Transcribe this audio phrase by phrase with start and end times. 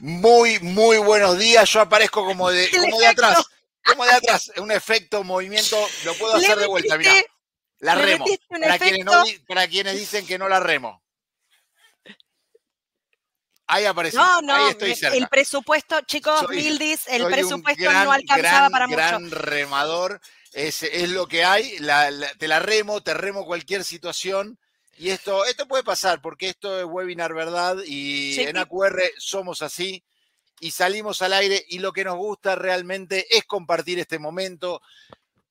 [0.00, 1.68] Muy, muy buenos días.
[1.70, 3.44] Yo aparezco como de, como de atrás.
[3.84, 4.52] Como de atrás.
[4.58, 5.76] Un efecto, movimiento.
[6.04, 7.12] Lo puedo hacer de vuelta, mira.
[7.78, 8.24] La remo.
[8.48, 11.02] Para quienes, para quienes, dicen que no la remo.
[13.68, 14.20] Ahí apareció.
[14.20, 15.16] No, no, ahí estoy cerca.
[15.16, 18.96] el presupuesto, chicos, Mildis, el presupuesto no alcanzaba para mucho.
[18.96, 20.20] Gran remador,
[20.52, 21.76] es, es, lo que hay.
[22.38, 24.58] te la remo, te remo cualquier situación.
[24.98, 27.76] Y esto, esto puede pasar porque esto es webinar, ¿verdad?
[27.84, 30.02] Y en AQR somos así
[30.60, 34.80] y salimos al aire y lo que nos gusta realmente es compartir este momento,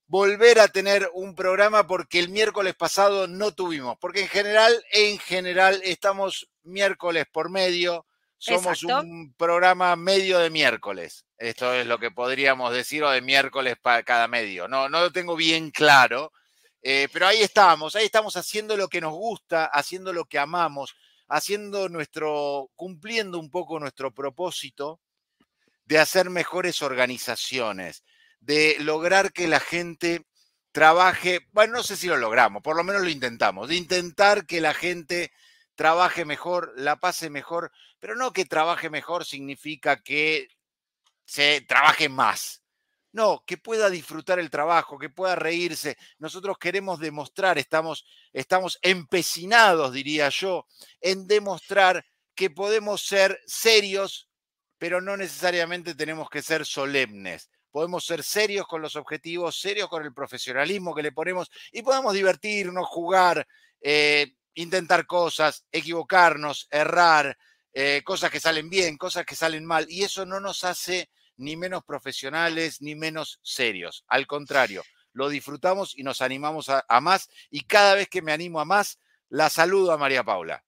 [0.07, 5.19] volver a tener un programa porque el miércoles pasado no tuvimos, porque en general, en
[5.19, 8.05] general estamos miércoles por medio,
[8.37, 11.25] somos un programa medio de miércoles.
[11.37, 14.67] Esto es lo que podríamos decir o de miércoles para cada medio.
[14.67, 16.31] No, no lo tengo bien claro
[16.87, 20.93] eh, pero ahí estamos, ahí estamos haciendo lo que nos gusta, haciendo lo que amamos,
[21.27, 25.01] haciendo nuestro, cumpliendo un poco nuestro propósito
[25.85, 28.03] de hacer mejores organizaciones,
[28.39, 30.27] de lograr que la gente
[30.71, 34.61] trabaje, bueno, no sé si lo logramos, por lo menos lo intentamos, de intentar que
[34.61, 35.31] la gente
[35.73, 40.49] trabaje mejor, la pase mejor, pero no que trabaje mejor significa que
[41.25, 42.61] se trabaje más.
[43.15, 45.97] No, que pueda disfrutar el trabajo, que pueda reírse.
[46.19, 50.67] Nosotros queremos demostrar, estamos, estamos empecinados, diría yo,
[50.99, 54.27] en demostrar que podemos ser serios,
[54.77, 57.49] pero no necesariamente tenemos que ser solemnes.
[57.71, 62.13] Podemos ser serios con los objetivos, serios con el profesionalismo que le ponemos y podemos
[62.13, 63.47] divertirnos, jugar,
[63.79, 67.37] eh, intentar cosas, equivocarnos, errar,
[67.71, 69.85] eh, cosas que salen bien, cosas que salen mal.
[69.87, 74.03] Y eso no nos hace ni menos profesionales, ni menos serios.
[74.07, 74.83] Al contrario,
[75.13, 77.29] lo disfrutamos y nos animamos a, más.
[77.49, 80.63] Y cada vez que me animo a más, la saludo a María Paula.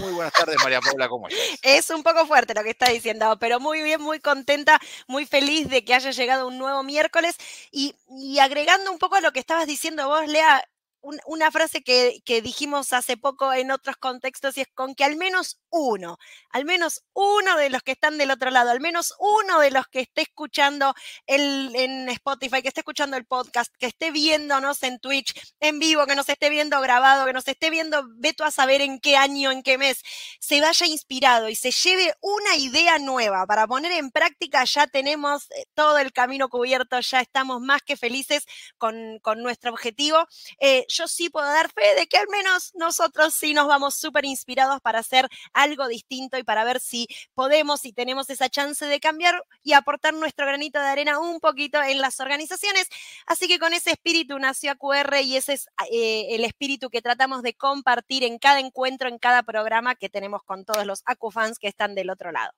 [0.00, 1.58] Muy buenas tardes, María Paula, ¿cómo estás?
[1.62, 5.68] Es un poco fuerte lo que está diciendo, pero muy bien, muy contenta, muy feliz
[5.68, 7.36] de que haya llegado un nuevo miércoles.
[7.70, 10.66] Y, y agregando un poco a lo que estabas diciendo vos, Lea,
[11.00, 15.60] una frase que, dijimos hace poco en otros contextos y es con que al menos
[15.70, 16.18] uno,
[16.50, 19.86] al menos uno de los que están del otro lado, al menos uno de los
[19.88, 20.94] que esté escuchando
[21.26, 26.06] el, en Spotify, que esté escuchando el podcast, que esté viéndonos en Twitch en vivo,
[26.06, 29.50] que nos esté viendo grabado, que nos esté viendo, veto a saber en qué año,
[29.50, 30.02] en qué mes,
[30.40, 35.50] se vaya inspirado y se lleve una idea nueva para poner en práctica, ya tenemos
[35.50, 38.46] eh, todo el camino cubierto, ya estamos más que felices
[38.78, 40.26] con, nuestro objetivo.
[40.60, 44.24] Eh, yo sí puedo dar fe de que al menos nosotros sí nos vamos súper
[44.24, 49.00] inspirados para hacer algo distinto y para ver si podemos y tenemos esa chance de
[49.00, 52.88] cambiar y aportar nuestro granito de arena un poquito en las organizaciones.
[53.26, 57.42] Así que con ese espíritu nació AQR y ese es eh, el espíritu que tratamos
[57.42, 61.68] de compartir en cada encuentro, en cada programa que tenemos con todos los AcuFans que
[61.68, 62.52] están del otro lado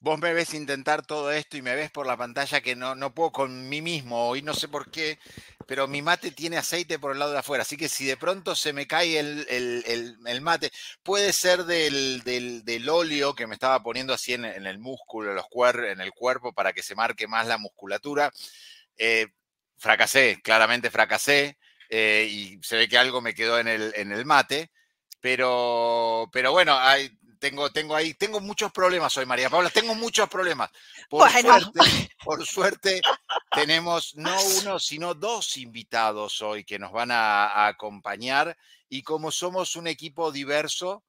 [0.00, 3.14] vos me ves intentar todo esto y me ves por la pantalla que no, no
[3.14, 5.18] puedo con mí mismo, hoy no sé por qué,
[5.66, 8.56] pero mi mate tiene aceite por el lado de afuera, así que si de pronto
[8.56, 10.72] se me cae el, mate,
[11.02, 15.46] puede ser del, del, óleo que me estaba poniendo así en, el músculo, los
[15.84, 18.32] en el cuerpo para que se marque más la musculatura.
[18.96, 19.28] Eh,
[19.76, 24.24] fracasé, claramente fracasé, eh, y se ve que algo me quedó en el, en el
[24.24, 24.70] mate,
[25.20, 30.28] pero, pero bueno, hay, tengo, tengo ahí, tengo muchos problemas hoy, María Paula, tengo muchos
[30.28, 30.70] problemas.
[31.08, 33.00] Por, suerte, por suerte,
[33.52, 38.56] tenemos no uno, sino dos invitados hoy que nos van a, acompañar.
[38.88, 41.02] Y como somos un equipo diverso,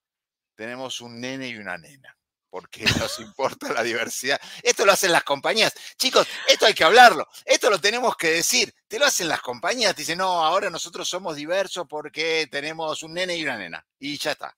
[0.55, 2.17] tenemos un nene y una nena
[2.49, 4.39] porque nos importa la diversidad.
[4.61, 5.73] Esto lo hacen las compañías.
[5.97, 8.73] Chicos, esto hay que hablarlo, esto lo tenemos que decir.
[8.87, 13.13] Te lo hacen las compañías, te dicen, no, ahora nosotros somos diversos porque tenemos un
[13.13, 13.85] nene y una nena.
[13.99, 14.55] Y ya está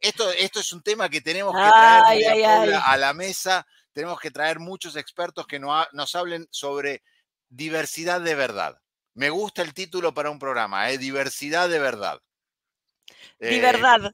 [0.00, 4.58] esto, esto es un tema que tenemos que traer a la mesa, tenemos que traer
[4.58, 7.02] muchos expertos que nos hablen sobre
[7.48, 8.80] diversidad de verdad.
[9.14, 10.98] Me gusta el título para un programa, ¿eh?
[10.98, 12.20] Diversidad de verdad.
[13.38, 14.12] Eh, verdad.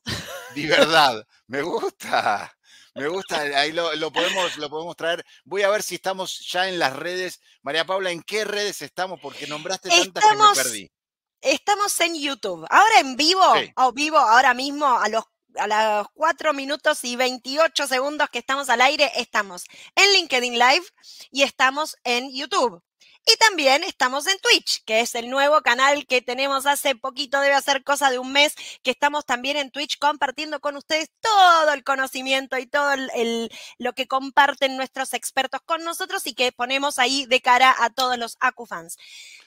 [0.54, 1.26] verdad.
[1.46, 2.54] Me gusta.
[2.94, 5.24] Me gusta, ahí lo, podemos, lo podemos traer.
[5.44, 7.40] Voy a ver si estamos ya en las redes.
[7.62, 9.20] María Paula, ¿en qué redes estamos?
[9.20, 10.92] Porque nombraste tantas que me perdí.
[11.40, 12.66] Estamos en YouTube.
[12.68, 13.42] Ahora en vivo,
[13.76, 15.24] o vivo ahora mismo, a los
[15.56, 15.66] a
[15.98, 19.64] los 4 minutos y 28 segundos que estamos al aire, estamos
[19.94, 20.84] en LinkedIn Live
[21.30, 22.82] y estamos en YouTube.
[23.26, 27.54] Y también estamos en Twitch, que es el nuevo canal que tenemos hace poquito, debe
[27.54, 31.84] hacer cosa de un mes, que estamos también en Twitch compartiendo con ustedes todo el
[31.84, 37.26] conocimiento y todo el, lo que comparten nuestros expertos con nosotros y que ponemos ahí
[37.26, 38.96] de cara a todos los AcuFans.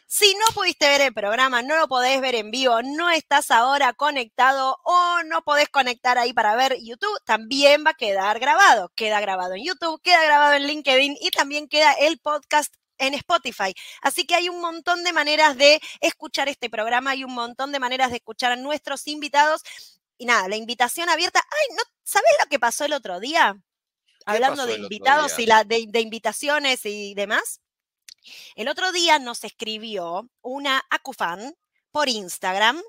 [0.07, 3.93] Si no pudiste ver el programa, no lo podés ver en vivo, no estás ahora
[3.93, 8.91] conectado o no podés conectar ahí para ver YouTube, también va a quedar grabado.
[8.95, 13.73] Queda grabado en YouTube, queda grabado en LinkedIn y también queda el podcast en Spotify.
[14.01, 17.79] Así que hay un montón de maneras de escuchar este programa, hay un montón de
[17.79, 19.63] maneras de escuchar a nuestros invitados.
[20.17, 21.41] Y nada, la invitación abierta.
[21.49, 23.55] Ay, ¿no sabes lo que pasó el otro día?
[24.25, 27.61] Hablando de invitados y la, de, de invitaciones y demás.
[28.55, 31.55] El otro día nos escribió una Acufan
[31.91, 32.81] por Instagram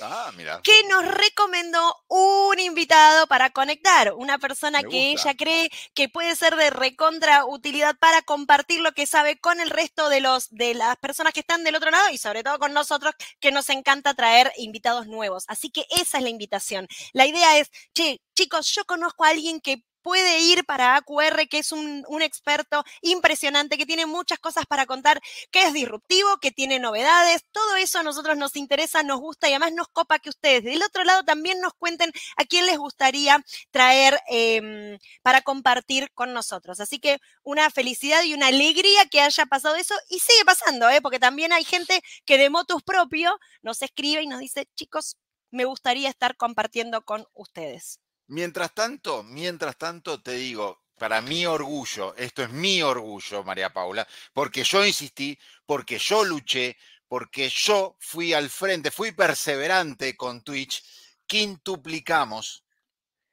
[0.00, 0.32] Ah,
[0.64, 6.56] que nos recomendó un invitado para conectar, una persona que ella cree que puede ser
[6.56, 10.96] de recontra utilidad para compartir lo que sabe con el resto de los de las
[10.96, 14.50] personas que están del otro lado y sobre todo con nosotros que nos encanta traer
[14.56, 15.44] invitados nuevos.
[15.46, 16.88] Así que esa es la invitación.
[17.12, 21.58] La idea es, che, chicos, yo conozco a alguien que puede ir para AQR, que
[21.58, 25.20] es un, experto impresionante, que tiene muchas cosas para contar,
[25.50, 27.44] que es disruptivo, que tiene novedades.
[27.50, 30.82] Todo eso a nosotros nos interesa, nos gusta y además nos copa que ustedes del
[30.82, 36.80] otro lado también nos cuenten a quién les gustaría traer em, para compartir con nosotros.
[36.80, 41.00] Así que una felicidad y una alegría que haya pasado eso y sigue pasando, ¿eh?
[41.00, 45.16] porque también hay gente que de motus propio nos escribe y nos dice, chicos,
[45.50, 48.01] me gustaría estar compartiendo con ustedes.
[48.28, 54.06] Mientras tanto, mientras tanto, te digo, para mi orgullo, esto es mi orgullo, María Paula,
[54.32, 56.76] porque yo insistí, porque yo luché,
[57.08, 60.82] porque yo fui al frente, fui perseverante con Twitch,
[61.26, 62.64] quintuplicamos,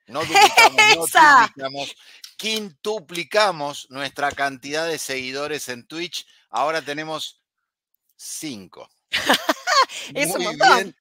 [0.08, 1.96] no duplicamos, no duplicamos,
[2.38, 6.26] quintuplicamos nuestra cantidad de seguidores en Twitch.
[6.50, 7.42] Ahora tenemos
[8.16, 8.90] cinco.
[10.14, 10.96] es un montón.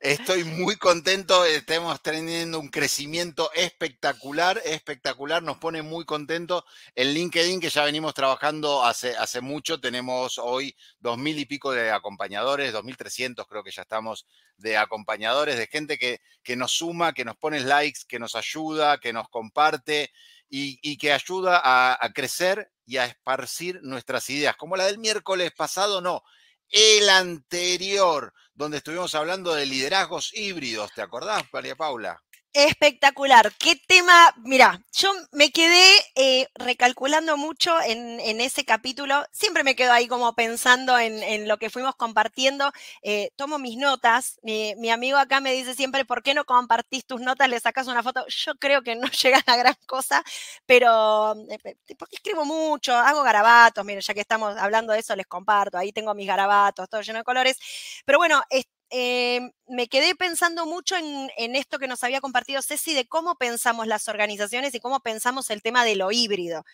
[0.00, 6.64] Estoy muy contento, estamos teniendo un crecimiento espectacular, espectacular, nos pone muy contento.
[6.94, 11.72] En LinkedIn, que ya venimos trabajando hace, hace mucho, tenemos hoy dos mil y pico
[11.72, 14.26] de acompañadores, dos mil trescientos creo que ya estamos
[14.56, 18.96] de acompañadores, de gente que, que nos suma, que nos pone likes, que nos ayuda,
[19.00, 20.12] que nos comparte
[20.48, 25.52] y, que ayuda a, a crecer y a esparcir nuestras ideas, como la del miércoles
[25.52, 26.22] pasado, no,
[26.70, 30.92] el anterior, donde estuvimos hablando de liderazgos híbridos.
[30.94, 32.22] ¿Te acordás, María Paula?
[32.52, 33.52] Espectacular.
[33.58, 34.34] Qué tema.
[34.38, 35.84] Mira, yo me quedé
[36.16, 39.24] eh, recalculando mucho en, ese capítulo.
[39.30, 42.72] Siempre me quedo ahí como pensando en, lo que fuimos compartiendo.
[43.02, 44.40] Eh, tomo mis notas.
[44.42, 47.48] Mi, amigo acá me dice siempre, ¿por qué no compartís tus notas?
[47.48, 48.26] Le sacas una foto.
[48.26, 50.24] Yo creo que no llega a gran cosa,
[50.66, 53.84] pero eh, porque escribo mucho, hago garabatos.
[53.84, 55.78] Mira, ya que estamos hablando de eso, les comparto.
[55.78, 57.58] Ahí tengo mis garabatos, todo lleno de colores.
[58.04, 58.42] Pero bueno,
[58.90, 63.86] Em, me quedé pensando mucho en, esto que nos había compartido Ceci de cómo pensamos
[63.86, 66.64] las organizaciones y cómo pensamos el tema de lo híbrido.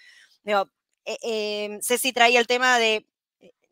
[0.44, 0.70] Digo,
[1.04, 3.06] eh, em, Ceci traía el tema de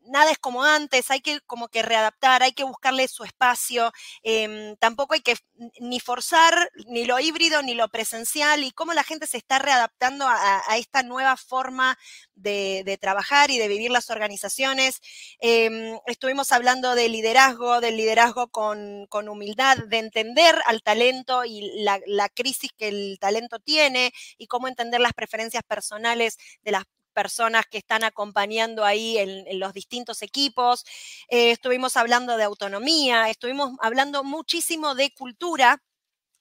[0.07, 3.91] nada es como antes, hay que como que readaptar, hay que buscarle su espacio,
[4.23, 5.35] em, tampoco hay que
[5.79, 10.25] ni forzar ni lo híbrido ni lo presencial y cómo la gente se está readaptando
[10.27, 11.97] a, esta nueva forma
[12.35, 15.01] de, trabajar y de vivir las organizaciones.
[15.39, 21.99] Em, estuvimos hablando de liderazgo, del liderazgo con, humildad, de entender al talento y la,
[22.05, 26.85] la crisis que el talento tiene y cómo entender las preferencias personales de las
[27.15, 30.85] personas que están acompañando ahí en, los distintos equipos.
[31.29, 35.81] Eh, estuvimos hablando de autonomía, estuvimos hablando muchísimo de cultura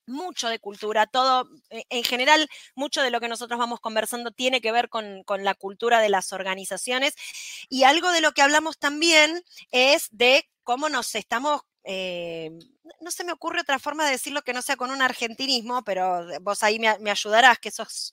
[0.07, 4.61] mucho de cultura, todo, eh, en general, mucho de lo que nosotros vamos conversando tiene
[4.61, 7.15] que ver con, la cultura de las organizaciones.
[7.71, 12.51] Y algo de lo que hablamos también es de cómo nos estamos eh,
[13.01, 16.27] no se me ocurre otra forma de decirlo que no sea con un argentinismo, pero
[16.41, 18.13] vos ahí me, me ayudarás, que sos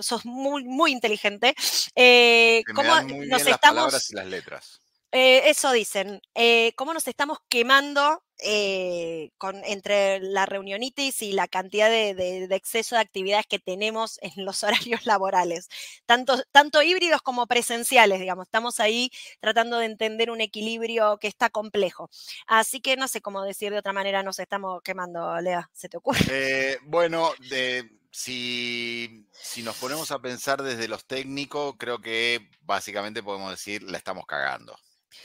[0.00, 1.54] sos muy, muy inteligente.
[1.94, 3.92] Eh, ¿Cómo nos estamos...
[3.92, 4.80] Las y las letras.
[5.12, 6.22] Eh, eso dicen.
[6.34, 12.94] Eh, ¿Cómo nos estamos quemando eh, con, entre la reunionitis y la cantidad de, exceso
[12.94, 15.68] de actividades que tenemos en los horarios laborales?
[16.06, 18.46] Tanto, tanto híbridos como presenciales, digamos.
[18.46, 22.08] Estamos ahí tratando de entender un equilibrio que está complejo.
[22.46, 25.68] Así que no sé cómo decir de otra manera, nos estamos quemando, Lea.
[25.72, 26.78] ¿Se te ocurre?
[26.84, 29.26] bueno, de si,
[29.62, 34.76] nos ponemos a pensar desde los técnicos, creo que básicamente podemos decir la estamos cagando.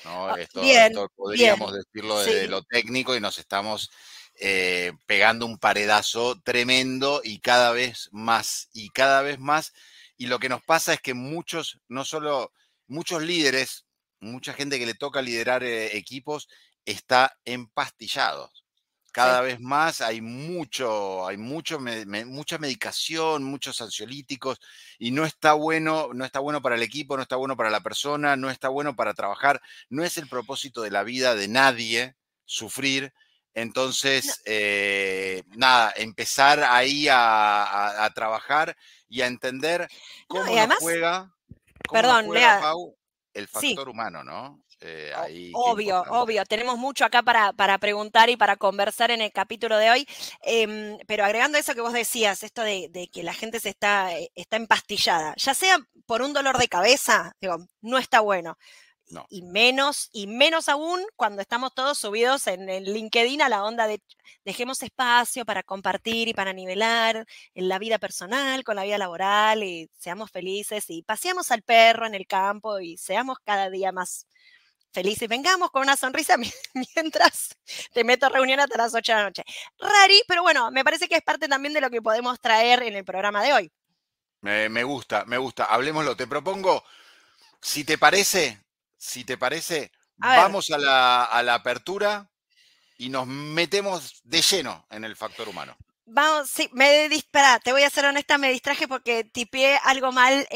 [0.04, 0.28] ¿no?
[0.28, 0.62] Ah, esto,
[1.16, 3.90] podríamos decirlo desde lo técnico y nos estamos
[4.40, 9.74] eh, pegando un paredazo tremendo y cada vez más y cada vez más.
[10.18, 12.52] Y lo que nos pasa es que muchos, no solo
[12.88, 13.86] muchos líderes
[14.26, 16.48] mucha gente que le toca liderar eh, equipos
[16.86, 18.52] está empastillado.
[19.16, 24.60] Cada vez más hay mucho, hay mucho, mucha medicación, muchos ansiolíticos
[25.00, 27.80] y no está bueno, no está bueno para el equipo, no está bueno para la
[27.80, 29.62] persona, no está bueno para trabajar.
[29.88, 33.14] No es el propósito de la vida de nadie sufrir.
[33.54, 38.76] Entonces, eh, nada, empezar ahí a, trabajar
[39.08, 39.88] y a entender
[40.28, 40.44] cómo
[40.82, 41.34] juega,
[41.90, 42.28] perdón,
[43.34, 44.62] el factor humano, ¿no?
[44.88, 46.46] Eh, obvio, obvio.
[46.46, 50.08] Tenemos mucho acá para, para, preguntar y para conversar en el capítulo de hoy.
[50.42, 54.32] Em, pero agregando eso que vos decías, esto de, que la gente se está, eh,
[54.36, 58.58] está empastillada, ya sea por un dolor de cabeza, digo, no está bueno.
[59.30, 63.88] Y menos, y menos aún cuando estamos todos subidos en el LinkedIn a la onda
[63.88, 64.02] de
[64.44, 69.64] dejemos espacio para compartir y para nivelar en la vida personal con la vida laboral
[69.64, 74.28] y seamos felices y paseamos al perro en el campo y seamos cada día más
[74.96, 75.30] felices.
[75.30, 76.36] Vengamos con una sonrisa
[76.96, 77.50] mientras
[77.94, 79.44] te meto a reunión hasta las 8 de la noche.
[79.78, 82.96] Rari, pero bueno, me parece que es parte también de lo que podemos traer en
[82.96, 83.72] el programa de hoy.
[84.42, 85.66] Me, gusta, me gusta.
[85.66, 86.16] Hablemoslo.
[86.16, 86.84] Te propongo,
[87.62, 88.62] si te parece,
[88.96, 92.30] si te parece, vamos a la, apertura
[92.98, 95.76] y nos metemos de lleno en el factor humano.
[96.08, 100.48] Vamos, sí, me dispara, te voy a ser honesta, me distraje porque tipié algo mal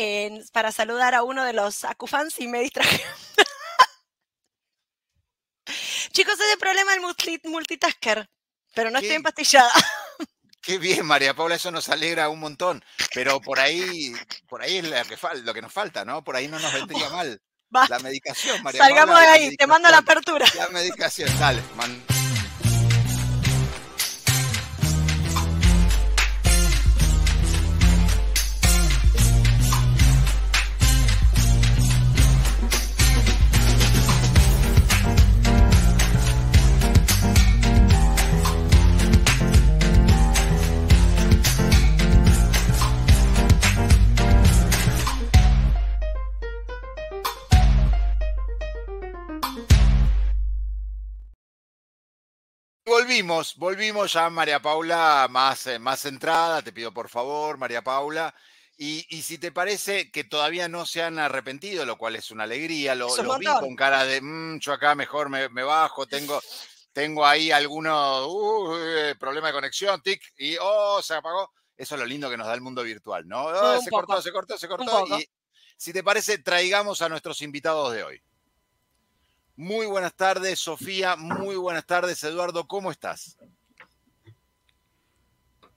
[0.54, 3.04] para saludar a uno de los acufans y me distraje.
[6.12, 7.02] Chicos, es el problema del
[7.44, 8.30] multitasker,
[8.74, 9.72] pero no estoy empastillada.
[10.62, 12.84] Qué bien, María Paula, eso nos alegra un montón.
[13.14, 14.14] Pero por ahí,
[14.48, 16.24] por ahí es lo que, lo que nos falta, ¿no?
[16.24, 17.42] Por ahí no nos vendría mal.
[17.88, 20.46] La medicación, María Salgamos de ahí, te mando la apertura.
[20.56, 21.62] La medicación, dale.
[21.76, 22.19] Man.
[53.22, 56.62] Volvimos, volvimos ya, María Paula, más, eh, más centrada.
[56.62, 58.34] Te pido por favor, María Paula.
[58.78, 62.96] Y, si te parece que todavía no se han arrepentido, lo cual es una alegría,
[62.96, 66.42] lo, vi con cara de, mmm, yo acá mejor me, bajo, tengo,
[66.94, 71.52] tengo ahí algunos uh, eh, problema de conexión, tic, y oh, se apagó.
[71.76, 73.48] Eso es lo lindo que nos da el mundo virtual, ¿no?
[73.48, 75.06] Oh, se cortó, se cortó, se cortó.
[75.20, 75.30] Y
[75.76, 78.24] si te parece, traigamos a nuestros invitados de hoy.
[79.60, 81.18] Muy buenas tardes, Sofía.
[81.18, 82.66] Muy buenas tardes, Eduardo.
[82.66, 83.38] ¿Cómo estás?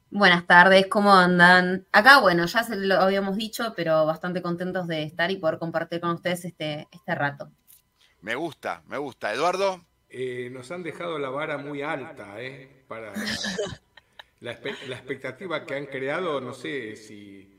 [0.08, 1.84] Buenas tardes, ¿cómo andan?
[1.90, 6.00] Acá, bueno, ya se lo habíamos dicho, pero bastante contentos de estar y poder compartir
[6.00, 7.50] con ustedes este, este rato.
[8.20, 9.34] Me gusta, me gusta.
[9.34, 9.84] Eduardo.
[10.08, 12.84] Eh, nos han dejado la vara muy alta, ¿eh?
[12.86, 13.12] Para
[14.38, 17.51] la, la expectativa que han creado, no sé si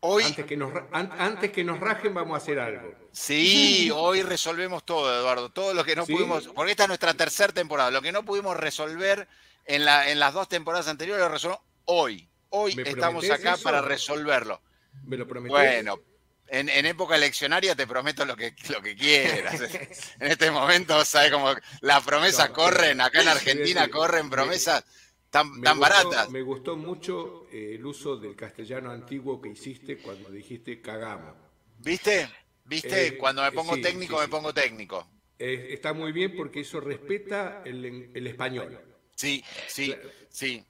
[0.00, 2.94] Hoy, antes, que nos, antes que nos rajen vamos a hacer algo.
[3.10, 5.50] Sí, hoy resolvemos todo, Eduardo.
[5.50, 7.90] Todo lo que no pudimos, porque esta es nuestra tercera temporada.
[7.90, 9.26] Lo que no pudimos resolver
[9.64, 12.28] en, la, en las dos temporadas anteriores lo resolvemos hoy.
[12.50, 14.62] Hoy estamos acá para resolverlo.
[15.04, 15.50] ¿Me lo prometes?
[15.50, 16.00] Bueno,
[16.46, 19.60] en, época eleccionaria te prometo lo que, lo que quieras.
[20.20, 21.32] en este momento, ¿sabes?
[21.32, 24.84] Como las promesas corren, acá en Argentina corren promesas
[25.30, 26.30] tan, tan baratas.
[26.30, 31.34] Me gustó mucho eh, el uso del castellano antiguo que hiciste cuando dijiste cagamos.
[31.78, 32.28] ¿Viste?
[32.64, 33.06] ¿Viste?
[33.06, 35.06] Eh, cuando me pongo técnico, me pongo técnico.
[35.38, 38.80] está muy bien porque eso respeta el, el español.
[39.14, 39.94] Sí, sí,
[40.28, 40.64] sí.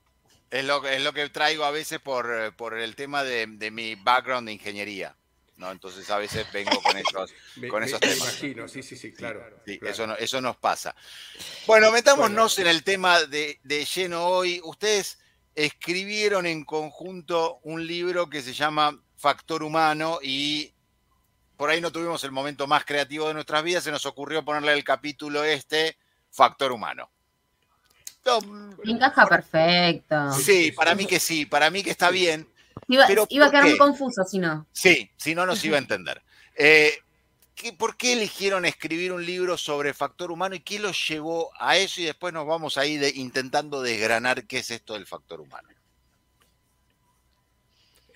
[0.50, 3.94] Es lo, es lo que traigo a veces por, por el tema de, de mi
[3.96, 5.17] background de ingeniería.
[5.58, 5.70] ¿No?
[5.70, 7.34] Entonces a veces vengo con esos,
[7.70, 8.16] con esos temas.
[8.16, 9.44] imagino, sí, sí, sí, claro.
[9.66, 10.94] Eso, eso nos pasa.
[11.66, 14.60] Bueno, metámonos en el tema de, de, lleno hoy.
[14.64, 15.18] Ustedes
[15.54, 20.72] escribieron en conjunto un libro que se llama Factor Humano y
[21.56, 24.72] por ahí no tuvimos el momento más creativo de nuestras vidas, se nos ocurrió ponerle
[24.72, 25.98] el capítulo este,
[26.30, 27.10] Factor Humano.
[28.84, 30.32] Encaja perfecto.
[30.32, 32.46] Sí, para mí que sí, para mí que está bien.
[32.88, 34.66] Iba, a quedar muy confuso si no.
[34.72, 36.22] Sí, si no nos iba a entender.
[36.56, 36.98] Eh,
[37.76, 42.00] ¿Por qué eligieron escribir un libro sobre factor humano y qué los llevó a eso?
[42.00, 45.68] Y después nos vamos ahí de, intentando desgranar qué es esto del factor humano.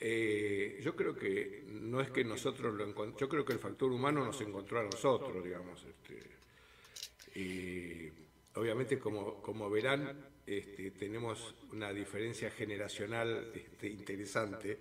[0.01, 3.93] Eh, yo creo que no es que nosotros lo encontramos, yo creo que el factor
[3.93, 5.85] humano nos encontró a nosotros, digamos.
[7.35, 8.13] Este,
[8.55, 14.79] obviamente, como, como verán, este, tenemos una diferencia generacional este, interesante.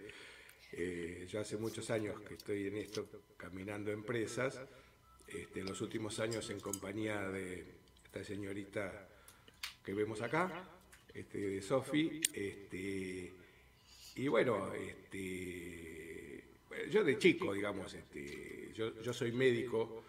[0.72, 4.60] Eh, yo hace muchos años que estoy en esto, caminando empresas,
[5.28, 7.66] este, en los últimos años en compañía de
[8.06, 9.08] esta señorita
[9.84, 10.68] que vemos acá,
[11.14, 12.22] este, de Sofi.
[12.34, 13.32] Este,
[14.16, 16.44] y bueno, este,
[16.90, 20.04] yo de chico, digamos, este, yo, soy médico,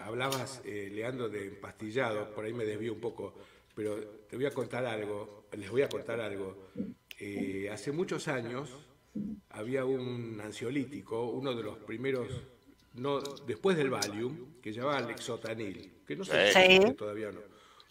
[0.00, 3.34] hablabas, eh, Leandro, de empastillado, por ahí me desvío un poco,
[3.74, 6.70] pero te voy a contar algo, les voy a contar algo.
[7.18, 8.70] Eh, hace muchos años
[9.50, 12.28] había un ansiolítico, uno de los primeros,
[12.94, 17.40] no, después del Valium, que llamaba Lexotanil, que no sé todavía no.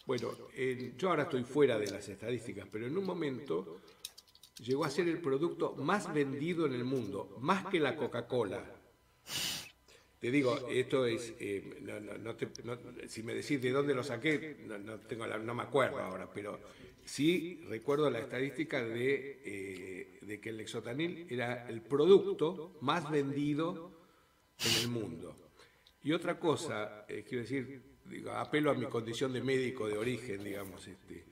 [0.06, 0.36] Bueno,
[0.98, 3.80] yo ahora estoy fuera de las estadísticas, pero en un momento
[4.60, 8.62] llegó a ser el producto más vendido en el mundo, más que la Coca-Cola.
[10.24, 11.84] Te digo, esto es, eh,
[13.08, 16.58] si me decís de dónde lo saqué, no, tengo no me acuerdo ahora, pero
[17.04, 23.92] sí recuerdo la estadística de, eh, de que el Lexotanil era el producto más vendido
[24.64, 25.36] en el mundo.
[26.02, 30.42] Y otra cosa, eh, quiero decir, digo, apelo a mi condición de médico de origen,
[30.42, 31.22] digamos, este,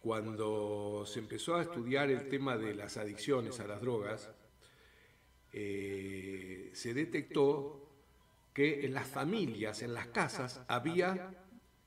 [0.00, 4.28] cuando se empezó a estudiar el tema de las adicciones a las drogas,
[5.52, 7.81] eh, se detectó
[8.52, 11.30] que en las familias, en las casas, había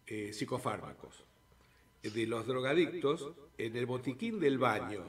[0.08, 1.26] eh, psicofármacos.
[2.02, 5.06] De los drogadictos, en el botiquín del baño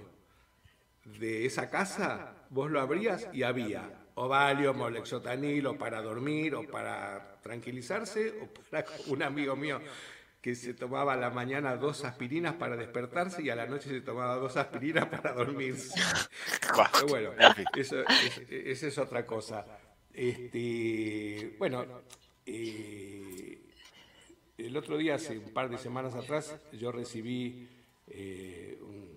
[1.05, 6.55] de esa casa, vos lo abrías y había o Valium o Lexotanil o para dormir
[6.55, 9.81] o para tranquilizarse o para un amigo mío
[10.41, 14.01] que se tomaba a la mañana dos aspirinas para despertarse y a la noche se
[14.01, 16.01] tomaba dos aspirinas para dormirse.
[16.93, 17.31] Pero bueno,
[17.75, 19.67] eso, es otra cosa.
[20.17, 21.85] Este, bueno,
[22.47, 23.61] eh,
[24.57, 27.69] el otro día, hace un par de semanas atrás, yo recibí
[28.09, 29.17] eh, un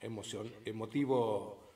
[0.00, 1.72] emoción, emotivo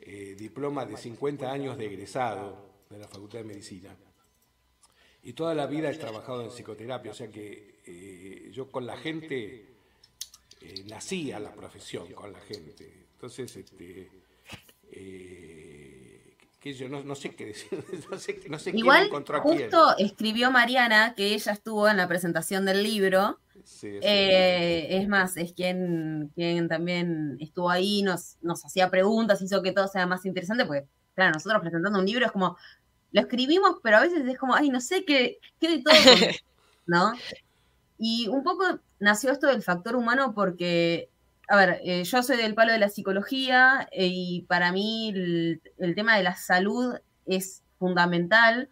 [0.00, 2.56] eh, diploma de 50 años de egresado
[2.88, 3.94] de la Facultad de Medicina.
[5.22, 9.76] Y toda la vida he trabajado en psicoterapia, o sea que yo con la gente
[10.60, 13.06] eh, nací a la profesión, con la gente.
[13.12, 14.08] Entonces, este,
[16.66, 17.68] que yo no, sé qué decir,
[18.10, 19.08] no sé, no sé Igual,
[19.40, 23.38] justo escribió Mariana que ella estuvo en la presentación del libro.
[24.02, 29.86] es más, es quien, quien también estuvo ahí, nos, nos hacía preguntas, hizo que todo
[29.86, 32.56] sea más interesante, porque, claro, nosotros presentando un libro es como,
[33.12, 35.94] lo escribimos, pero a veces es como, ay, no sé qué, qué de todo,
[36.86, 37.12] ¿no?
[37.96, 41.10] Y un poco nació esto del factor humano porque,
[41.48, 45.94] a ver, eh, yo soy del palo de la psicología eh, y para mí el,
[45.94, 48.68] tema de la salud es fundamental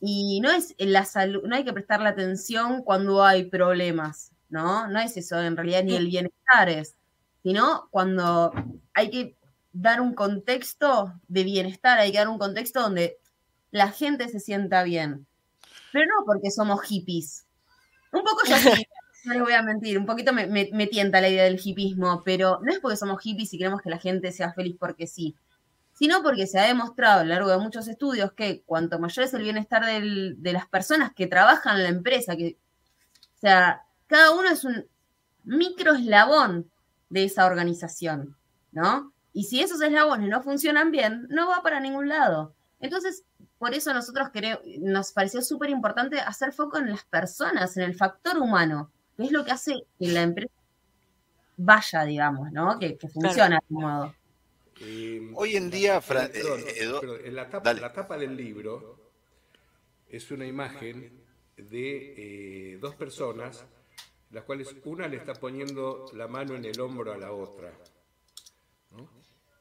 [0.00, 4.88] y no es la salud, no hay que prestarle atención cuando hay problemas, ¿no?
[4.88, 6.96] No es eso en realidad ni el bienestar es,
[7.42, 8.52] sino cuando
[8.92, 9.36] hay que
[9.72, 13.18] dar un contexto de bienestar, hay que dar un contexto donde
[13.70, 15.26] la gente se sienta bien.
[15.92, 17.46] Pero no porque somos hippies,
[18.12, 18.86] un poco yo sí,
[19.26, 22.72] no les voy a mentir, un poquito me, tienta la idea del hipismo, pero no
[22.72, 25.36] es porque somos hippies y queremos que la gente sea feliz porque sí,
[25.92, 29.34] sino porque se ha demostrado a lo largo de muchos estudios que cuanto mayor es
[29.34, 32.56] el bienestar de las personas que trabajan en la empresa, que,
[33.36, 34.86] o sea, cada uno es un
[35.44, 36.70] micro eslabón
[37.08, 38.36] de esa organización,
[38.72, 39.12] ¿no?
[39.32, 42.54] Y si esos eslabones no funcionan bien, no va para ningún lado.
[42.80, 43.24] Entonces,
[43.58, 47.94] por eso nosotros queremos, nos pareció súper importante hacer foco en las personas, en el
[47.94, 50.52] factor humano, que es lo que hace que la empresa
[51.56, 52.78] vaya, digamos, ¿no?
[52.78, 54.14] Que, funcione de algún modo.
[54.80, 59.10] Eh, Hoy en día, eh, en la tapa, del libro
[60.08, 61.24] es una imagen
[61.56, 62.14] de
[62.74, 63.64] eh, dos personas,
[64.30, 67.72] las cuales una le está poniendo la mano en el hombro a la otra.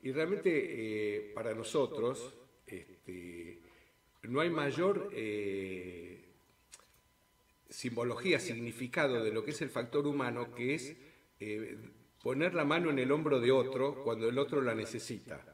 [0.04, 2.36] Y realmente para nosotros,
[2.68, 3.62] este,
[4.28, 6.14] no hay mayor eh,
[7.76, 10.96] simbología, significado de lo que es el factor humano, que es
[11.40, 11.78] eh,
[12.24, 15.46] poner la mano en el hombro de otro cuando el otro la necesita.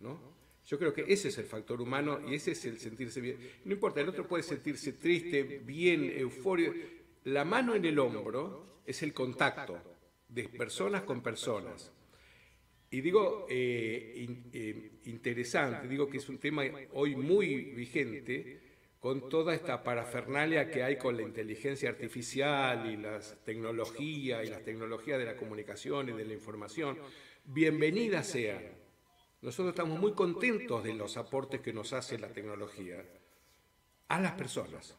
[0.00, 0.18] ¿no?
[0.66, 3.38] Yo creo que ese es el factor humano y ese es el sentirse bien.
[3.66, 6.72] No importa, el otro puede sentirse triste, bien, euforio.
[7.24, 9.78] La mano en el hombro es el contacto
[10.28, 11.92] de personas con personas.
[12.90, 18.69] Y digo eh, eh, interesante, digo que es un tema hoy muy vigente
[19.00, 24.62] con toda esta parafernalia que hay con la inteligencia artificial y las tecnologías y las
[24.62, 26.98] tecnologías de la comunicación y de la información.
[27.44, 28.62] Bienvenidas sean.
[29.40, 33.02] Nosotros estamos muy contentos de los aportes que nos hace la tecnología
[34.08, 34.96] a las personas.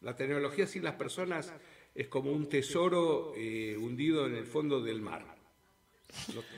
[0.00, 1.52] La tecnología sin las personas
[1.94, 5.34] es como un tesoro eh, hundido en el fondo del mar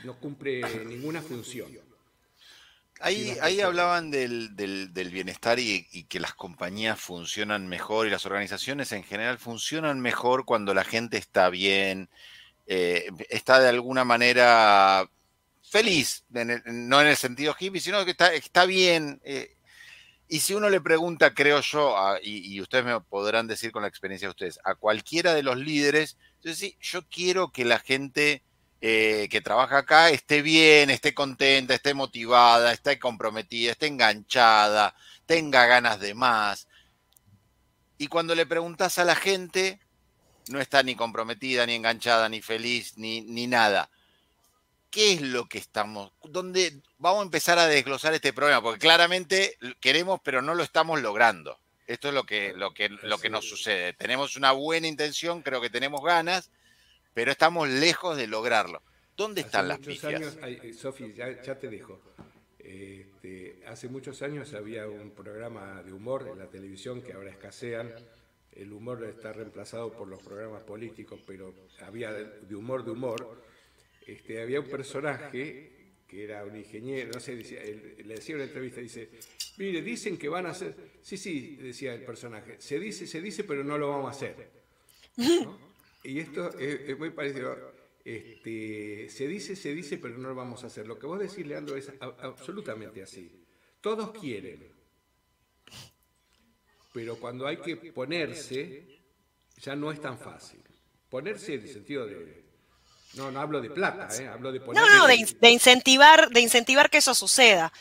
[0.04, 1.68] no, cumple ninguna función.
[3.00, 4.50] Ahí, ahí hablaban del,
[5.12, 10.72] bienestar y, que las compañías funcionan mejor y las organizaciones en general funcionan mejor cuando
[10.72, 12.08] la gente está bien,
[12.66, 15.08] eh, está de alguna manera
[15.62, 19.20] feliz, no en el sentido hippie, sino que está, está bien.
[19.24, 19.56] Eh,
[20.28, 24.26] y si uno le pregunta, creo yo, y, ustedes me podrán decir con la experiencia
[24.26, 28.42] de ustedes, a cualquiera de los líderes, entonces sí, yo quiero que la gente
[28.88, 34.94] eh, que trabaja acá esté bien, esté contenta, esté motivada, esté comprometida, esté enganchada,
[35.26, 36.68] tenga ganas de más.
[37.98, 39.80] Y cuando le preguntas a la gente,
[40.50, 43.90] no está ni comprometida, ni enganchada, ni feliz, ni, ni nada.
[44.88, 46.12] ¿Qué es lo que estamos?
[46.22, 48.62] ¿Dónde vamos a empezar a desglosar este problema?
[48.62, 51.58] Porque claramente queremos, pero no lo estamos logrando.
[51.88, 53.94] Esto es lo que, lo que, lo que nos sucede.
[53.94, 56.52] Tenemos una buena intención, creo que tenemos ganas,
[57.16, 58.82] pero estamos lejos de lograrlo.
[59.16, 60.36] ¿Dónde están las pifias?
[60.76, 61.98] Sofi, ya, te dejo.
[62.58, 67.90] Este, hace muchos años había un programa de humor en la televisión que ahora escasean.
[68.52, 73.42] El humor está reemplazado por los programas políticos, pero había de humor de humor.
[74.06, 75.72] Este, había un personaje
[76.06, 79.08] que era un ingeniero, no sé, le decía en una entrevista, dice,
[79.56, 83.42] mire, dicen que van a hacer, sí, sí, decía el personaje, se dice, se dice,
[83.42, 84.50] pero no lo vamos a hacer.
[86.06, 87.56] Y esto es, muy parecido.
[88.04, 90.86] Este, se dice, se dice, pero no lo vamos a hacer.
[90.86, 93.44] Lo que vos decís, Leandro, es absolutamente así.
[93.80, 94.72] Todos quieren.
[96.92, 99.00] Pero cuando hay que ponerse,
[99.60, 100.62] ya no es tan fácil.
[101.10, 102.44] Ponerse en el sentido de.
[103.14, 104.28] No, no hablo de plata, ¿eh?
[104.28, 104.88] hablo de ponerse.
[104.88, 105.16] No, no, de,
[105.46, 107.72] incentivar, de incentivar que eso suceda.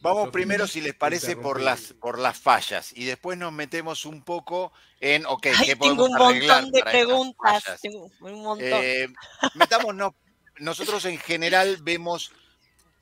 [0.00, 4.22] Vamos primero, si les parece, por las, por las fallas y después nos metemos un
[4.22, 7.80] poco en, ok, ¿qué podemos tengo un montón de preguntas.
[7.80, 8.68] Tengo un montón.
[8.70, 9.08] Eh,
[9.54, 10.12] metámonos,
[10.58, 12.32] nosotros en general vemos,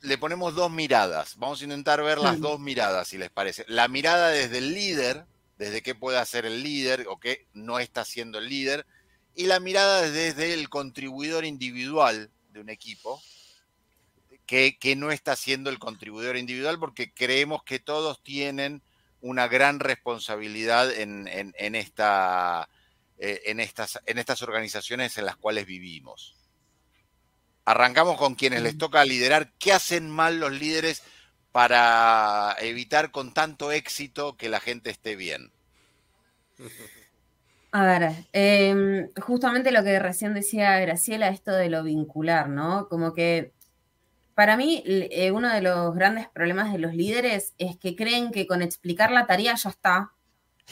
[0.01, 1.35] le ponemos dos miradas.
[1.37, 3.65] Vamos a intentar ver las dos miradas, si les parece.
[3.67, 5.25] La mirada desde el líder,
[5.57, 8.85] desde qué puede hacer el líder o qué no está haciendo el líder,
[9.35, 13.21] y la mirada desde el contribuidor individual de un equipo,
[14.49, 18.81] que, no está siendo el contribuidor individual porque creemos que todos tienen
[19.21, 21.27] una gran responsabilidad en,
[21.75, 22.67] esta,
[23.19, 26.35] eh, en, estas, en estas organizaciones en las cuales vivimos.
[27.65, 29.51] Arrancamos con quienes les toca liderar.
[29.59, 31.03] ¿Qué hacen mal los líderes
[31.51, 35.51] para evitar con tanto éxito que la gente esté bien?
[37.71, 42.87] A ver, em, justamente lo que recién decía Graciela, esto de lo vincular, ¿no?
[42.89, 43.53] Como que
[44.39, 48.47] para mí, eh, uno de los grandes problemas de los líderes es que creen que
[48.47, 50.13] con explicar la tarea ya está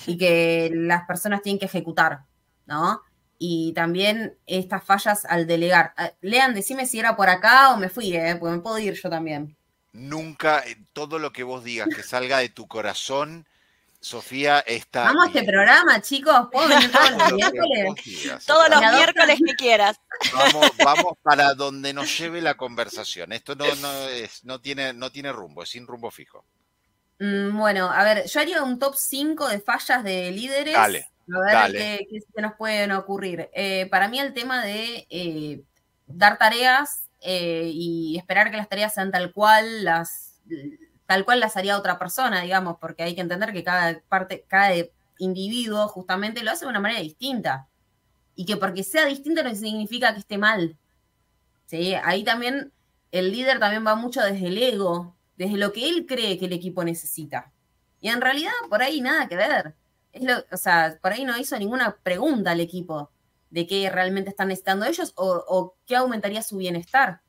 [0.06, 2.22] y que las personas tienen que ejecutar,
[2.66, 3.02] ¿no?
[3.38, 5.94] Y también estas fallas al delegar.
[5.98, 8.38] Ah, Lean, decime si era por acá o me fui, ¿eh?
[8.40, 9.58] porque me puedo ir yo también.
[9.92, 13.50] Nunca, eh, todo lo que vos digas que salga de tu corazón
[14.08, 15.04] Sofía está.
[15.04, 16.48] Vamos a este programa, chicos.
[16.50, 18.46] ¿Puedo venir todos los miércoles?
[18.46, 20.00] Todos los miércoles que quieras.
[20.84, 23.34] Vamos, para donde nos lleve la conversación.
[23.34, 23.66] Esto no,
[24.08, 26.46] es, no, tiene, no tiene rumbo, es sin rumbo fijo.
[27.20, 30.74] Mm, bueno, a ver, yo haría un top 5 de fallas de líderes.
[30.74, 31.10] Dale.
[31.30, 33.50] A ver qué, se nos pueden ocurrir.
[33.54, 35.64] Eh, para mí, el tema de eh,
[36.06, 40.40] dar tareas eh, y esperar que las tareas sean tal cual las
[41.08, 44.76] tal cual las haría otra persona, digamos, porque hay que entender que cada parte, cada
[45.18, 47.68] individuo justamente lo hace de una manera distinta.
[48.36, 50.78] Y que porque sea distinto no significa que esté mal.
[51.66, 51.96] ¿Sí?
[51.96, 52.72] Ahí también
[53.12, 56.54] el líder también va mucho desde el ego, desde lo que él cree que el
[56.54, 57.52] equipo necesita.
[58.00, 59.76] Y en realidad por ahí nada que ver.
[60.12, 63.12] Es lo, o sea, por ahí no hizo ninguna pregunta al equipo
[63.50, 67.22] de qué realmente están necesitando ellos o, qué aumentaría su bienestar.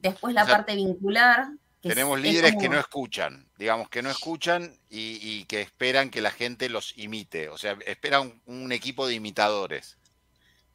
[0.00, 1.48] Después la parte vincular,
[1.88, 6.68] tenemos líderes que no escuchan, digamos, que no escuchan y, que esperan que la gente
[6.68, 9.96] los imite, o sea, esperan un, equipo de imitadores.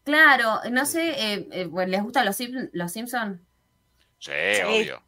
[0.04, 2.38] Claro, no sé, eh, eh, ¿les gustan los,
[2.74, 3.40] los Simpsons?
[4.20, 4.32] Sí,
[4.66, 5.02] obvio.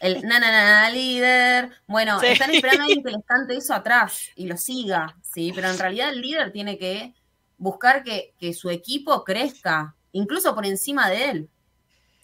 [0.00, 1.70] El na, na, na, líder.
[1.86, 5.52] Bueno, están esperando a alguien que les cante eso atrás y lo siga, ¿sí?
[5.54, 7.14] Pero en realidad el líder tiene que
[7.56, 11.50] buscar que, que su equipo crezca, incluso por encima de él.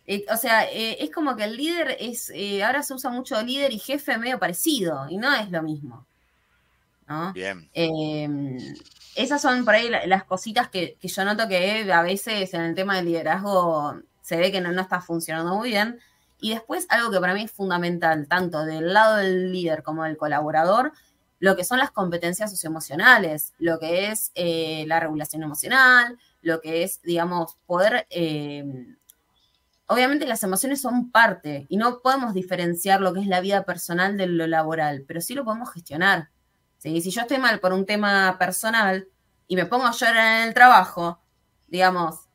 [0.07, 3.41] Eh, o sea, eh, es como que el líder es, eh, ahora se usa mucho
[3.43, 6.07] líder y jefe medio parecido, y no es lo mismo.
[7.07, 7.33] ¿no?
[7.33, 7.69] Bien.
[7.75, 8.59] Em,
[9.15, 12.97] esas son por ahí las cositas que, yo noto que a veces en el tema
[12.97, 16.01] del liderazgo se ve que no, no está funcionando muy bien.
[16.41, 20.17] Y después algo que para mí es fundamental, tanto del lado del líder como del
[20.17, 20.93] colaborador,
[21.41, 27.01] lo que son las competencias socioemocionales, lo que es la regulación emocional, lo que es,
[27.03, 28.97] digamos, poder em,
[29.87, 34.17] obviamente las emociones son parte y no podemos diferenciar lo que es la vida personal
[34.17, 36.31] de lo laboral, pero sí lo podemos gestionar.
[36.79, 39.09] Si yo estoy mal por un tema personal
[39.47, 41.19] y me pongo a llorar en el trabajo,
[41.69, 42.29] digamos,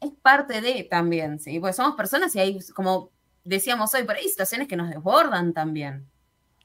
[0.00, 1.58] es parte de también, ¿sí?
[1.58, 3.10] Porque somos personas y hay, como
[3.44, 6.08] decíamos hoy, por ahí situaciones que nos desbordan también.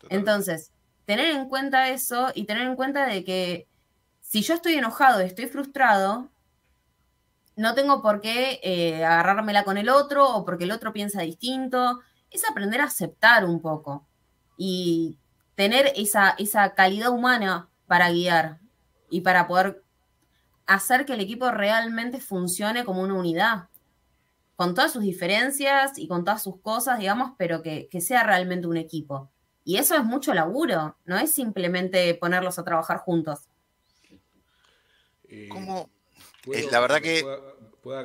[0.10, 0.72] Entonces,
[1.06, 3.68] tener en cuenta eso y tener en cuenta de que
[4.22, 6.31] si yo estoy enojado y estoy frustrado,
[7.62, 12.00] no tengo por qué eh, agarrármela con el otro o porque el otro piensa distinto.
[12.32, 14.08] Es aprender a aceptar un poco
[14.58, 15.18] y
[15.56, 18.60] tener esa, esa calidad humana para guiar
[19.12, 19.84] y para poder
[20.66, 23.68] hacer que el equipo realmente funcione como una unidad,
[24.56, 28.78] con todas sus diferencias y con todas sus cosas, digamos, pero que, sea realmente un
[28.78, 29.30] equipo.
[29.64, 33.50] Y eso es mucho laburo, no es simplemente ponerlos a trabajar juntos.
[35.28, 35.90] Eh, ¿Cómo?
[36.72, 37.24] la verdad que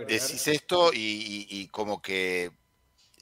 [0.06, 2.50] decís esto y, como que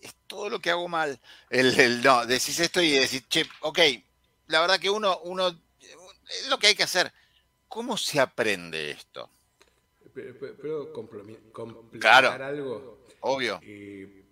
[0.00, 1.18] es todo lo que hago mal.
[1.50, 3.78] El, no, decís esto y decís, che, ok,
[4.48, 7.12] la verdad que uno, uno, es lo que hay que hacer.
[7.68, 9.28] ¿Cómo se aprende esto?
[10.60, 13.00] ¿Puedo complementar algo?
[13.20, 13.58] Obvio.
[13.62, 14.24] Eh,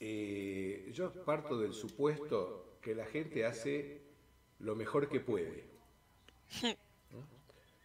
[0.00, 4.00] eh, yo parto del supuesto que la gente hace
[4.60, 5.64] lo mejor que puede.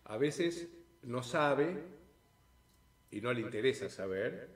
[0.06, 0.67] A veces
[1.04, 1.99] no sabe
[3.12, 4.50] y no le interesa saber,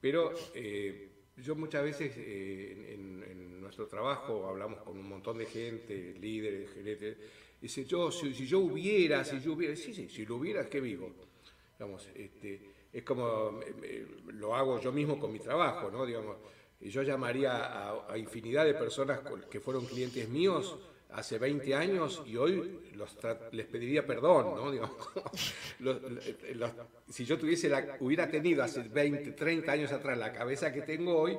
[0.00, 6.14] pero eh, yo muchas veces en, en, nuestro trabajo hablamos con un montón de gente,
[6.20, 7.16] líderes, gerentes,
[7.64, 10.82] Dice, yo, si, yo hubiera, si yo hubiera, sí, sí, si lo hubiera, es que
[10.82, 11.10] vivo.
[11.78, 12.60] Digamos, este,
[12.92, 13.58] es como
[14.34, 16.04] lo hago yo mismo con mi trabajo, ¿no?
[16.04, 16.36] Digamos,
[16.78, 20.78] yo llamaría a, infinidad de personas que fueron clientes míos
[21.10, 23.16] hace 20 años y hoy los
[23.52, 24.70] les pediría perdón, ¿no?
[24.70, 24.96] Digamos,
[27.08, 31.16] si yo tuviese la, hubiera tenido hace 20, 30 años atrás la cabeza que tengo
[31.16, 31.36] hoy,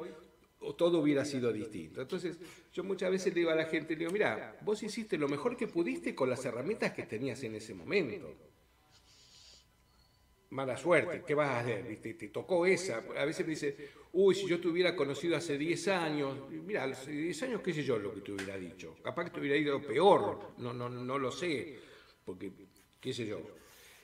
[0.77, 2.01] todo hubiera sido distinto.
[2.01, 2.37] Entonces,
[2.73, 5.55] yo muchas veces le digo a la gente, le digo, mira, vos hiciste lo mejor
[5.55, 8.33] que pudiste con las herramientas que tenías en ese momento.
[10.51, 11.99] Mala suerte, ¿qué vas a hacer?
[12.01, 13.03] Te, tocó esa.
[13.17, 13.75] A veces me dice,
[14.13, 17.83] uy, si yo te hubiera conocido hace 10 años, mira, hace 10 años, qué sé
[17.83, 18.95] yo lo que te hubiera dicho.
[19.03, 21.77] Capaz que te hubiera ido peor, no, no, no lo sé,
[22.23, 22.51] porque,
[23.01, 23.41] qué sé yo.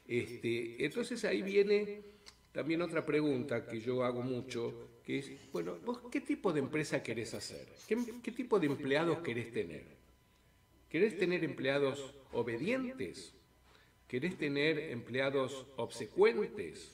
[0.08, 2.01] Este, entonces ahí viene
[2.51, 7.01] también otra pregunta que yo hago mucho, que es, bueno, vos qué tipo de empresa
[7.01, 7.65] querés hacer?
[7.88, 9.86] ¿Qué, tipo de empleados querés tener?
[10.89, 13.34] ¿Querés tener empleados obedientes?
[14.12, 16.91] ¿Querés tener empleados obsecuentes?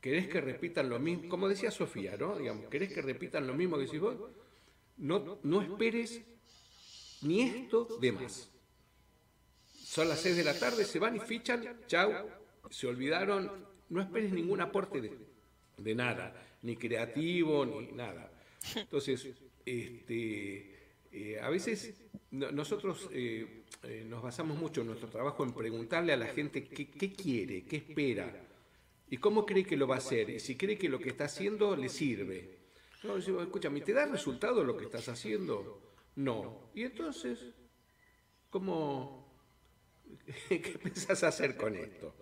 [0.00, 1.28] ¿Querés que repitan lo mismo?
[1.28, 2.38] Como decía Sofía, ¿no?
[2.38, 4.14] Digamos, ¿querés que repitan lo mismo que decís vos?
[4.98, 6.22] No, no esperes
[7.22, 8.48] ni esto de más.
[9.74, 12.12] Son las seis de la tarde, se van y fichan, chau,
[12.70, 13.50] se olvidaron,
[13.88, 15.18] no esperes ningún aporte de,
[15.76, 18.30] de nada ni creativo, ni nada.
[18.76, 19.26] Entonces,
[19.66, 20.71] este,
[21.12, 21.94] eh, a veces
[22.30, 27.12] nosotros eh, eh, nos basamos mucho en nuestro trabajo en preguntarle a la gente qué,
[27.12, 28.34] quiere, qué espera
[29.10, 31.24] y cómo cree que lo va a hacer y si cree que lo que está
[31.24, 32.58] haciendo le sirve.
[33.02, 35.82] No, escúchame, ¿te da resultado lo que estás haciendo?
[36.16, 36.70] No.
[36.74, 37.52] Y entonces,
[38.48, 39.36] ¿cómo,
[40.48, 42.14] ¿qué pensás hacer con esto?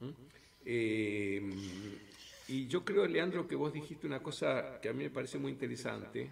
[0.00, 0.10] ¿Mm?
[2.48, 5.52] Y yo creo, Leandro, que vos dijiste una cosa que a mí me parece muy
[5.52, 6.30] interesante.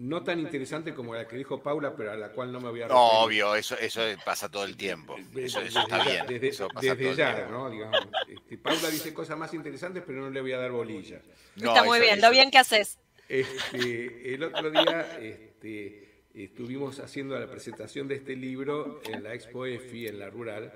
[0.00, 2.80] No tan interesante como la que dijo Paula, pero a la cual no me voy
[2.80, 3.02] a referir.
[3.02, 5.14] obvio, eso, eso pasa todo el tiempo.
[5.36, 6.24] Eso, está bien.
[6.26, 7.68] Desde, ya, ¿no?
[7.68, 11.20] Digamos, este, Paula dice cosas más interesantes, pero no le voy a dar bolilla.
[11.54, 12.98] está muy bien, lo bien que haces.
[13.28, 19.66] Este, el otro día este, estuvimos haciendo la presentación de este libro en la Expo
[19.66, 20.72] EFI, en la Rural,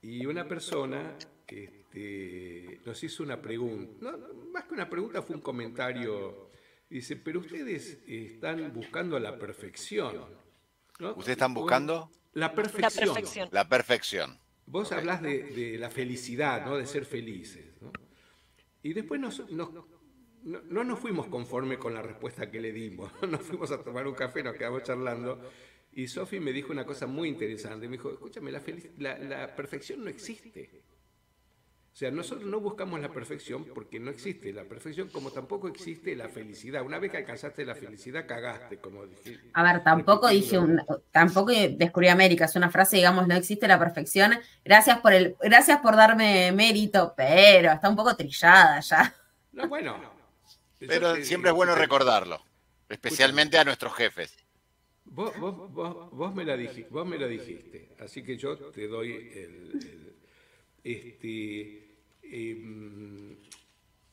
[0.00, 4.16] y una persona este, nos hizo una pregunta,
[4.52, 6.45] más que una pregunta fue un comentario.
[6.88, 10.24] Dice, pero ustedes están buscando la perfección.
[10.98, 12.10] ¿Ustedes están buscando?
[12.32, 13.48] La perfección.
[13.50, 14.38] La perfección.
[14.66, 16.76] Vos hablás de, la felicidad, ¿no?
[16.76, 17.64] de ser felices.
[18.82, 19.30] Y después no,
[20.46, 23.10] no nos fuimos conforme con la respuesta que le dimos.
[23.28, 25.40] Nos fuimos a tomar un café, nos quedamos charlando.
[25.92, 27.88] Y Sofi me dijo una cosa muy interesante.
[27.88, 30.82] Me dijo, escúchame, la, la perfección no existe.
[31.96, 36.14] O sea, nosotros no buscamos la perfección porque no existe la perfección, como tampoco existe
[36.14, 36.82] la felicidad.
[36.82, 39.40] Una vez que alcanzaste la felicidad, cagaste, como dije.
[39.54, 40.78] A ver, tampoco dije, un,
[41.10, 44.38] tampoco descubrí América, es una frase, digamos, no existe la perfección.
[44.62, 49.16] Gracias por el, gracias por darme mérito, pero está un poco trillada ya.
[49.52, 49.98] No, bueno.
[50.78, 52.42] Pero siempre es bueno recordarlo,
[52.90, 54.36] especialmente a nuestros jefes.
[55.06, 55.32] Vos,
[56.34, 60.16] me la dijiste, vos me lo dijiste, así que yo te doy el, el
[60.84, 61.85] este,
[62.30, 63.36] Em,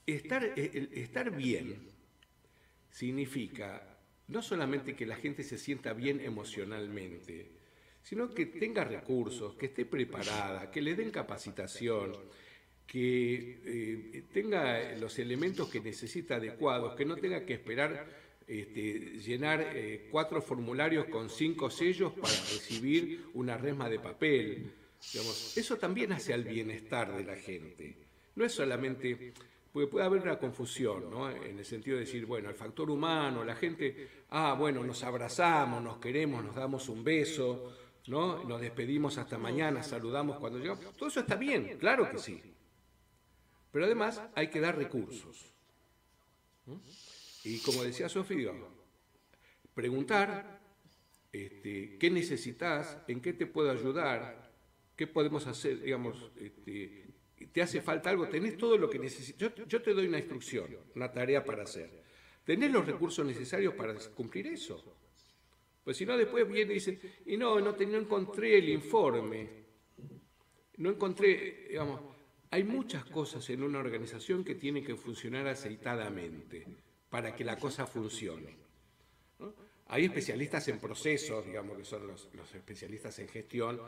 [0.06, 1.76] estar, eh, estar bien
[2.90, 3.94] significa
[4.28, 7.52] no solamente que la gente se sienta bien emocionalmente,
[8.02, 12.14] sino que tenga recursos, que esté preparada, que le den capacitación,
[12.86, 18.06] que eh, tenga los elementos que necesita adecuados, que no tenga que esperar
[18.46, 24.72] este, llenar eh, cuatro formularios con cinco sellos para recibir una resma de papel.
[25.56, 27.98] Eso también hace al bienestar de la gente.
[28.36, 29.34] No es solamente,
[29.72, 31.30] porque puede haber una confusión, ¿no?
[31.30, 35.84] En el sentido de decir, bueno, el factor humano, la gente, ah, bueno, nos abrazamos,
[35.84, 37.74] nos queremos, nos damos un beso,
[38.08, 38.44] ¿no?
[38.44, 40.96] Nos despedimos hasta mañana, saludamos cuando llegamos.
[40.98, 42.42] Todo eso está bien, claro que sí.
[43.72, 45.54] Pero además hay que dar recursos.
[47.44, 48.52] Y como decía Sofía,
[49.74, 50.62] preguntar
[51.32, 54.43] este, qué necesitas, en qué te puedo ayudar,
[54.96, 57.08] qué podemos hacer, digamos, este,
[57.52, 59.54] te hace falta algo, tenés todo lo que necesitas.
[59.68, 62.04] Yo, te doy una instrucción, una tarea para hacer.
[62.46, 64.98] Tenés los recursos necesarios para cumplir eso.
[65.84, 69.50] Pues si no, después viene y dice, y no, no, no encontré el informe,
[70.78, 72.02] no encontré, digamos,
[72.52, 76.66] hay muchas cosas en una organización que tienen que funcionar aceitadamente
[77.10, 78.56] para que la cosa funcione.
[79.88, 83.80] Hay especialistas en procesos, digamos que son los, especialistas en gestión,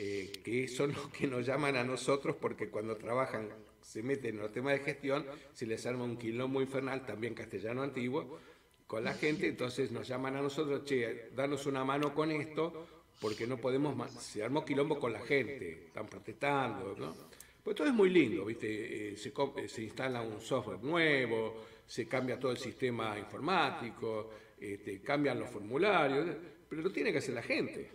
[0.00, 3.48] eh, que son los que nos llaman a nosotros porque cuando trabajan,
[3.82, 7.82] se meten en los temas de gestión, se les arma un quilombo infernal, también castellano
[7.82, 8.38] antiguo,
[8.86, 12.86] con la gente, entonces nos llaman a nosotros, che, danos una mano con esto,
[13.20, 17.16] porque no podemos, se armó quilombo con la gente, están protestando, ¿no?
[17.64, 19.10] Pues todo es muy lindo, ¿viste?
[19.10, 24.30] Eh, se, eh, se instala un software nuevo, se cambia todo el sistema informático,
[24.60, 26.36] este, cambian los formularios,
[26.68, 27.90] pero lo tiene que hacer la gente.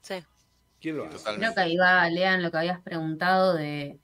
[0.00, 0.14] Sí.
[0.82, 1.36] ¿Quién lo hace?
[1.36, 3.98] Creo que iba, Lean, lo que habías preguntado de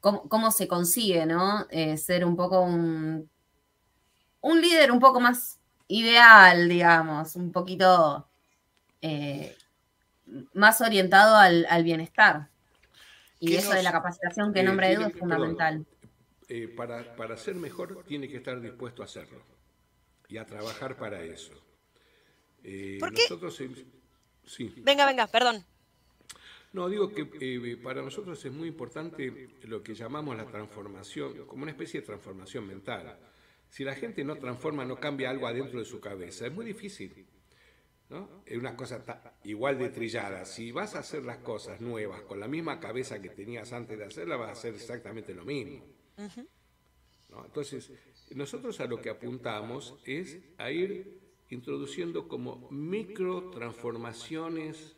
[0.00, 1.66] cómo, se consigue, ¿no?
[1.70, 3.30] Eh, ser un poco un,
[4.40, 8.28] un líder un poco más ideal, digamos, un poquito
[9.00, 9.56] eh,
[10.54, 12.48] más orientado al, bienestar.
[13.38, 15.86] Y eso de la capacitación que eh, nombra Edu es fundamental.
[16.48, 19.42] Eh, para, para, ser mejor tiene que estar dispuesto a hacerlo
[20.28, 21.52] y a trabajar para eso.
[22.64, 23.22] Eh, ¿Por qué?
[23.22, 23.60] Nosotros,
[24.44, 24.74] sí.
[24.78, 25.64] Venga, venga, perdón.
[26.72, 31.62] No, digo que eh, para nosotros es muy importante lo que llamamos la transformación, como
[31.62, 33.18] una especie de transformación mental.
[33.68, 37.26] Si la gente no transforma, no cambia algo adentro de su cabeza, es muy difícil.
[38.08, 38.42] ¿no?
[38.46, 39.02] Es una cosa
[39.44, 40.44] igual de trillada.
[40.44, 44.04] Si vas a hacer las cosas nuevas con la misma cabeza que tenías antes de
[44.04, 45.84] hacerlas, vas a hacer exactamente lo mismo.
[47.44, 47.90] Entonces,
[48.34, 54.96] nosotros a lo que apuntamos es a ir introduciendo como micro transformaciones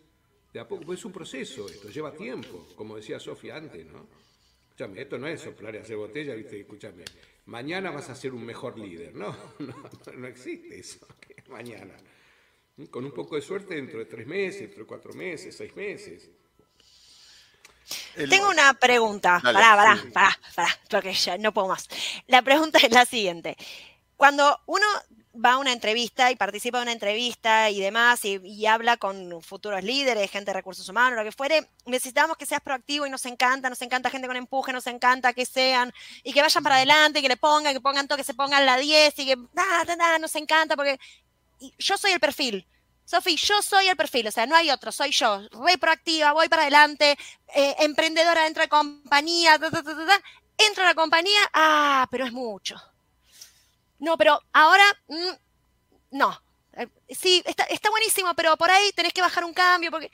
[0.54, 0.84] de a poco.
[0.84, 4.06] Pues es un proceso, esto lleva tiempo, como decía Sofía antes, ¿no?
[4.68, 6.60] Escúchame, esto no es soplar y hacer botella, ¿viste?
[6.60, 7.04] Escúchame,
[7.46, 9.14] mañana vas a ser un mejor líder.
[9.14, 9.74] No, no,
[10.16, 11.06] no existe eso,
[11.48, 11.94] mañana.
[12.90, 16.30] Con un poco de suerte dentro de tres meses, dentro de cuatro meses, seis meses.
[18.14, 19.40] Tengo una pregunta.
[19.42, 21.88] pará, pará, pará, pará, porque ya no puedo más.
[22.28, 23.56] La pregunta es la siguiente.
[24.16, 24.86] Cuando uno
[25.34, 29.82] va a una entrevista y participa en una entrevista y demás y, habla con futuros
[29.82, 33.68] líderes, gente de recursos humanos, lo que fuere, necesitamos que seas proactivo y nos encanta,
[33.68, 35.92] nos encanta gente con empuje, nos encanta que sean
[36.22, 38.76] y que vayan para adelante, que le pongan, que pongan todo, que se pongan la
[38.76, 40.98] 10 y que da, nos encanta porque
[41.78, 42.66] yo soy el perfil.
[43.04, 46.48] Sofi, yo soy el perfil, o sea, no hay otro, soy yo, re proactiva, voy
[46.48, 47.18] para adelante,
[47.54, 49.60] eh, emprendedora dentro de compañía,
[50.56, 52.80] entro a la compañía, ah, pero es mucho.
[54.04, 55.30] No, pero ahora, mm,
[56.10, 56.38] no.
[56.74, 60.10] Eh, sí, está, está buenísimo, pero por ahí tenés que bajar un cambio, porque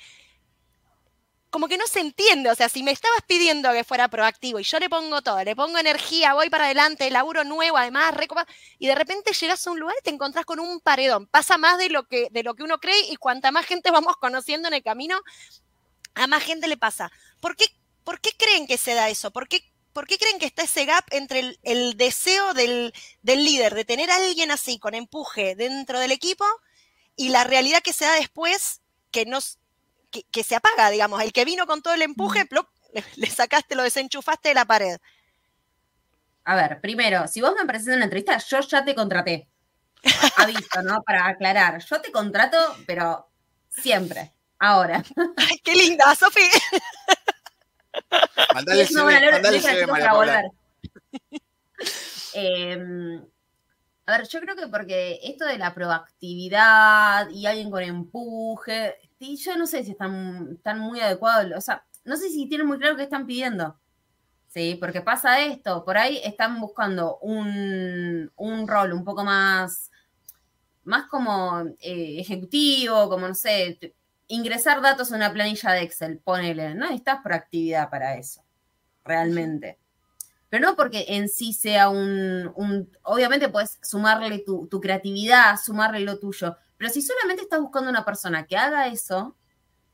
[1.51, 2.51] como que no se entiende.
[2.51, 5.57] O sea, si me estabas pidiendo que fuera proactivo y yo le pongo todo, le
[5.57, 8.47] pongo energía, voy para adelante, laburo nuevo, además, recopa,
[8.79, 11.27] y de repente llegas a un lugar y te encontrás con un paredón.
[11.27, 14.17] Pasa más de lo que, de lo que uno cree y cuanta más gente vamos
[14.17, 15.21] conociendo en el camino,
[16.15, 17.11] a más gente le pasa.
[17.41, 17.67] ¿Por qué,
[18.05, 19.33] por qué creen que se da eso?
[19.33, 23.75] ¿Por qué, por qué creen que está ese gap entre el, deseo del, del líder
[23.75, 26.45] de tener a alguien así, con empuje dentro del equipo,
[27.17, 29.61] y la realidad que se da después que nos
[30.11, 31.23] que, se apaga, digamos.
[31.23, 32.47] El que vino con todo el empuje,
[33.17, 34.99] le, sacaste, lo desenchufaste de la pared.
[36.45, 39.49] A ver, primero, si vos me en una entrevista, yo ya te contraté.
[40.37, 41.03] Aviso, ¿no?
[41.03, 41.85] Para aclarar.
[41.85, 43.31] Yo te contrato, pero
[43.69, 44.33] siempre.
[44.59, 45.03] Ahora.
[45.37, 46.41] Ay, qué linda, Sofi.
[48.55, 50.51] Mandale CV, para volver.
[52.33, 53.25] Em,
[54.07, 59.57] a ver, yo creo que porque esto de la proactividad y alguien con empuje, yo
[59.57, 63.03] no sé si están, muy adecuados, o sea, no sé si tienen muy claro qué
[63.05, 63.79] están pidiendo.
[64.49, 68.31] Sí, porque pasa esto, por ahí están buscando un,
[68.67, 69.93] rol un poco más,
[70.83, 73.95] más como eh, ejecutivo, como no sé,
[74.31, 78.43] ingresar datos en una planilla de Excel, ponele, no necesitas proactividad para eso,
[79.05, 79.79] realmente.
[80.49, 82.53] Pero no porque en sí sea un,
[83.03, 88.47] obviamente puedes sumarle tu, creatividad, sumarle lo tuyo, pero si solamente estás buscando una persona
[88.47, 89.37] que haga eso,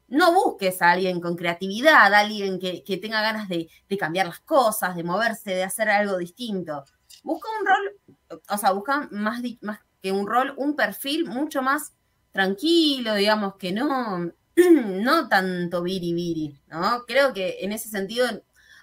[0.08, 3.68] no busques a alguien con creatividad, a alguien que, tenga ganas de,
[3.98, 6.84] cambiar las cosas, de moverse, de hacer algo distinto.
[7.22, 9.40] Busca un rol, o sea, busca más
[10.02, 11.95] que un rol, un perfil mucho más
[12.36, 17.02] tranquilo, digamos, que no, no tanto viri ¿no?
[17.06, 18.26] Creo que en ese sentido,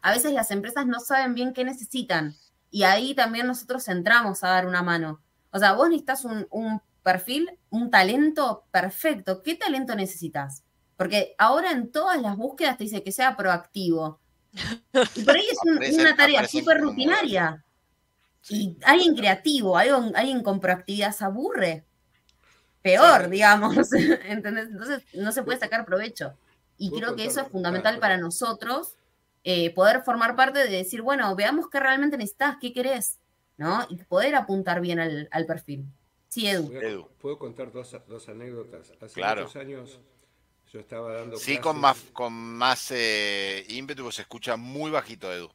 [0.02, 2.36] a veces las empresas no saben bien qué necesitan
[2.70, 5.22] y ahí también nosotros entramos a dar una mano.
[5.52, 9.44] O sea, vos necesitas un, un perfil, un talento perfecto.
[9.44, 10.64] ¿Qué talento necesitas?
[10.98, 14.20] Porque ahora en todas las búsquedas te dice que sea proactivo.
[15.16, 15.46] Y por ahí
[15.82, 17.64] es una tarea súper rutinaria.
[18.50, 21.86] Y alguien creativo, alguien, con proactividad se aburre.
[22.84, 23.76] Peor, digamos.
[24.26, 24.68] ¿Entendés?
[24.70, 26.38] Entonces no se puede sacar provecho.
[26.78, 28.96] Y creo que eso es fundamental para nosotros,
[29.44, 33.20] eh, poder formar parte de decir, bueno, veamos qué realmente necesitas, qué querés,
[33.58, 33.86] ¿no?
[33.90, 35.86] Y poder apuntar bien al, perfil.
[36.28, 37.08] Sí, Edu.
[37.20, 37.94] ¿Puedo contar dos,
[38.28, 38.92] anécdotas?
[39.00, 40.00] Hace muchos años
[40.74, 41.38] yo estaba dando.
[41.38, 45.52] Sí, con más, con más eh, ímpetu, se escucha muy bajito, Edu.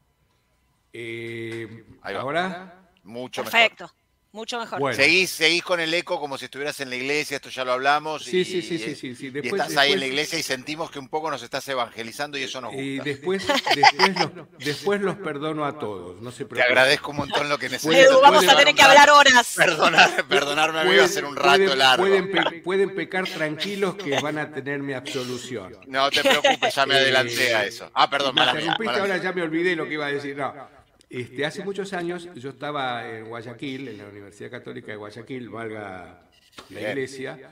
[0.93, 2.91] Eh, ¿Ahora?
[3.03, 3.93] Mucho Perfecto.
[4.39, 4.95] Mucho mejor.
[4.95, 8.23] Seguís, seguís con el eco como si estuvieras en la iglesia, esto ya lo hablamos.
[8.23, 9.31] Sí, sí, sí, sí, sí, sí.
[9.31, 12.39] Después, y estás ahí en la iglesia y sentimos que un poco nos estás evangelizando
[12.39, 12.85] y eso nos gusta.
[12.85, 14.31] Y después, después, los,
[14.61, 18.07] después los perdono a todos, no se Te agradezco un montón lo que necesitas.
[18.07, 19.55] Edu, vamos a tener que hablar horas.
[19.57, 22.07] Perdonar, perdonarme a mí va a ser un rato largo.
[22.63, 25.77] Pueden, pecar tranquilos que van a tener mi absolución.
[25.89, 27.91] No te preocupes, ya me adelanté a eso.
[27.93, 30.37] Ah, perdón, me ahora ya me olvidé lo que iba a decir.
[30.37, 30.78] No.
[31.11, 36.29] Este, hace muchos años yo estaba en Guayaquil, en la Universidad Católica de Guayaquil, valga
[36.69, 37.51] la iglesia,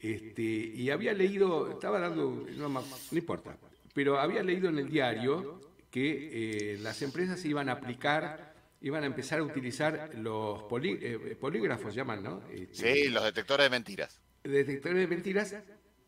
[0.00, 3.58] este, y había leído, estaba dando, no, importa,
[3.92, 5.60] pero había leído en el diario
[5.90, 11.94] que eh, las empresas iban a aplicar, iban a empezar a utilizar los eh, polígrafos,
[11.94, 12.42] llaman, ¿no?
[12.50, 14.20] Este, sí, los detectores de mentiras.
[14.44, 15.56] Detectores de mentiras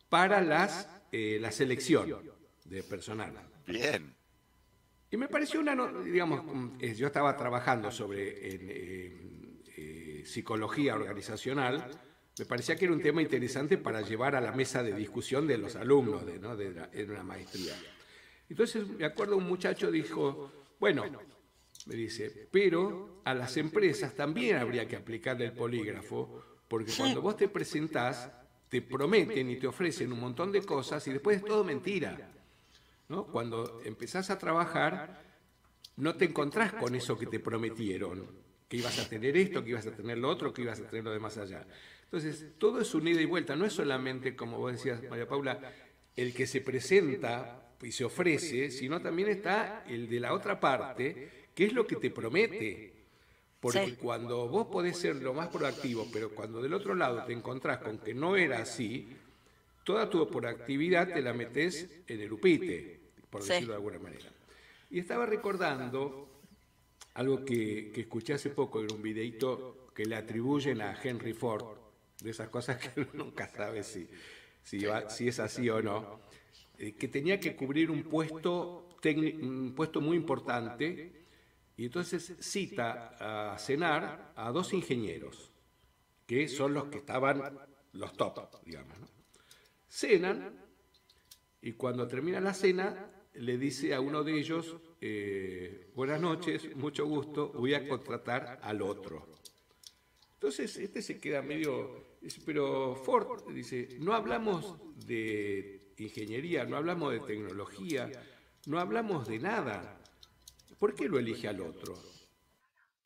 [0.09, 2.23] para las, eh, la selección
[2.65, 3.35] de personal.
[3.67, 4.20] Bien.
[5.11, 6.45] Y me pareció una, digamos,
[6.79, 11.91] eh, yo estaba trabajando sobre eh, psicología organizacional,
[12.39, 15.59] me parecía que era un tema interesante para llevar a la mesa de discusión de
[15.59, 16.57] los alumnos de, ¿no?
[16.57, 17.75] de en una maestría.
[18.49, 21.05] Entonces me acuerdo un muchacho dijo, bueno,
[21.87, 27.37] me dice, pero a las empresas también habría que aplicarle el polígrafo, porque cuando vos
[27.37, 28.31] te presentás,
[28.69, 32.33] te prometen y te ofrecen un montón de cosas y después es todo mentira.
[33.11, 35.21] Cuando empezás a trabajar,
[35.97, 38.25] no te encontrás con eso que te prometieron,
[38.69, 41.05] que ibas a tener esto, que ibas a tener lo otro, que ibas a tener
[41.05, 41.67] lo de más allá.
[42.05, 45.61] Entonces, todo es un ida y vuelta, no es solamente, como vos decías, María Paula,
[46.15, 51.49] el que se presenta y se ofrece, sino también está el de la otra parte,
[51.55, 52.95] que es lo que te promete.
[53.59, 57.79] Porque cuando vos podés ser lo más proactivo, pero cuando del otro lado te encontrás
[57.79, 59.09] con que no era así,
[59.85, 63.00] toda tu proactividad te la metes en el upite
[63.31, 64.31] por decirlo de alguna manera.
[64.91, 66.43] Y estaba recordando
[67.15, 71.79] algo que, escuché hace poco en un videito que le atribuyen a Henry Ford,
[72.21, 74.09] de esas cosas que uno nunca sabe si,
[74.63, 76.21] si, si es así o no,
[76.79, 81.21] eh, que tenía que cubrir un puesto, un puesto muy importante
[81.77, 85.51] y entonces cita a cenar a dos ingenieros,
[86.27, 87.59] que son los que estaban
[87.93, 88.99] los top, digamos.
[89.89, 90.61] Cenan
[91.63, 93.11] y cuando termina la cena
[93.41, 98.83] le dice a uno de ellos, eh, buenas noches, mucho gusto, voy a contratar al
[98.83, 99.29] otro.
[100.35, 104.77] Entonces, este se queda medio, pero Ford dice, no hablamos
[105.07, 108.11] de ingeniería, no hablamos de tecnología,
[108.67, 110.03] no hablamos de nada.
[110.79, 111.99] ¿Por qué lo elige al otro?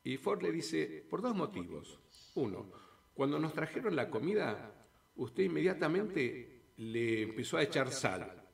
[0.03, 1.99] Y Ford le dice, por dos motivos.
[2.35, 2.71] Uno,
[3.13, 8.44] cuando nos trajeron la comida, usted inmediatamente le empezó a echar sal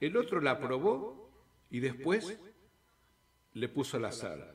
[0.00, 1.30] el otro la probó
[1.70, 2.38] y después
[3.52, 4.54] le puso la sal.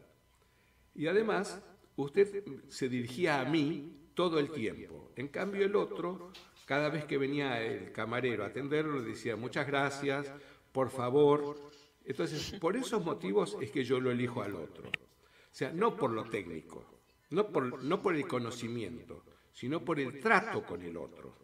[0.93, 1.61] Y además,
[1.95, 5.11] usted se dirigía a mí todo el tiempo.
[5.15, 6.31] En cambio, el otro,
[6.65, 10.31] cada vez que venía el camarero a atenderlo, le decía, muchas gracias,
[10.71, 11.71] por favor.
[12.05, 14.89] Entonces, por esos motivos es que yo lo elijo al otro.
[14.89, 16.85] O sea, no por lo técnico,
[17.31, 21.35] no por, no por el conocimiento, sino por el trato con el otro.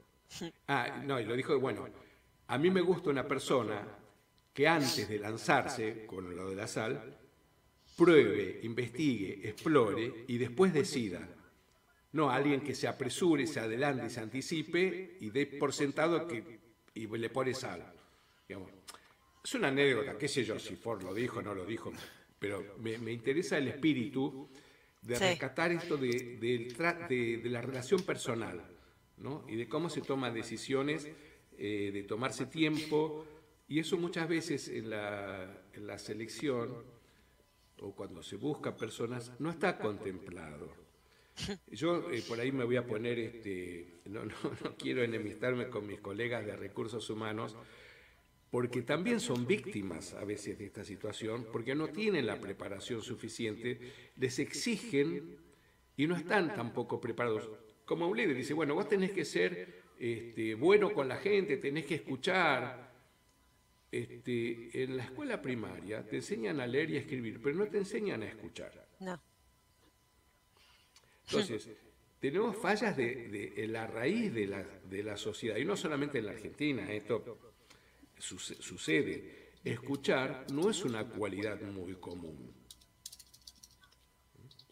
[0.67, 1.87] Ah, no, y lo dijo, bueno,
[2.47, 3.85] a mí me gusta una persona
[4.53, 7.17] que antes de lanzarse con lo de la sal,
[7.95, 11.27] pruebe, investigue, explore y después decida.
[12.13, 16.57] No alguien que se apresure, se adelante, se anticipe y dé por sentado que
[16.97, 17.93] y le pone sal.
[18.47, 21.91] Es una anécdota, qué sé yo, si Ford lo dijo o no lo dijo,
[22.39, 24.49] pero me, interesa el espíritu
[25.01, 28.61] de rescatar esto de, de, la relación personal
[29.17, 29.45] ¿no?
[29.47, 31.07] y de cómo se toman decisiones,
[31.57, 33.25] eh, de tomarse tiempo,
[33.67, 36.73] y eso muchas veces en la, en la selección
[37.79, 40.71] o cuando se busca personas no está contemplado.
[41.71, 45.85] Yo eh, por ahí me voy a poner, este, no, no, no, quiero enemistarme con
[45.85, 47.55] mis colegas de recursos humanos,
[48.49, 53.79] porque también son víctimas a veces de esta situación, porque no tienen la preparación suficiente,
[54.15, 55.37] les exigen
[55.95, 57.49] y no están tampoco preparados.
[57.85, 61.85] Como un líder dice, bueno, vos tenés que ser este, bueno con la gente, tenés
[61.85, 62.87] que escuchar.
[63.89, 67.77] Este, en la escuela primaria te enseñan a leer y a escribir, pero no te
[67.77, 68.87] enseñan a escuchar.
[68.99, 69.19] No.
[71.25, 71.69] Entonces,
[72.19, 76.25] tenemos fallas de, en la raíz de la, de la, sociedad, y no solamente en
[76.25, 77.55] la Argentina, esto
[78.17, 79.47] sucede.
[79.63, 82.53] Escuchar no es una cualidad muy común.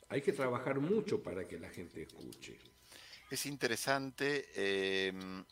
[0.10, 2.58] Hay que trabajar mucho para que la gente escuche.
[3.30, 4.46] Es interesante.
[5.08, 5.44] Em,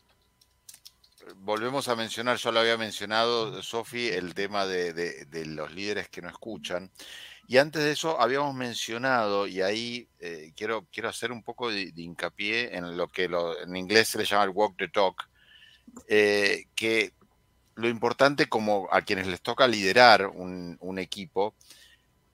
[1.37, 6.29] volvemos a mencionar, yo lo había mencionado, Sofi, el tema de, los líderes que no
[6.29, 6.91] escuchan.
[7.47, 11.91] Y antes de eso habíamos mencionado, y ahí eh, quiero, quiero hacer un poco de,
[11.95, 15.27] hincapié en lo que en inglés se le llama el walk the talk,
[16.07, 17.13] eh, que
[17.75, 21.55] lo importante como a quienes les toca liderar un, equipo,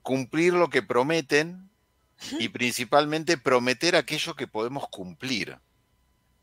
[0.02, 1.69] cumplir lo que prometen
[2.38, 5.58] y principalmente prometer aquello que podemos cumplir.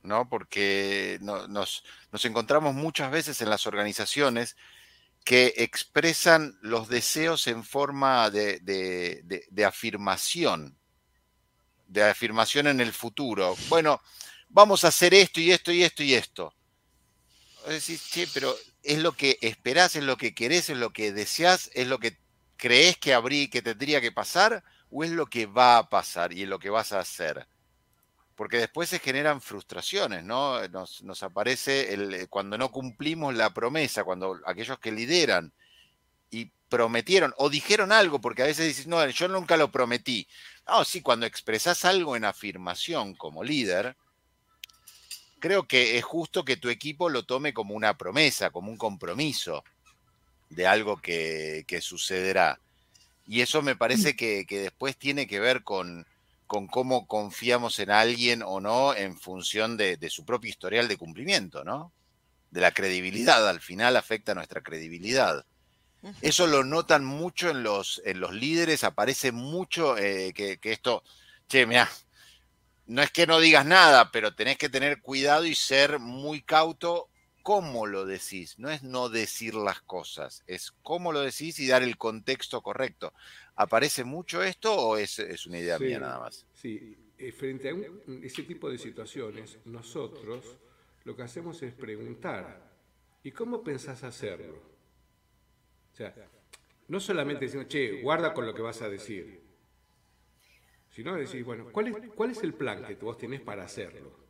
[0.03, 0.30] ¿no?
[0.30, 4.55] Porque nos, nos, encontramos muchas veces en las organizaciones
[5.28, 8.61] que expresan los deseos en forma de,
[9.67, 10.78] afirmación,
[11.86, 13.57] de afirmación en el futuro.
[13.67, 14.01] Bueno,
[14.47, 16.53] vamos a hacer esto y esto y esto y esto.
[17.67, 21.69] Decís, sí, pero es lo que esperás, es lo que querés, es lo que deseás,
[21.73, 22.17] es lo que
[22.55, 26.45] crees que habría, que tendría que pasar, o es lo que va a pasar y
[26.45, 27.47] lo que vas a hacer
[28.38, 30.61] porque después se generan frustraciones, ¿no?
[30.67, 35.51] Nos, aparece el, eh, cuando no cumplimos la promesa, cuando aquellos que lideran
[36.29, 40.27] y prometieron o dijeron algo, porque a veces dices, no, yo nunca lo prometí.
[40.67, 43.97] No, sí, cuando expresas algo en afirmación como líder,
[45.39, 49.63] creo que es justo que tu equipo lo tome como una promesa, como un compromiso
[50.51, 52.59] de algo que, sucederá.
[53.28, 56.05] Y eso me parece que después tiene que ver con,
[56.47, 61.63] con cómo confiamos en alguien o no en función de, su propio historial de cumplimiento,
[61.63, 61.91] ¿no?
[62.49, 65.45] De la credibilidad, al final afecta nuestra credibilidad.
[66.21, 71.03] Eso lo notan mucho en los, en los líderes, aparece mucho eh, que, esto,
[71.49, 71.89] che, mira,
[72.86, 77.09] no es que no digas nada, pero tenés que tener cuidado y ser muy cauto
[77.47, 81.81] cómo lo decís, no es no decir las cosas, es cómo lo decís y dar
[81.81, 83.13] el contexto correcto.
[83.55, 86.45] ¿Aparece mucho esto o es, una idea mía nada más?
[86.53, 87.73] Sí, eh, frente a
[88.21, 90.57] ese tipo de situaciones, nosotros
[91.05, 92.69] lo que hacemos es preguntar,
[93.23, 94.61] ¿y cómo pensás hacerlo?
[95.93, 96.13] O sea,
[96.89, 99.41] no solamente diciendo, che, guarda con lo que vas a decir,
[100.89, 104.26] sino decir, bueno, ¿cuál es, cuál es el plan que vos tenés para hacerlo?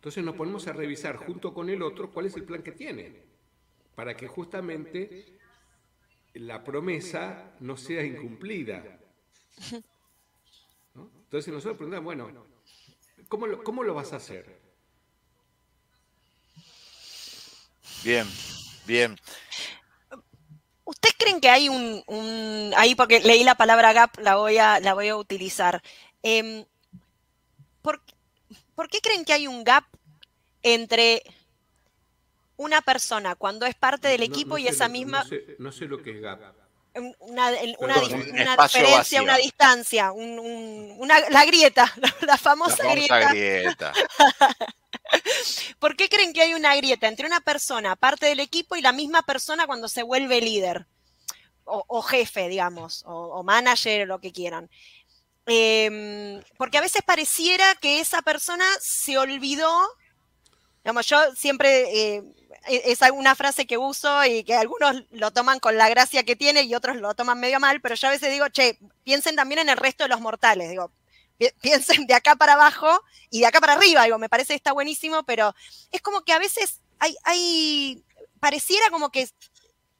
[0.00, 3.20] Entonces nos ponemos a revisar junto con el otro cuál es el plan que tiene,
[3.94, 5.38] para que justamente
[6.32, 8.98] la promesa no sea incumplida.
[10.94, 12.46] Entonces nosotros preguntamos, bueno,
[13.28, 14.58] ¿cómo lo, ¿cómo lo vas a hacer?
[18.02, 18.26] Bien,
[18.86, 19.18] bien.
[20.84, 24.94] ¿Ustedes creen que hay un, ahí porque leí la palabra gap, la voy a, la
[24.94, 25.82] voy a utilizar.
[26.22, 26.64] Em,
[27.82, 28.00] ¿por,
[28.74, 29.84] ¿Por qué creen que hay un gap
[30.62, 31.22] entre
[32.56, 35.24] una persona cuando es parte del equipo y esa misma...
[35.58, 36.40] No sé, lo que es gap.
[37.20, 41.90] Una, diferencia, una distancia, una, la grieta,
[42.26, 43.92] la, famosa, grieta.
[45.78, 48.92] ¿Por qué creen que hay una grieta entre una persona, parte del equipo, y la
[48.92, 50.86] misma persona cuando se vuelve líder?
[51.64, 54.68] O, jefe, digamos, o, manager, o lo que quieran.
[55.46, 59.80] Em, porque a veces pareciera que esa persona se olvidó.
[60.84, 62.22] Digamos, yo siempre eh,
[62.66, 66.36] e, es una frase que uso y que algunos lo toman con la gracia que
[66.36, 69.60] tiene y otros lo toman medio mal, pero yo a veces digo, che, piensen también
[69.60, 70.92] en el resto de los mortales, digo,
[71.60, 74.72] piensen de acá para abajo y de acá para arriba, digo, me parece que está
[74.72, 75.54] buenísimo, pero
[75.90, 78.04] es como que a veces hay, hay
[78.40, 79.28] pareciera como que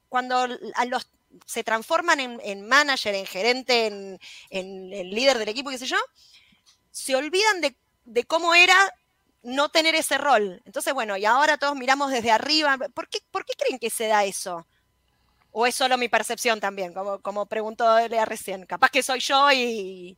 [0.09, 1.09] cuando a los
[1.47, 4.19] se transforman en, manager, en gerente, en,
[4.51, 5.99] en, líder del equipo, qué sé yo,
[6.91, 8.75] se olvidan de, de cómo era
[9.43, 10.61] no tener ese rol.
[10.65, 12.77] Entonces, bueno, y ahora todos miramos desde arriba.
[12.95, 14.67] ¿Por qué, ¿Por qué creen que se da eso?
[15.53, 16.93] ¿O es solo mi percepción también?
[16.93, 18.67] Como, como preguntó Lea recién.
[18.67, 20.17] Capaz que soy yo y.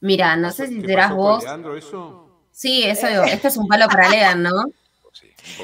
[0.00, 1.44] Mira, no sé si serás vos.
[1.76, 2.42] Eso?
[2.50, 3.22] Sí, eso digo.
[3.24, 4.50] Este es un palo para Lean, ¿no?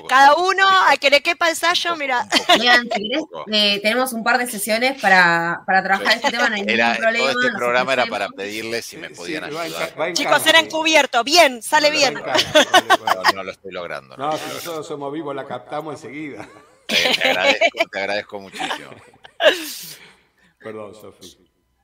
[0.09, 2.27] Cada uno, a que le quepa el sallo, mira.
[2.59, 3.11] Lean, si
[3.53, 7.33] eh, tenemos un par de sesiones para, para trabajar este tema, no hay ningún problema.
[7.33, 10.13] Todo este programa era para pedirles si me podían ayudar.
[10.13, 12.15] Chicos, era encubierto, bien, sale bien.
[13.35, 14.17] No, lo estoy logrando.
[14.17, 16.49] No, si nosotros somos vivos, la captamos enseguida.
[16.87, 18.91] te, agradezco, te agradezco muchísimo.
[20.59, 21.39] Perdón, Sofi.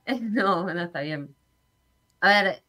[0.20, 1.34] No, no está bien.
[2.20, 2.62] A ver,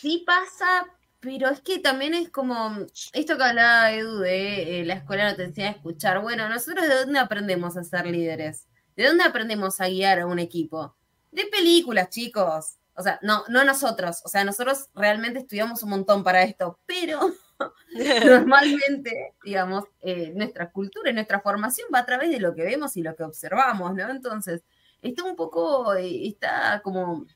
[0.00, 0.86] sí pasa,
[1.22, 5.36] pero es que también es como esto que hablaba Edu de eh, la escuela no
[5.36, 6.20] te enseña a escuchar.
[6.20, 8.66] Bueno, nosotros de dónde aprendemos a ser líderes?
[8.96, 10.96] ¿De dónde aprendemos a guiar a un equipo?
[11.30, 12.76] De películas, chicos.
[12.94, 14.20] O sea, no, no nosotros.
[14.24, 17.20] O sea, nosotros realmente estudiamos un montón para esto, pero
[18.26, 22.96] normalmente, digamos, eh, nuestra cultura y nuestra formación va a través de lo que vemos
[22.96, 24.10] y lo que observamos, ¿no?
[24.10, 24.64] Entonces,
[25.00, 27.26] está un poco, eh, está como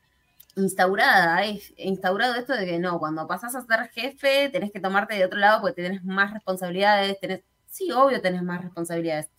[0.57, 5.15] instaurada, es instaurado esto de que no, cuando pasas a ser jefe tenés que tomarte
[5.15, 9.29] de otro lado porque tenés más responsabilidades, tenés, sí, obvio tenés más responsabilidades.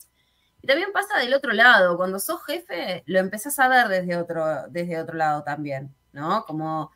[0.62, 4.68] Y también pasa del otro lado, cuando sos jefe lo empezás a ver desde otro,
[4.70, 6.44] desde otro lado también, ¿no?
[6.46, 6.90] Como,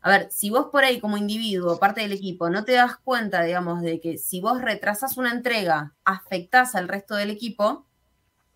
[0.00, 3.42] a ver, si vos por ahí como individuo, parte del equipo, no te das cuenta,
[3.42, 7.86] digamos, de que si vos retrasas una entrega, afectás al resto del equipo,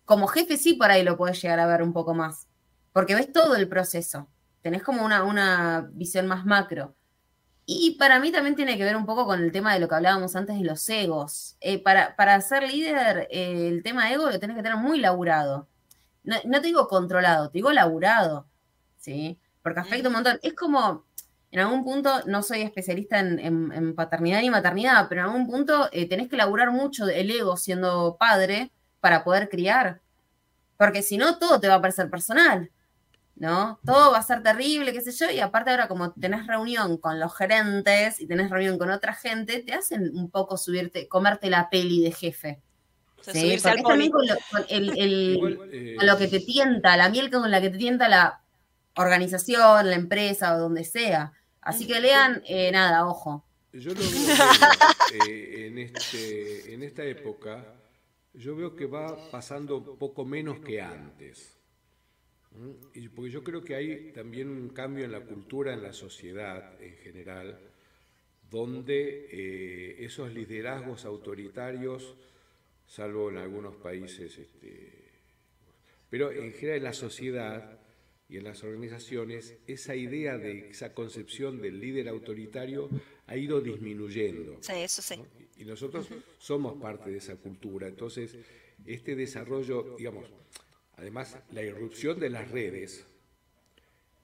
[0.05, 2.47] como jefe sí por ahí lo puedes llegar a ver un poco más,
[2.91, 4.27] porque ves todo el proceso
[4.63, 6.95] tenés como una, una visión más macro.
[7.65, 9.95] Y para mí también tiene que ver un poco con el tema de lo que
[9.95, 11.55] hablábamos antes de los egos.
[11.61, 15.67] Eh, para, para, ser líder, eh, el tema ego lo tenés que tener muy laburado.
[16.23, 18.47] No, te digo controlado, te digo laburado.
[18.97, 19.39] ¿Sí?
[19.61, 20.39] Porque afecta un montón.
[20.43, 21.05] Es como,
[21.51, 26.07] en algún punto, no soy especialista en, paternidad ni maternidad, pero en algún punto eh,
[26.07, 30.01] tenés que laburar mucho el ego siendo padre para poder criar.
[30.77, 32.71] Porque si no, todo te va a parecer personal.
[33.35, 33.79] ¿No?
[33.85, 37.19] Todo va a ser terrible, qué sé yo, y aparte ahora como tenés reunión con
[37.19, 41.69] los gerentes y tenés reunión con otra gente, te hacen un poco subirte, comerte la
[41.69, 42.61] peli de jefe.
[43.21, 43.25] ¿sí?
[43.25, 44.35] Porque es también con, lo,
[44.69, 48.41] eh, lo que te tienta, la miel con la que te tienta la
[48.95, 51.33] organización, la empresa o donde sea.
[51.61, 53.45] Así que lean, eh, nada, ojo.
[53.71, 57.65] Yo lo veo eh, en, este, en esta época,
[58.33, 61.57] yo veo que va pasando poco menos que antes.
[62.93, 66.81] Y porque yo creo que hay también un cambio en la cultura, en la sociedad
[66.81, 67.59] en general,
[68.49, 72.15] donde eh, esos liderazgos autoritarios,
[72.85, 74.91] salvo en algunos países, este,
[76.09, 77.79] pero en general en la sociedad
[78.29, 82.89] y en las organizaciones, esa idea de esa concepción del líder autoritario
[83.27, 84.57] ha ido disminuyendo.
[84.61, 85.15] Sí, eso sí.
[85.57, 86.07] Y nosotros
[86.39, 87.87] somos parte de esa cultura.
[87.87, 88.35] Entonces,
[88.85, 90.25] este desarrollo, digamos,
[90.97, 93.05] Además, la irrupción de las redes,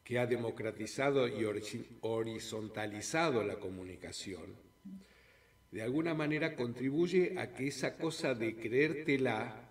[0.03, 1.45] que ha democratizado y
[2.01, 4.55] horizontalizado la comunicación,
[5.71, 9.69] de alguna manera contribuye a que esa cosa de creértela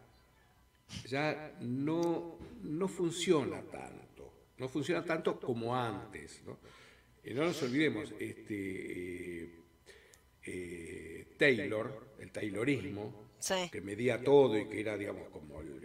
[1.06, 6.42] ya no, no funciona tanto, no funciona tanto como antes.
[6.46, 6.58] No,
[7.24, 9.50] y no nos olvidemos, este, eh,
[10.44, 13.28] eh, Taylor, el Taylorismo,
[13.70, 15.84] que medía todo y que era, digamos, como el,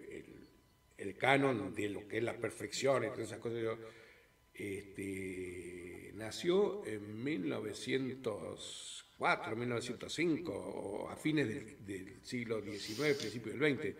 [0.97, 3.77] el canon de lo que es la perfección y todas esas cosas.
[4.53, 13.95] Este, nació en 1904, 1905, o a fines del, siglo XIX, principio del XX.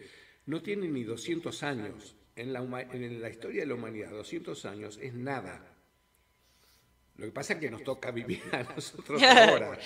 [0.46, 2.16] No tiene ni 200 años.
[2.36, 5.74] En la, en la historia de la humanidad, 200 años es nada.
[7.18, 9.78] Lo que pasa es que nos toca vivir a nosotros ahora.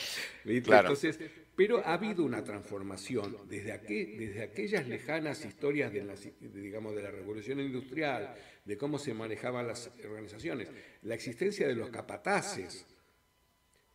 [0.45, 1.19] Entonces,
[1.57, 6.05] pero ha habido una transformación desde, desde aquellas lejanas historias de,
[6.53, 10.69] digamos, de la revolución industrial, de cómo se manejaban las organizaciones,
[11.01, 12.85] la existencia de los capataces,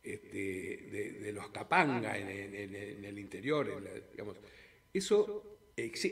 [0.03, 0.89] este,
[1.21, 4.35] de, los capanga en, el interior, digamos,
[4.93, 5.57] eso,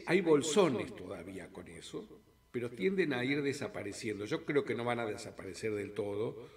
[0.05, 4.23] hay bolsones todavía con eso, pero tienden a ir desapareciendo.
[4.23, 6.47] Yo creo que no van a desaparecer del todo,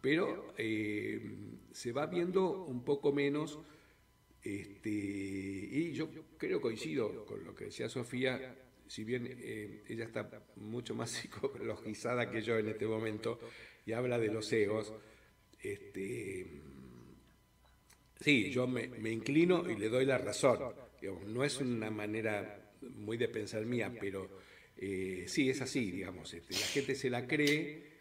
[0.00, 1.20] pero eh,
[1.70, 3.60] se va viendo un poco menos
[4.42, 10.28] este, y yo creo coincido con lo que decía Sofía, si bien eh, ella está
[10.56, 13.38] mucho más psicologizada que yo en este momento
[13.84, 14.92] y habla de los egos,
[15.60, 16.46] este,
[18.20, 20.58] sí, yo me, inclino y le doy la razón.
[21.26, 24.28] no es una manera muy de pensar mía, pero
[24.76, 26.32] eh, sí, es así, digamos.
[26.32, 27.98] Este, la gente se la cree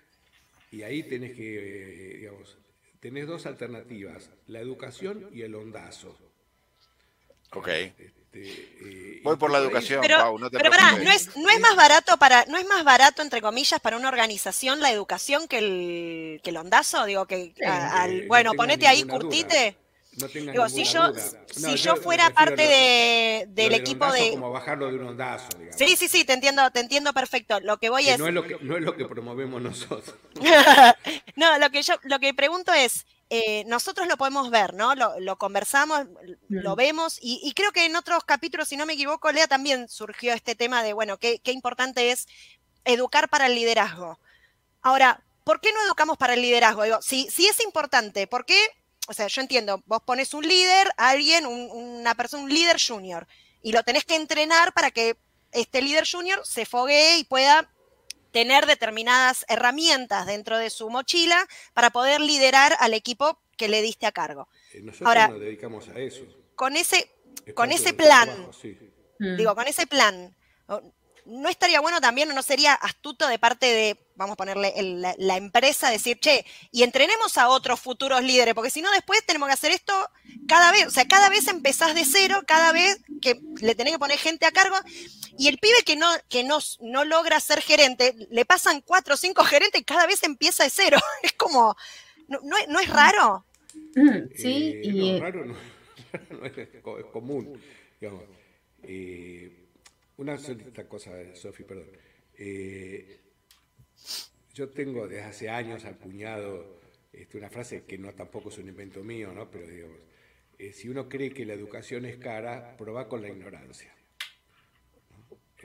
[0.71, 2.57] y ahí tenés que, eh, digamos,
[2.99, 6.26] tenés dos alternativas, la educación y el ondazo.
[7.53, 7.67] Ok.
[7.67, 10.69] Este, eh, Voy por la educación, pero, Pau, no te pero
[11.03, 14.09] ¿no es, no es más barato para, no es más barato, entre comillas, para una
[14.09, 17.05] organización la educación que el, que el ondazo?
[17.05, 17.53] Digo que
[18.27, 19.75] bueno, ponete ahí, curtite.
[20.17, 21.13] No Digo, si yo,
[21.45, 24.31] si yo, fuera parte de, del equipo de.
[24.31, 27.59] Como bajarlo de un ondazo, Sí, sí, sí, te entiendo, te entiendo perfecto.
[27.59, 28.17] Lo que voy es.
[28.17, 30.15] No es lo que, no es lo que promovemos nosotros.
[31.35, 34.93] no, lo que yo, lo que pregunto es, eh, nosotros lo podemos ver, ¿no?
[34.95, 36.07] Lo, conversamos,
[36.49, 40.33] lo vemos, y, creo que en otros capítulos, si no me equivoco, Lea también surgió
[40.33, 42.27] este tema de, bueno, qué, qué importante es
[42.85, 44.19] educar para el liderazgo.
[44.81, 46.83] Ahora, ¿por qué no educamos para el liderazgo?
[46.83, 48.57] Digo, si, si es importante, ¿por qué?
[49.07, 53.25] o sea, yo entiendo, vos pones un líder, alguien, una persona, un líder junior,
[53.61, 55.17] y lo tenés que entrenar para que
[55.51, 57.71] este líder junior se foguee y pueda
[58.37, 64.05] tener determinadas herramientas dentro de su mochila para poder liderar al equipo que le diste
[64.05, 64.47] a cargo.
[64.73, 66.23] Eh, nosotros Ahora, nos dedicamos a eso.
[66.53, 67.09] Con ese,
[67.55, 68.29] con ese plan,
[69.17, 70.35] digo, con ese plan,
[71.27, 74.73] ¿no estaría bueno también o no sería astuto de parte de, vamos a ponerle
[75.17, 79.47] la, empresa, decir, che, y entrenemos a otros futuros líderes, porque si no después tenemos
[79.47, 79.93] que hacer esto
[80.47, 83.99] cada vez, o sea, cada vez empezás de cero, cada vez que le tenés que
[83.99, 84.77] poner gente a cargo,
[85.37, 89.17] y el pibe que no, que no, no logra ser gerente, le pasan cuatro o
[89.17, 90.97] cinco gerentes y cada vez empieza de cero.
[91.23, 91.75] Es como,
[92.27, 93.45] ¿no, es raro?
[93.95, 95.19] Mm, sí, eh, y...
[95.19, 95.55] raro no,
[96.45, 97.61] es, común,
[97.99, 98.23] digamos.
[98.83, 99.66] Eh,
[100.17, 101.89] una solita cosa, Sofi, perdón.
[102.33, 103.19] Eh,
[104.53, 106.81] yo tengo desde hace años acuñado
[107.13, 109.49] este, una frase que no tampoco es un invento mío, ¿no?
[109.49, 109.99] pero digamos,
[110.57, 113.93] eh, si uno cree que la educación es cara, prueba con la ignorancia.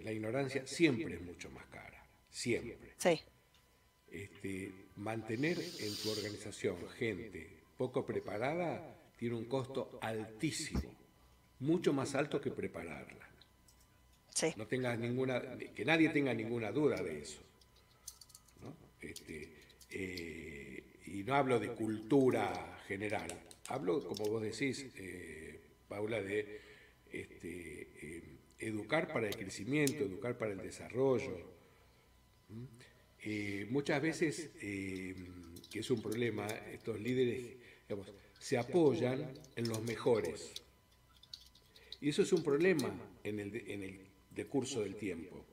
[0.03, 2.95] La ignorancia siempre es mucho más cara, siempre.
[2.97, 3.21] Sí.
[4.11, 10.95] Este, mantener en tu organización gente poco preparada tiene un costo altísimo,
[11.61, 13.32] mucho más alto que prepararla.
[14.57, 15.43] No tengas ninguna,
[15.75, 17.41] que nadie tenga ninguna duda de eso.
[19.01, 19.53] Este,
[19.91, 23.29] eh, y no hablo de cultura general,
[23.69, 26.61] hablo, como vos decís, eh, Paula, de
[27.11, 28.23] este, eh,
[28.61, 31.51] educar para el crecimiento, educar para el desarrollo.
[33.71, 37.57] muchas veces, que es un problema, estos líderes
[38.39, 40.55] se apoyan en los mejores.
[42.01, 45.45] Y eso es un problema en el, en el de curso del tiempo.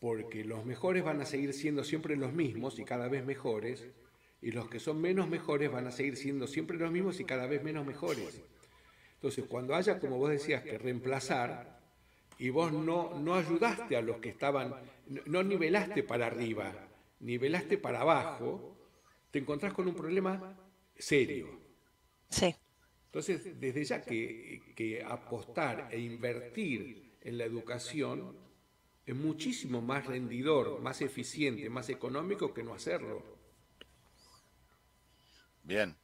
[0.00, 3.88] Porque los mejores van a seguir siendo siempre los mismos y cada vez mejores,
[4.40, 7.46] y los que son menos mejores van a seguir siendo siempre los mismos y cada
[7.46, 8.42] vez menos mejores.
[9.14, 11.80] Entonces, cuando haya, como vos decías, que reemplazar,
[12.38, 14.74] y vos no, no ayudaste a los que estaban,
[15.26, 16.74] no nivelaste para arriba,
[17.20, 18.76] nivelaste para abajo,
[19.30, 20.58] te encontrás con un problema
[20.96, 21.60] serio.
[22.28, 22.52] Sí.
[23.06, 28.36] Entonces, desde ya que, que apostar e invertir en la educación
[29.06, 33.22] es muchísimo más rendidor, más eficiente, más económico que no hacerlo.
[35.62, 35.96] Bien,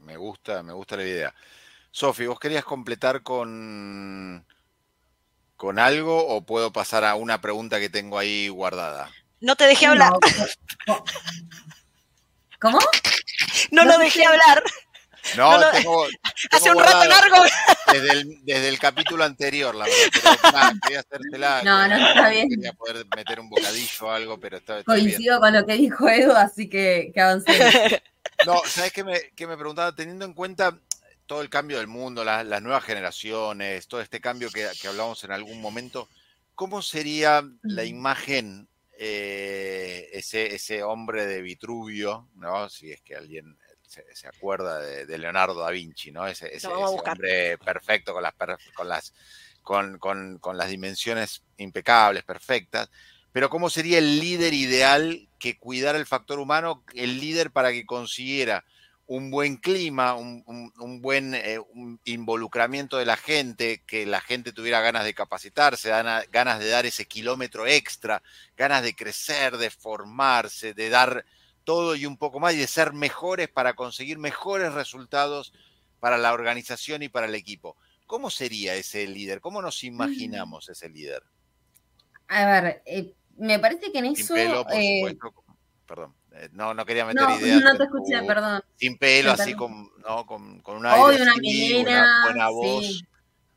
[0.00, 1.34] me, gusta, me gusta la idea.
[1.90, 4.44] Sofi, ¿vos querías completar con,
[5.56, 9.10] con algo o puedo pasar a una pregunta que tengo ahí guardada?
[9.40, 10.12] No te dejé hablar.
[12.60, 12.78] ¿Cómo?
[13.72, 14.62] No, lo dejé hablar.
[15.36, 16.06] No, tengo,
[16.50, 17.36] hace un rato largo.
[18.44, 20.72] Desde el, capítulo anterior, la verdad.
[20.82, 21.62] quería hacértela.
[21.62, 22.48] No, no está bien.
[22.48, 26.32] Quería poder meter un bocadillo o algo, pero está, Coincido con lo que dijo Edu,
[26.32, 28.02] así que, que avancé.
[28.46, 29.94] No, ¿sabes qué me, qué me preguntaba?
[29.94, 30.76] Teniendo en cuenta
[31.26, 35.30] todo el cambio del mundo, las nuevas generaciones, todo este cambio que, que, hablamos en
[35.30, 36.08] algún momento,
[36.54, 38.68] ¿cómo sería la imagen,
[38.98, 42.68] eh, ese, ese hombre de Vitruvio, ¿no?
[42.68, 43.56] si es que alguien
[43.92, 46.26] se, acuerda de, Leonardo da Vinci, ¿no?
[46.26, 48.34] Ese, hombre perfecto con las,
[48.74, 49.12] con, las,
[49.62, 52.90] con, las dimensiones impecables, perfectas.
[53.32, 57.86] Pero ¿cómo sería el líder ideal que cuidara el factor humano, el líder para que
[57.86, 58.64] consiguiera
[59.06, 61.58] un buen clima, un, buen eh,
[62.04, 65.90] involucramiento de la gente, que la gente tuviera ganas de capacitarse,
[66.30, 68.22] ganas de dar ese kilómetro extra,
[68.56, 71.24] ganas de crecer, de formarse, de dar
[71.64, 75.52] todo y un poco más y de ser mejores para conseguir mejores resultados
[76.00, 77.76] para la organización y para el equipo.
[78.06, 79.40] ¿Cómo sería ese líder?
[79.40, 81.22] ¿Cómo nos imaginamos ese líder?
[82.28, 84.36] A ver, eh, me parece que en eso...
[84.36, 85.16] Eh,
[85.86, 87.62] perdón, eh, no, no quería meter ideas.
[87.62, 88.62] No te escuché, perdón.
[88.76, 90.26] Sin pelo, así con, ¿no?
[90.26, 91.34] con, con una, una,
[92.24, 93.04] buena voz.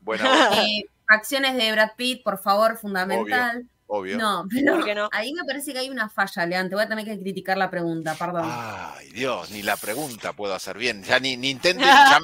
[0.00, 0.58] Buena voz.
[1.06, 3.58] acciones de Brad Pitt, por favor, fundamental.
[3.58, 3.75] Obvio.
[3.88, 4.46] No,
[4.84, 6.74] pero ahí me parece que hay una falla, Leante.
[6.74, 8.42] Voy a tener que criticar la pregunta, perdón.
[8.44, 11.04] Ay, Dios, ni la pregunta puedo hacer bien.
[11.04, 12.20] Ya ni, intento, ya,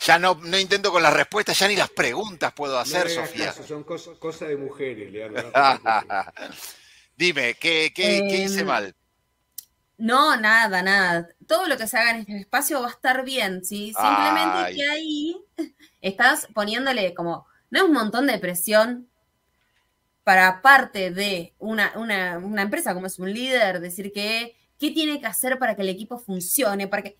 [0.00, 3.52] ya no, no, intento con las respuestas, ya ni las preguntas puedo hacer, Sofía.
[3.52, 5.50] son cosas de mujeres, Leandro.
[7.16, 8.94] Dime, ¿qué, qué, ¿qué hice em, mal?
[9.98, 11.28] No, nada, nada.
[11.46, 13.92] Todo lo que se haga en este espacio va a estar bien, ¿sí?
[13.94, 15.36] Simplemente que ahí
[16.00, 19.09] estás poniéndole como, no es un montón de presión
[20.24, 21.92] para parte de una,
[22.58, 26.18] empresa como es un líder, decir que qué tiene que hacer para que el equipo
[26.18, 27.16] funcione, para que...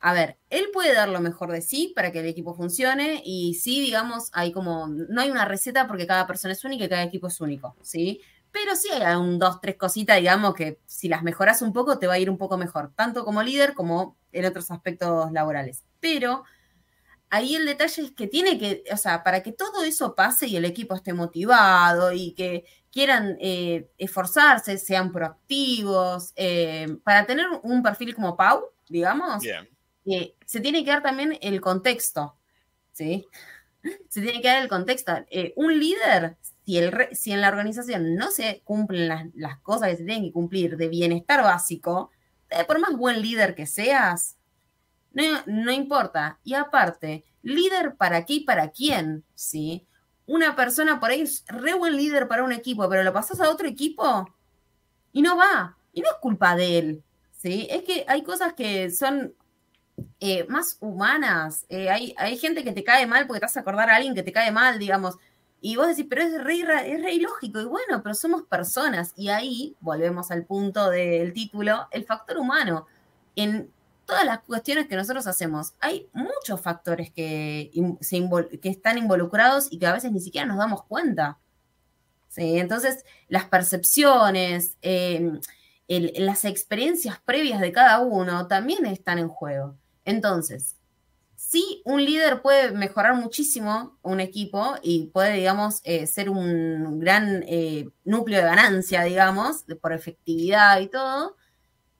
[0.00, 3.54] A ver, él puede dar lo mejor de sí para que el equipo funcione y
[3.54, 7.02] sí, digamos, hay como, no hay una receta porque cada persona es única y cada
[7.02, 8.20] equipo es único, ¿sí?
[8.52, 12.06] Pero sí hay un, dos, tres cositas, digamos, que si las mejoras un poco te
[12.06, 15.82] va a ir un poco mejor, tanto como líder como en otros aspectos laborales.
[16.00, 16.44] Pero
[17.34, 20.56] ahí el detalle es que tiene que, o sea, para que todo eso pase y
[20.56, 27.82] el equipo esté motivado y que quieran eh, esforzarse, sean proactivos, eh, para tener un
[27.82, 32.36] perfil como Pau, digamos, eh, se tiene que dar también el contexto,
[32.92, 33.26] ¿sí?
[34.08, 35.12] Se tiene que dar el contexto.
[35.56, 39.96] un líder, si, el si en la organización no se cumplen las, las, cosas que
[39.96, 42.10] se tienen que cumplir de bienestar básico,
[42.68, 44.36] por más buen líder que seas,
[45.14, 46.38] no, importa.
[46.44, 49.86] Y aparte, líder para qué y para quién, ¿sí?
[50.26, 53.50] Una persona por ahí es re buen líder para un equipo, pero lo pasas a
[53.50, 54.28] otro equipo
[55.12, 55.76] y no va.
[55.92, 57.68] Y no es culpa de él, ¿sí?
[57.70, 59.34] Es que hay cosas que son
[60.20, 61.66] eh, más humanas.
[61.68, 64.14] Eh, hay, hay, gente que te cae mal porque te vas a acordar a alguien
[64.14, 65.16] que te cae mal, digamos.
[65.60, 67.60] Y vos decís, pero es re, es re ilógico.
[67.60, 69.12] Y bueno, pero somos personas.
[69.16, 72.86] Y ahí volvemos al punto del título, el factor humano.
[73.36, 73.70] En
[74.04, 77.70] todas las cuestiones que nosotros hacemos, hay muchos factores que,
[78.62, 81.38] que están involucrados y que a veces ni siquiera nos damos cuenta.
[82.36, 85.40] Entonces, las percepciones, em,
[85.88, 89.76] las experiencias previas de cada uno también están en juego.
[90.04, 90.76] Entonces,
[91.36, 97.44] sí, un líder puede mejorar muchísimo un equipo y puede, digamos, eh, ser un gran
[97.46, 101.36] eh, núcleo de ganancia, digamos, por efectividad y todo,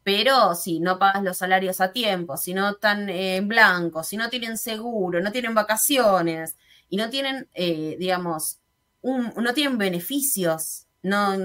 [0.04, 4.28] pero si no pagas los salarios a tiempo, si no están en blanco, si no
[4.28, 6.56] tienen seguro, no tienen vacaciones
[6.90, 8.60] y no tienen, eh, digamos,
[9.02, 11.36] no tienen beneficios, no,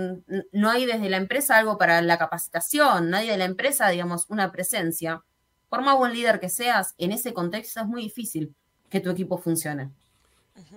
[0.52, 4.52] no hay desde la empresa algo para la capacitación, nadie de la empresa, digamos, una
[4.52, 5.24] presencia.
[5.70, 8.54] Por más buen líder que seas, en ese contexto es muy difícil
[8.90, 9.90] que tu equipo funcione.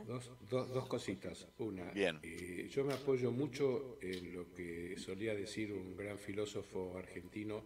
[0.06, 0.30] Dos,
[0.88, 1.48] cositas.
[1.58, 2.18] Una, Bien.
[2.22, 7.62] Eh, yo me apoyo mucho en lo que solía decir un gran filósofo argentino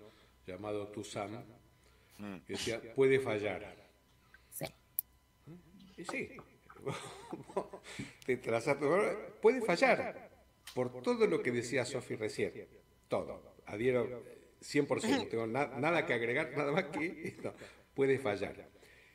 [0.46, 1.44] llamado Toussaint,
[2.18, 2.36] mm.
[2.46, 3.76] que decía, puede fallar.
[4.50, 4.64] Sí.
[5.96, 6.28] Y sí,
[8.26, 8.36] te
[9.40, 10.30] puede fallar
[10.74, 12.52] por todo lo que decía Sofi recién.
[13.08, 13.56] Todo.
[13.66, 14.22] Adhiero
[14.60, 17.54] 100%, no tengo nada que agregar, nada más que esto.
[17.94, 18.68] Puede fallar.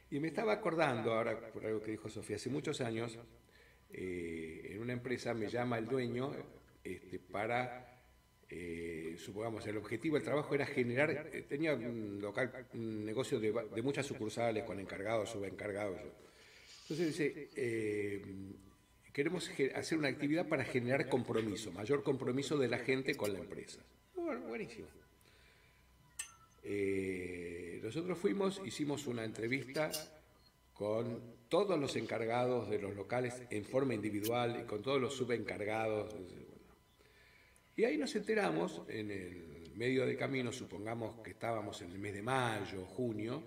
[0.10, 3.18] Y me estaba acordando ahora por algo que dijo Sofía, hace muchos años
[3.94, 6.32] eh, en una empresa me llama el dueño
[6.84, 8.02] este, para,
[8.50, 13.52] eh, supongamos, el objetivo del trabajo era generar, eh, tenía un local, un negocio de,
[13.82, 16.00] muchas sucursales con encargados, subencargados.
[16.84, 17.50] Entonces dice,
[19.14, 23.80] queremos hacer una actividad para generar compromiso, mayor compromiso de la gente con la empresa.
[24.16, 24.88] Bueno, buenísimo.
[27.82, 29.92] nosotros fuimos, hicimos una entrevista
[30.74, 36.16] con todos los encargados de los locales en forma individual y con todos los subencargados.
[37.76, 42.14] Y ahí nos enteramos, en el medio de camino, supongamos que estábamos en el mes
[42.14, 43.44] de mayo, junio,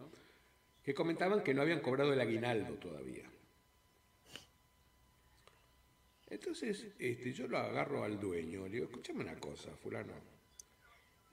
[0.83, 3.25] que comentaban que no habían cobrado el aguinaldo todavía.
[6.29, 10.13] Entonces, este, yo lo agarro al dueño, le digo, escúchame una cosa, fulano.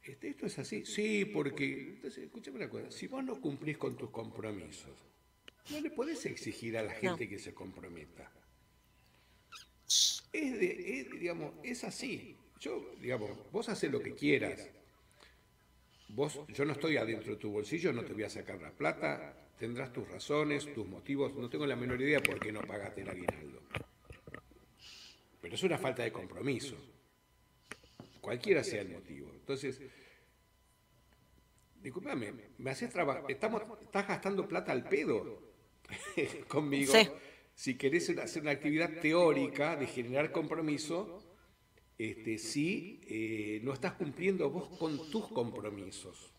[0.02, 0.86] Este, ¿Esto es así?
[0.86, 5.11] Sí, porque, entonces, escúchame una cosa, si vos no cumplís con tus compromisos,
[5.70, 8.32] no le podés exigir a la gente que se comprometa.
[10.34, 10.59] Es,
[11.12, 12.38] digamos, es así.
[12.59, 14.70] Yo, digamos, vos haces lo que quieras.
[16.09, 19.49] Vos, yo no estoy adentro de tu bolsillo, no te voy a sacar la plata,
[19.57, 23.09] tendrás tus razones, tus motivos, no tengo la menor idea por qué no pagaste el
[23.09, 23.62] aguinaldo.
[25.41, 26.76] Pero es una falta de compromiso.
[28.20, 29.32] Cualquiera sea el motivo.
[29.34, 29.82] Entonces,
[31.82, 35.41] discúlpame, me haces trabajar, estamos, estás gastando plata al pedo.
[36.48, 36.94] conmigo.
[37.54, 41.24] Si querés hacer una actividad teórica de generar compromiso,
[41.98, 46.32] este, si eh, no estás cumpliendo vos con tus compromisos.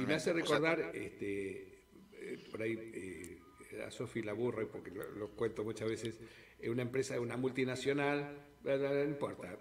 [0.00, 5.30] Y me hace recordar, este, eh, por ahí, eh, a Sofi la burro, porque lo,
[5.30, 6.20] cuento muchas veces,
[6.58, 9.58] es una empresa, una multinacional, no importa,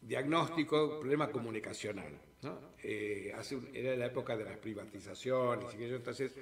[0.00, 2.20] diagnóstico, problema comunicacional.
[2.42, 2.74] ¿no?
[2.82, 6.32] Eh, hace era la época de las privatizaciones, y entonces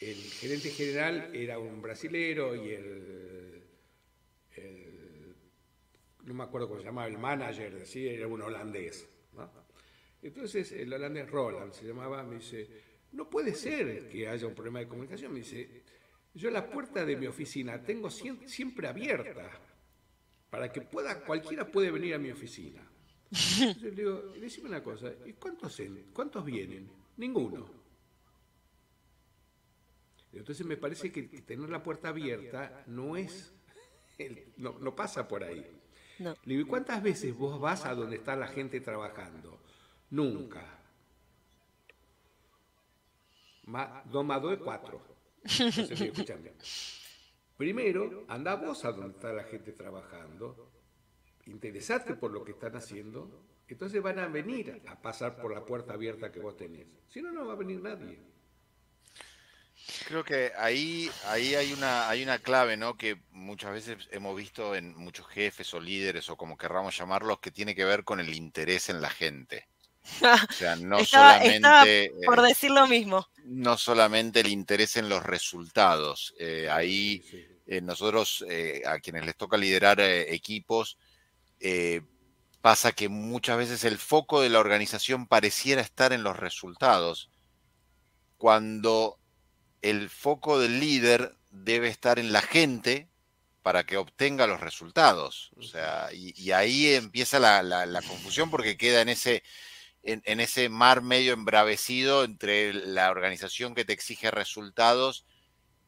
[0.00, 3.62] el gerente general era un brasilero y el,
[6.24, 8.08] no me acuerdo cómo se llamaba, el manager, ¿sí?
[8.08, 9.06] era un holandés.
[10.22, 12.68] Entonces el holandés Roland se llamaba, me dice,
[13.12, 15.82] no puede ser que haya un problema de comunicación, me dice,
[16.32, 19.50] yo la puerta de mi oficina tengo siempre abierta
[20.48, 22.82] para que pueda, cualquiera puede venir a mi oficina.
[23.30, 25.80] Entonces le digo, decime una cosa, ¿y cuántos,
[26.12, 26.90] cuántos vienen?
[27.16, 27.79] Ninguno.
[30.32, 33.52] Entonces me parece que tener la puerta abierta no es,
[34.56, 35.66] no, pasa por ahí.
[36.18, 39.60] Le digo, ¿y cuántas veces vos vas a donde está la gente trabajando?
[40.10, 40.78] Nunca.
[44.06, 45.02] dos más dos es cuatro.
[47.56, 50.70] Primero, anda vos a donde está la gente trabajando,
[51.46, 55.94] interesate por lo que están haciendo, entonces van a venir a pasar por la puerta
[55.94, 56.98] abierta que vos tenés.
[57.08, 58.18] Si no, no va a venir nadie.
[60.06, 62.96] Creo que ahí, ahí hay, una, hay una clave, ¿no?
[62.96, 67.50] Que muchas veces hemos visto en muchos jefes o líderes o como querramos llamarlos, que
[67.50, 69.68] tiene que ver con el interés en la gente.
[70.22, 72.12] O sea, no solamente.
[72.24, 73.28] por eh, decir lo mismo.
[73.44, 76.34] No solamente el interés en los resultados.
[76.38, 77.24] Eh, ahí
[77.66, 78.44] eh, nosotros,
[78.86, 80.98] a quienes les toca liderar equipos,
[82.60, 87.30] pasa que muchas veces el foco de la organización pareciera estar en los resultados,
[88.36, 89.19] cuando
[89.82, 93.08] el foco del líder debe estar en la gente
[93.62, 95.50] para que obtenga los resultados.
[95.56, 102.72] O sea, y, ahí empieza la, confusión porque queda en ese, mar medio embravecido entre
[102.72, 105.26] la organización que te exige resultados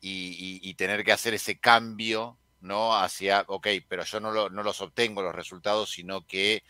[0.01, 2.97] y, tener que hacer ese cambio, ¿no?
[2.97, 6.63] Hacia, ok, pero yo no, no los obtengo los resultados, sino que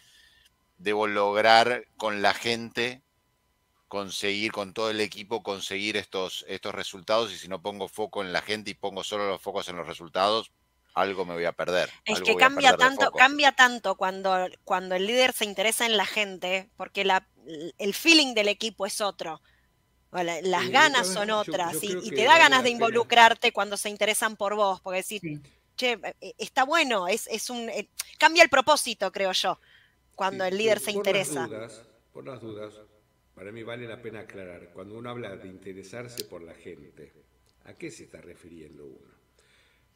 [0.78, 3.02] debo lograr con la gente
[3.92, 8.32] conseguir con todo el equipo conseguir estos, estos resultados y si no pongo foco en
[8.32, 10.50] la gente y pongo solo los focos en los resultados,
[10.94, 11.90] algo me voy a perder.
[12.06, 16.70] Es que cambia tanto, cambia tanto cuando, cuando el líder se interesa en la gente,
[16.78, 17.28] porque la,
[17.76, 19.42] el feeling del equipo es otro.
[20.10, 24.80] Las ganas son otras y, te da ganas de involucrarte cuando se interesan por vos,
[24.80, 25.20] porque decir,
[25.76, 29.60] che, e, está bueno, es, es un eh, cambia el propósito, creo yo,
[30.14, 31.46] cuando el líder se interesa.
[32.10, 32.72] por las dudas,
[33.34, 37.12] para mí vale la pena aclarar, cuando uno habla de interesarse por la gente,
[37.64, 39.12] ¿a qué se está refiriendo uno?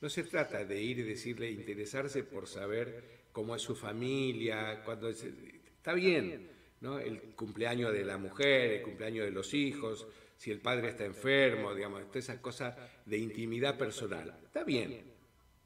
[0.01, 5.09] No se trata de ir y decirle interesarse por saber cómo es su familia, cuando
[5.09, 6.99] está bien, ¿no?
[6.99, 10.07] El cumpleaños de la mujer, el cumpleaños de los hijos,
[10.37, 12.77] si el padre está enfermo, digamos, todas esas cosas
[13.07, 14.39] de intimidad personal.
[14.45, 15.16] Está bien,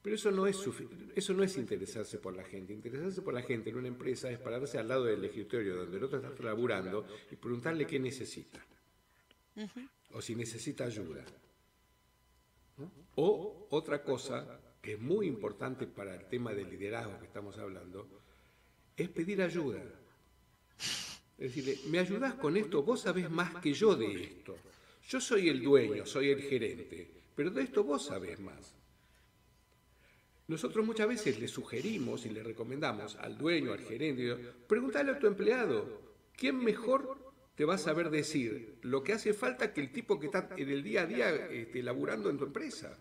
[0.02, 0.58] pero eso no, es
[1.14, 2.72] eso no es interesarse por la gente.
[2.72, 6.04] Interesarse por la gente en una empresa es pararse al lado del escritorio donde el
[6.04, 8.64] otro está laburando y preguntarle qué necesita.
[10.12, 11.24] O si necesita ayuda.
[13.16, 18.08] O otra cosa que es muy importante para el tema del liderazgo que estamos hablando,
[18.96, 19.82] es pedir ayuda.
[21.36, 22.82] Es decir, ¿me ayudas con esto?
[22.82, 24.56] Vos sabés más que yo de esto.
[25.08, 28.79] Yo soy el dueño, soy el gerente, pero de esto vos sabés más.
[30.50, 34.34] Nosotros muchas veces le sugerimos y le recomendamos al dueño, al gerente,
[34.66, 36.02] pregúntale a tu empleado,
[36.36, 40.26] ¿quién mejor te va a saber decir lo que hace falta que el tipo que
[40.26, 42.98] está en el día a día este, laburando en tu empresa?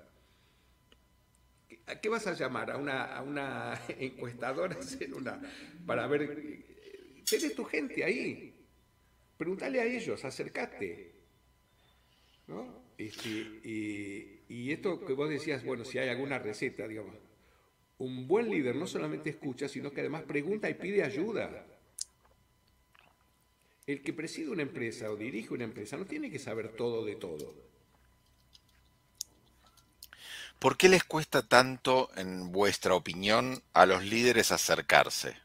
[1.88, 2.70] ¿A qué vas a llamar?
[2.70, 4.78] ¿A una, una encuestadora
[5.88, 6.64] para ver?
[7.28, 8.54] Tenés tu gente ahí.
[9.40, 11.16] Pregúntale a ellos, acércate.
[12.96, 17.16] Este, y, y esto que vos decías, bueno, si hay alguna receta, digamos,
[18.00, 21.66] un buen líder no solamente escucha, sino que además pregunta y pide ayuda.
[23.86, 27.16] El que preside una empresa o dirige una empresa no tiene que saber todo de
[27.16, 27.54] todo.
[30.60, 35.36] ¿Por qué les cuesta tanto, en vuestra opinión, a los líderes acercarse?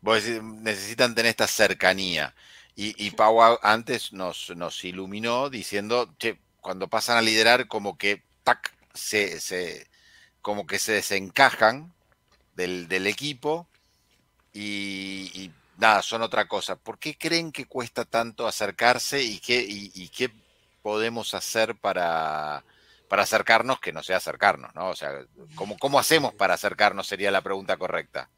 [0.00, 2.34] Vos necesitan tener esta cercanía.
[2.76, 8.22] Y, y Pau antes nos, nos iluminó diciendo, que cuando pasan a liderar, como que
[8.44, 9.88] tac, se, se,
[10.42, 11.92] como que se desencajan
[12.56, 13.66] del, equipo
[14.52, 16.76] y, nada, son otra cosa.
[16.76, 20.30] ¿Por qué creen que cuesta tanto acercarse y qué, y, qué
[20.82, 22.64] podemos hacer para,
[23.08, 24.90] para acercarnos que no sea acercarnos, ¿no?
[24.90, 25.24] O sea,
[25.54, 27.06] ¿cómo, ¿cómo hacemos para acercarnos?
[27.06, 28.28] Sería la pregunta correcta.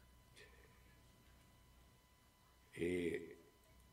[2.75, 3.37] Eh,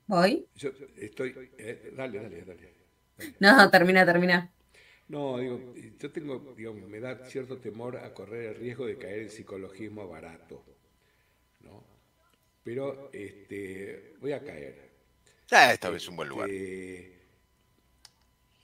[0.06, 0.46] ¿Voy?
[0.56, 1.50] Yo estoy.
[1.58, 2.74] Eh, dale, dale, dale,
[3.40, 4.50] No, termina, termina.
[5.08, 9.22] No, digo, yo tengo, digamos, me da cierto temor a correr el riesgo de caer
[9.22, 10.64] en psicologismo barato,
[11.60, 11.84] ¿no?
[12.62, 14.90] Pero este, voy a caer.
[15.48, 16.48] Ya, esta vez es un buen lugar.
[16.48, 17.22] Este,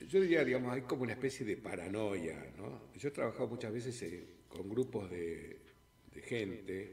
[0.07, 2.91] yo diría, digamos, hay como una especie de paranoia, ¿no?
[2.95, 5.59] Yo he trabajado muchas veces eh, con grupos de,
[6.23, 6.91] gente,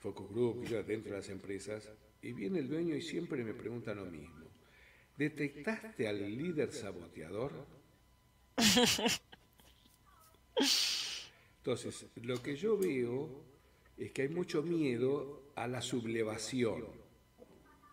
[0.00, 1.90] focus group, yo dentro de las empresas,
[2.22, 4.44] y viene el dueño y siempre me pregunta lo mismo.
[5.16, 7.52] ¿Detectaste al líder saboteador?
[11.58, 13.44] Entonces, lo que yo veo
[13.96, 16.84] es que hay mucho miedo a la sublevación,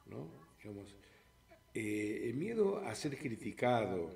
[0.07, 0.27] ¿no?
[0.61, 0.95] Digamos,
[1.73, 4.09] eh, miedo a ser criticado,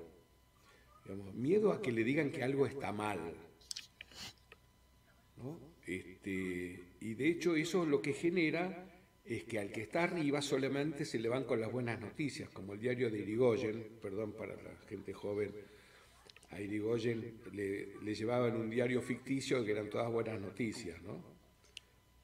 [1.34, 3.34] miedo a que le digan que algo está mal.
[5.86, 8.90] Este, y de hecho eso lo que genera
[9.24, 12.74] es que al que está arriba solamente se le van con las buenas noticias, como
[12.74, 15.52] el diario de Irigoyen, perdón para la gente joven,
[16.56, 21.22] a Irigoyen le, llevaban un diario ficticio que eran todas buenas noticias, ¿no?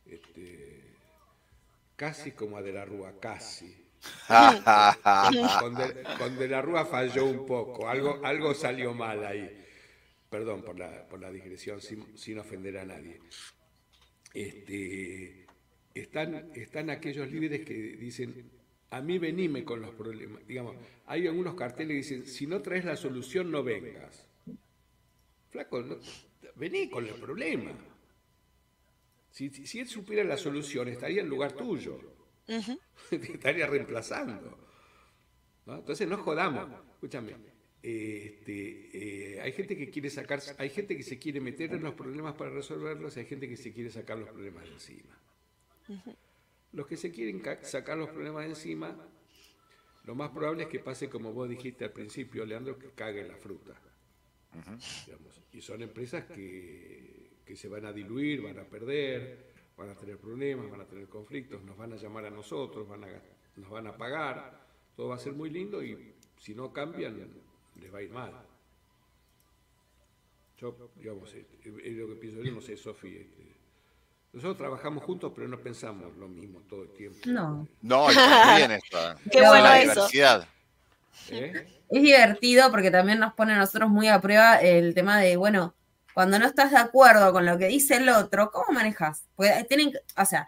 [0.06, 0.80] Este,
[1.96, 3.76] casi como a De la Rúa, casi.
[6.18, 9.58] con, de, la Rúa falló un poco, algo, algo salió mal ahí.
[10.30, 13.20] Perdón por la, por la digresión, sin, ofender a nadie.
[14.32, 15.46] Este,
[15.94, 18.50] están, están aquellos líderes que dicen,
[18.92, 20.46] a mí venime con los problemas.
[20.46, 20.76] Digamos,
[21.06, 24.28] hay algunos carteles que dicen, si no traes la solución, no vengas.
[25.48, 25.82] Flaco,
[26.56, 27.72] vení con el problema.
[29.30, 31.98] Si, si, él supiera la solución, estaría en lugar tuyo.
[33.10, 34.58] estaría reemplazando.
[35.66, 36.68] Entonces no jodamos.
[36.92, 37.34] Escúchame.
[37.82, 41.94] Este, eh, hay gente que quiere sacar, hay gente que se quiere meter en los
[41.94, 45.18] problemas para resolverlos, hay gente que se quiere sacar los problemas de encima.
[46.72, 48.96] Los que se quieren sacar los problemas de encima,
[50.04, 53.36] lo más probable es que pase como vos dijiste al principio, Leandro, que cague la
[53.36, 53.80] fruta.
[55.52, 60.18] y son empresas que, que se van a diluir, van a perder, van a tener
[60.18, 63.22] problemas, van a tener conflictos, nos van a llamar a nosotros, van a,
[63.56, 64.66] nos van a pagar,
[64.96, 67.16] todo va a ser muy lindo y si no cambian,
[67.76, 68.32] les va a ir mal.
[70.58, 73.20] Yo, digamos, es, lo que pienso yo, no sé, Sofía.
[73.20, 73.51] Este,
[74.32, 77.18] nosotros trabajamos juntos, pero no pensamos lo mismo todo el tiempo.
[77.26, 77.68] No.
[77.82, 78.98] No, está bien esto.
[79.30, 80.48] Qué bueno la diversidad.
[81.28, 81.66] ¿Eh?
[81.90, 85.74] Es divertido porque también nos pone a nosotros muy a prueba el tema de, bueno,
[86.14, 89.24] cuando no estás de acuerdo con lo que dice el otro, ¿cómo manejas?
[89.36, 90.46] Pues tienen, o sea,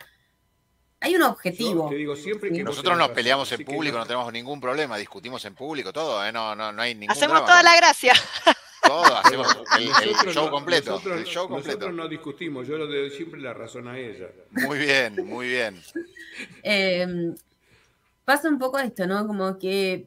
[1.04, 1.90] hay un objetivo.
[2.64, 4.06] Nosotros nos peleamos en público, no...
[4.06, 6.32] tenemos ningún problema, discutimos en público, todo, ¿eh?
[6.32, 8.14] no, no, no hay ningún Hacemos toda la gracia.
[8.82, 9.48] Todo, hacemos
[9.78, 10.92] el, show completo.
[10.92, 11.78] Nosotros, el show completo.
[11.78, 14.28] nosotros no discutimos, yo le doy siempre la razón a ella.
[14.50, 15.82] Muy bien, muy bien.
[16.62, 17.34] Em,
[18.24, 19.26] pasa un poco esto, ¿no?
[19.26, 20.06] Como que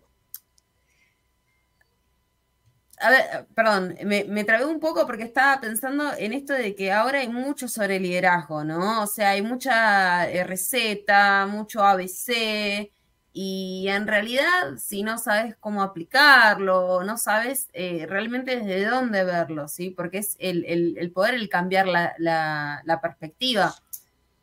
[2.99, 7.19] a ver, perdón, me, me un poco porque estaba pensando en esto de que ahora
[7.19, 9.03] hay mucho sobre liderazgo, ¿no?
[9.03, 12.91] O sea, hay mucha eh, receta, mucho ABC,
[13.39, 19.67] y en realidad, si no sabes cómo aplicarlo, no sabes eh, realmente desde dónde verlo,
[19.67, 19.91] ¿sí?
[19.91, 23.75] Porque es el, poder, el cambiar la, perspectiva.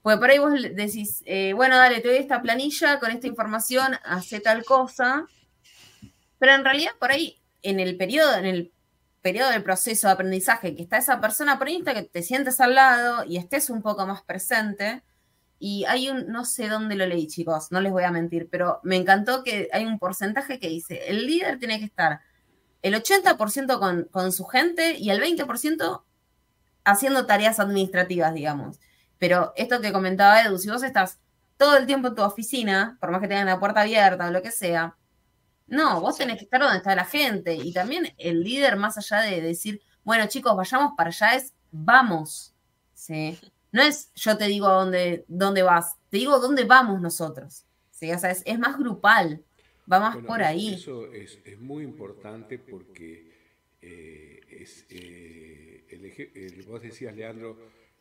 [0.01, 3.99] Pues por ahí vos decís, eh, bueno, dale, te doy esta planilla con esta información,
[4.05, 5.27] hace tal cosa,
[6.39, 8.73] pero en realidad por ahí en el periodo, en el
[9.23, 13.25] periodo del proceso de aprendizaje que está esa persona por que te sientes al lado
[13.25, 15.03] y estés un poco más presente.
[15.59, 18.81] Y hay un, no sé dónde lo leí, chicos, no les voy a mentir, pero
[18.83, 22.21] me encantó que hay un porcentaje que dice, el líder tiene que estar
[22.83, 26.03] el 80% con, con su gente y el 20%
[26.85, 28.79] haciendo tareas administrativas, digamos.
[29.19, 31.19] Pero esto que comentaba Edu, si vos estás
[31.57, 34.43] todo el tiempo en tu oficina, por más que tengas la puerta abierta o lo
[34.43, 34.97] que sea,
[35.67, 37.55] no, vos tenés que estar donde está la gente.
[37.55, 42.55] Y también el líder, más allá de decir, bueno, chicos, vayamos para allá, es vamos.
[42.93, 43.39] ¿sí?
[43.73, 47.65] No es yo te digo dónde, dónde vas, te digo dónde vamos nosotros.
[47.91, 48.11] ¿sí?
[48.13, 49.43] O sea, es, más grupal,
[49.91, 50.75] va más por ahí.
[50.75, 53.33] Eso es, muy importante porque
[53.81, 57.59] eh, es, eh, el, vos decías, Leandro,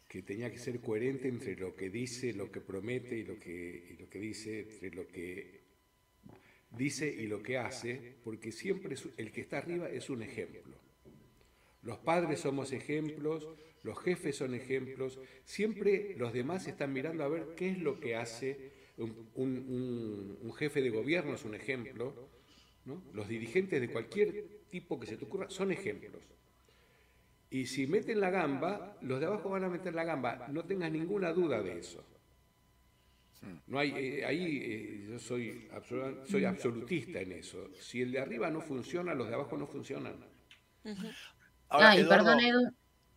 [0.07, 3.88] que tenía que ser coherente entre lo que dice, lo que promete y lo que,
[3.89, 5.62] y lo que dice, entre lo que
[6.77, 10.77] dice y lo que hace, porque siempre el que está arriba es un ejemplo.
[11.81, 13.47] Los padres somos ejemplos,
[13.83, 18.15] los jefes son ejemplos, siempre los demás están mirando a ver qué es lo que
[18.15, 22.29] hace un, jefe de gobierno, es un ejemplo,
[23.13, 26.21] los dirigentes de cualquier tipo que se te ocurra son ejemplos.
[27.49, 30.91] Y si meten la gamba, los de abajo van a meter la gamba, no tengas
[30.91, 32.03] ninguna duda de eso.
[33.67, 35.69] No hay, eh, ahí eh, yo soy,
[36.29, 37.69] soy absolutista en eso.
[37.79, 40.15] Si el de arriba no funciona, los de abajo no funcionan.
[41.69, 42.71] Ay, perdón, Edu.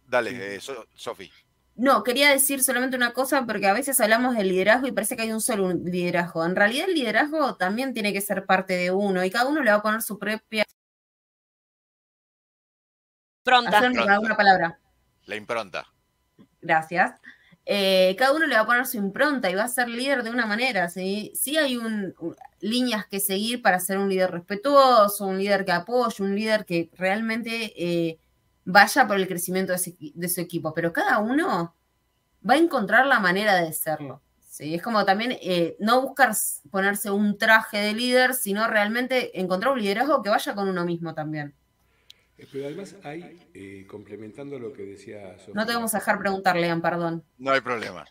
[0.07, 0.61] Dale, eh,
[0.95, 1.31] Sofi.
[1.75, 5.23] No, quería decir solamente una cosa, porque a veces hablamos del liderazgo y parece que
[5.23, 6.45] hay un solo liderazgo.
[6.45, 9.71] En realidad el liderazgo también tiene que ser parte de uno y cada uno le
[9.71, 10.65] va a poner su propia...
[13.43, 13.91] Pronta.
[14.21, 14.81] Una palabra.
[15.27, 15.87] La impronta.
[16.63, 17.21] Gracias.
[17.67, 20.31] Eh, cada uno le va a poner su impronta y va a ser líder de
[20.31, 20.89] una manera.
[20.89, 21.33] ¿sí?
[21.35, 22.15] Sí hay un,
[22.61, 26.91] líneas que seguir para ser un líder respetuoso, un líder que apoye, un líder que
[26.97, 27.73] realmente...
[27.77, 28.19] Eh,
[28.67, 31.75] vaya por el crecimiento de, su equipo, pero cada uno
[32.49, 34.21] va a encontrar la manera de serlo.
[34.41, 34.75] ¿sí?
[34.75, 36.35] Es como también eh, no buscar
[36.71, 41.15] ponerse un traje de líder, sino realmente encontrar un liderazgo que vaya con uno mismo
[41.15, 41.55] también.
[42.39, 46.19] Eh, pero además hay, eh, complementando lo que decía Sofía, No te vamos a dejar
[46.19, 47.25] preguntar, Lean, perdón.
[47.39, 48.05] No hay problema.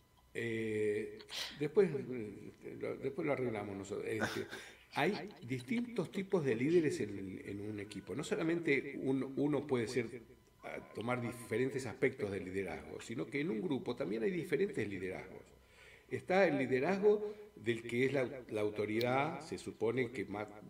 [1.59, 1.89] después,
[3.01, 4.07] después lo arreglamos nosotros.
[4.07, 4.47] Este,
[4.93, 8.15] hay distintos tipos de líderes en, un equipo.
[8.15, 10.23] No solamente uno puede ser
[10.93, 15.43] tomar diferentes aspectos del liderazgo, sino que en un grupo también hay diferentes liderazgos.
[16.09, 18.27] Está el liderazgo del que es la,
[18.59, 20.27] autoridad, se supone que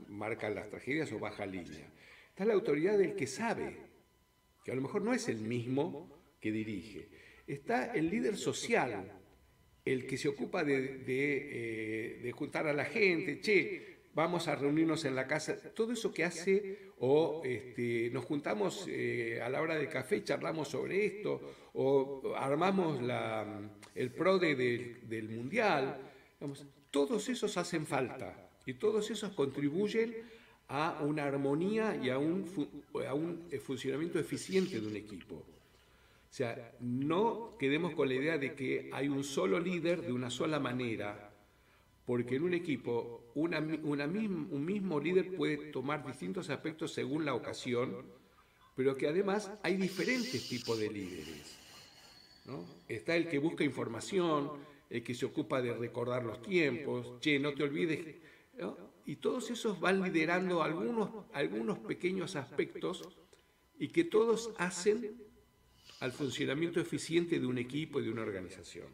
[0.07, 1.89] marca las tragedias o baja línea.
[2.35, 3.77] Está la autoridad del que sabe,
[4.65, 7.07] que a lo mejor no es el mismo que dirige.
[7.47, 9.09] Está el líder social,
[9.85, 15.15] el que se ocupa de, eh, juntar a la gente, che, vamos a reunirnos en
[15.15, 19.87] la casa, todo eso que hace o este, nos juntamos eh, a la hora del
[19.87, 21.39] café charlamos sobre esto,
[21.71, 22.99] o armamos
[23.95, 26.01] el pro del mundial.
[26.91, 30.34] todos esos hacen falta y todos esos contribuyen
[30.67, 32.45] a una armonía y a un,
[32.93, 35.35] un funcionamiento eficiente de un equipo.
[35.35, 40.29] O sea, no quedemos con la idea de que hay un solo líder de una
[40.29, 41.31] sola manera,
[42.05, 48.05] porque en un equipo un mismo líder puede tomar distintos aspectos según la ocasión,
[48.75, 51.57] pero que además hay diferentes tipos de líderes.
[52.87, 54.51] Está el que busca información,
[54.89, 58.15] el que se ocupa de recordar los tiempos, che, no te olvides.
[59.05, 63.07] Y todos esos van liderando algunos, algunos pequeños aspectos
[63.77, 65.21] y que todos hacen
[65.99, 68.87] al funcionamiento eficiente de un equipo y de una organización.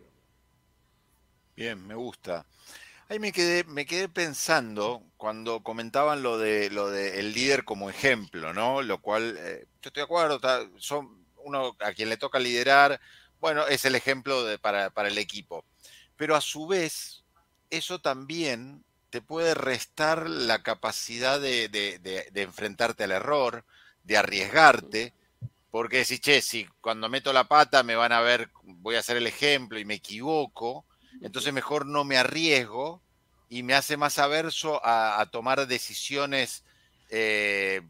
[1.56, 2.46] Bien, me gusta.
[3.08, 7.90] Ahí me quedé, me quedé pensando cuando comentaban lo de lo de el líder como
[7.90, 8.82] ejemplo, ¿no?
[8.82, 10.40] Lo cual, eh, yo estoy de acuerdo,
[10.78, 13.02] son uno a quien le toca liderar,
[13.42, 15.66] bueno, es el ejemplo de, para, el equipo.
[16.16, 17.26] Pero a su vez,
[17.70, 23.66] eso también te puede restar la capacidad de, de, enfrentarte al error,
[24.04, 25.14] de arriesgarte,
[25.70, 29.18] porque decís, che, si cuando meto la pata me van a ver, voy a ser
[29.18, 30.86] el ejemplo y me equivoco,
[31.22, 33.02] entonces mejor no me arriesgo
[33.50, 36.64] y me hace más averso a, tomar decisiones
[37.10, 37.82] eh,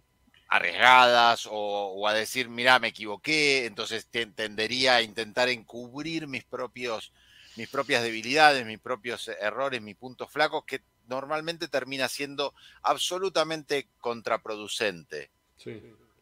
[0.48, 7.14] arriesgadas o, a decir, mira, me equivoqué, entonces tendería a intentar encubrir mis, propios,
[7.58, 10.82] mis propias debilidades, mis propios errores, mis puntos flacos, que
[11.12, 15.30] normalmente termina siendo absolutamente contraproducente.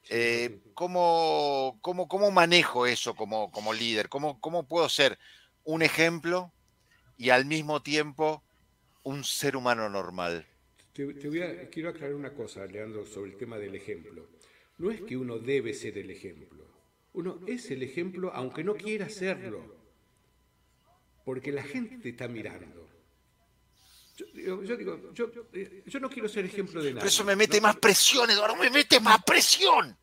[0.09, 4.09] Eh, ¿cómo, cómo, manejo eso como, como líder?
[4.09, 5.19] ¿Cómo, ¿Cómo puedo ser
[5.63, 6.51] un ejemplo
[7.17, 8.43] y al mismo tiempo
[9.03, 10.47] un ser humano normal?
[10.93, 14.27] Te, voy a, quiero aclarar una cosa, Leandro, sobre el tema del ejemplo.
[14.79, 16.65] No es que uno debe ser el ejemplo.
[17.13, 19.77] Uno es el ejemplo aunque no quiera serlo.
[21.23, 22.89] Porque la gente te está mirando.
[24.33, 25.31] Yo, digo, yo,
[25.85, 26.99] yo, no quiero ser ejemplo de nada.
[26.99, 29.97] Pero eso me mete más presión, Eduardo, me mete más presión.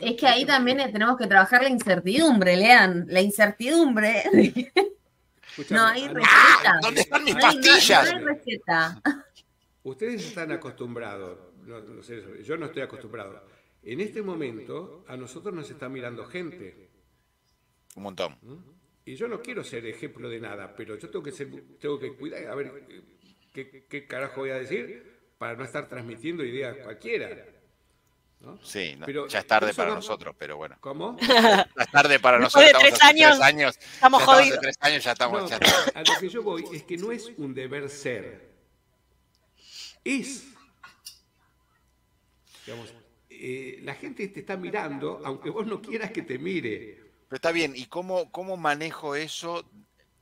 [0.00, 3.06] es que ahí también tenemos que trabajar la incertidumbre, Lean.
[3.08, 4.24] La incertidumbre
[5.70, 6.78] no hay ah, receta.
[6.82, 8.12] ¿Dónde están mis pastillas?
[8.12, 9.02] No hay receta.
[9.82, 11.38] Ustedes están acostumbrados,
[12.44, 13.42] yo no estoy acostumbrado.
[13.82, 16.90] En este momento a nosotros nos está mirando gente.
[17.96, 18.36] Un montón.
[18.42, 18.78] ¿Mm?
[19.06, 21.48] Y yo no quiero ser ejemplo de nada, pero yo tengo que, ser,
[21.80, 22.70] tengo que cuidar, a ver,
[23.66, 27.28] ¿qué, ¿qué, carajo voy a decir para no estar transmitiendo ideas cualquiera?
[28.62, 28.96] Sí,
[29.28, 30.76] ya es tarde para nosotros, pero bueno.
[30.80, 31.16] ¿Cómo?
[31.20, 32.72] Ya es tarde para nosotros.
[32.72, 34.52] De tres años, años, estamos jodidos.
[34.52, 35.50] De tres años ya estamos.
[35.50, 38.48] A lo que yo voy es que no es un deber ser.
[40.04, 40.46] Es.
[42.64, 42.94] Digamos,
[43.28, 47.08] eh, la gente te está mirando, aunque vos no quieras que te mire.
[47.28, 49.68] Pero está bien, ¿y cómo, cómo manejo eso,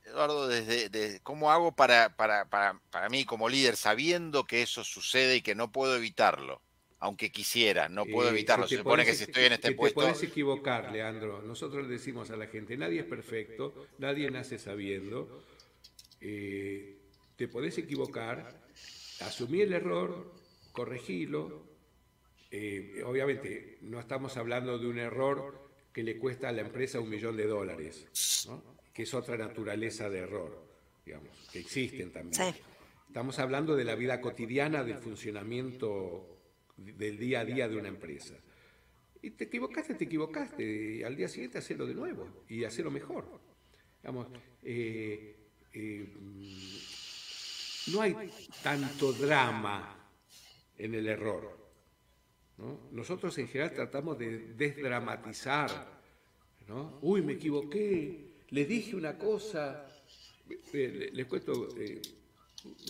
[0.07, 5.37] Eduardo, desde, cómo hago para, para, para, para mí como líder, sabiendo que eso sucede
[5.37, 6.61] y que no puedo evitarlo?
[6.99, 8.67] aunque quisiera, no puedo eh, evitarlo.
[8.67, 9.99] Se, supone que si estoy en este puesto.
[9.99, 11.43] Te puedes equivocar, Leandro.
[11.43, 15.43] Nosotros le decimos a la gente: nadie es perfecto, nadie nace sabiendo.
[16.21, 16.97] Eh,
[17.35, 18.59] te podés equivocar,
[19.19, 20.33] asumí el error,
[20.71, 21.67] corregilo,
[22.49, 27.09] eh, obviamente no estamos hablando de un error que le cuesta a la empresa un
[27.09, 28.07] millón de dólares,
[28.97, 30.59] que es otra naturaleza de error,
[31.05, 32.55] digamos, que existen también.
[33.05, 36.39] Estamos hablando de la vida cotidiana, del funcionamiento
[36.77, 38.33] del día a día de una empresa.
[39.21, 43.39] Y te equivocaste, te equivocaste, y al día siguiente hacerlo de nuevo y hacerlo mejor.
[44.01, 44.29] Digamos,
[44.63, 45.35] eh,
[45.73, 46.13] eh,
[47.93, 48.15] no hay
[48.63, 50.09] tanto drama
[50.75, 51.55] en el error.
[52.91, 55.99] Nosotros en general tratamos de desdramatizar.
[56.67, 56.97] ¿no?
[57.03, 59.87] Uy, me equivoqué, le dije una cosa.
[60.73, 62.01] Eh, les cuento eh,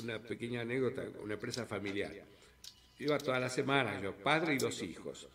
[0.03, 2.13] una pequeña anécdota, una empresa familiar.
[2.99, 5.27] Iba toda la semana, yo, padre y dos hijos.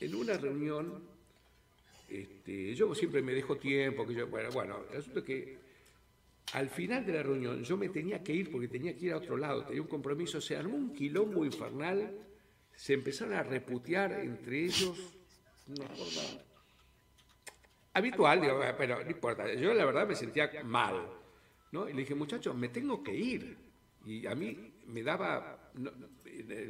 [0.00, 1.02] En una reunión,
[2.08, 5.58] este, yo siempre me dejo tiempo, que yo, bueno, bueno, resulta que
[6.52, 9.18] al final de la reunión yo me tenía que ir porque tenía que ir a
[9.18, 12.28] otro lado, tenía un compromiso, se armó un quilombo infernal
[12.78, 14.96] se empezaron a reputear entre ellos
[15.66, 16.42] una forma
[17.98, 19.52] habitual, digo, pero no importa.
[19.54, 21.08] Yo la verdad me sentía mal,
[21.72, 21.88] ¿no?
[21.88, 23.56] Y le dije, muchachos, me tengo que ir.
[24.06, 25.70] Y a mí me daba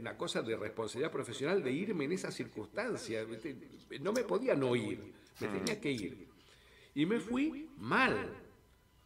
[0.01, 3.27] una cosa de responsabilidad profesional de irme en esas circunstancias.
[4.01, 6.29] No me podía no ir, me tenía que ir.
[6.95, 8.35] Y me fui mal.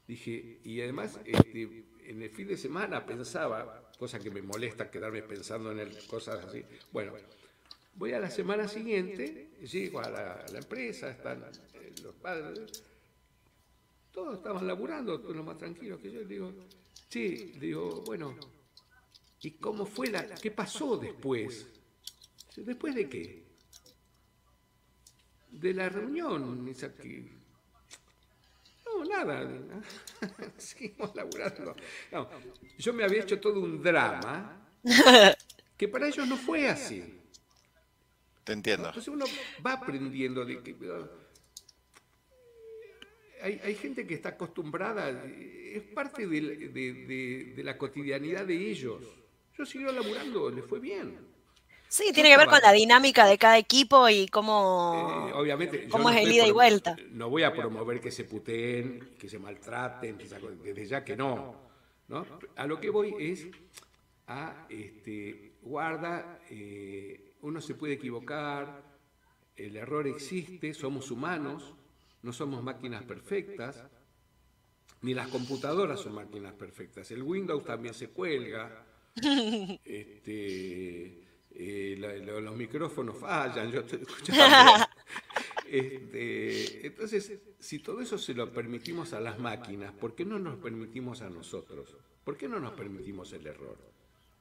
[0.07, 5.23] Dije, y además este, en el fin de semana pensaba, cosa que me molesta quedarme
[5.23, 6.65] pensando en cosas así.
[6.90, 7.12] Bueno,
[7.94, 11.44] voy a la semana siguiente, llego a la, empresa, están
[11.74, 12.82] eh, los padres,
[14.10, 16.24] todos estaban laburando, todos los más tranquilos que yo.
[16.24, 16.52] Digo,
[17.09, 18.36] sí, digo, bueno,
[19.40, 21.66] ¿y cómo fue la, qué pasó después?
[22.56, 23.43] ¿Después de qué?
[25.51, 27.43] De la reunión, esa que
[28.85, 29.48] no, nada.
[30.56, 31.74] Seguimos laburando.
[32.78, 34.69] yo me había hecho todo un drama
[35.77, 37.22] que para ellos no fue así.
[38.44, 38.89] Te entiendo.
[38.89, 39.24] Entonces uno
[39.64, 40.77] va aprendiendo de que.
[43.43, 46.43] Hay, hay gente que está acostumbrada, es parte de,
[47.56, 49.02] de la cotidianidad de ellos.
[49.59, 51.32] Yo sigo laburando, le fue bien.
[51.93, 56.09] Sí, tiene que ver con la dinámica de cada equipo y cómo, eh, obviamente, cómo
[56.09, 56.97] es el ida y vuelta.
[57.10, 61.55] No voy a promover que se puteen, que se maltraten, desde ya que no,
[62.09, 62.24] no.
[62.56, 63.47] A lo que voy es
[64.27, 68.82] a, este, guarda, eh, uno se puede equivocar,
[69.56, 71.74] el error existe, somos humanos,
[72.23, 73.85] no somos máquinas perfectas,
[75.02, 78.86] ni las computadoras son máquinas perfectas, el Windows también se cuelga.
[79.85, 84.86] Este, eh, los micrófonos fallan, yo estoy escuchando.
[85.73, 90.59] Este, entonces, si todo eso se lo permitimos a las máquinas, ¿por qué no nos
[90.59, 91.97] permitimos a nosotros?
[92.23, 93.78] ¿Por qué no nos permitimos el error?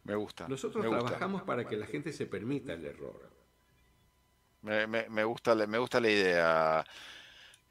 [0.04, 0.48] Me gusta.
[0.48, 3.30] Nosotros trabajamos para que la gente se permita el error.
[4.62, 6.86] Me, gusta, me gusta la idea.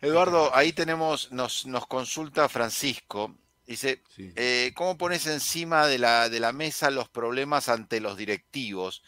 [0.01, 3.35] Eduardo, ahí tenemos, nos, nos consulta Francisco.
[3.67, 9.03] Dice, eh, ¿cómo pones encima de la, de la mesa los problemas ante los directivos?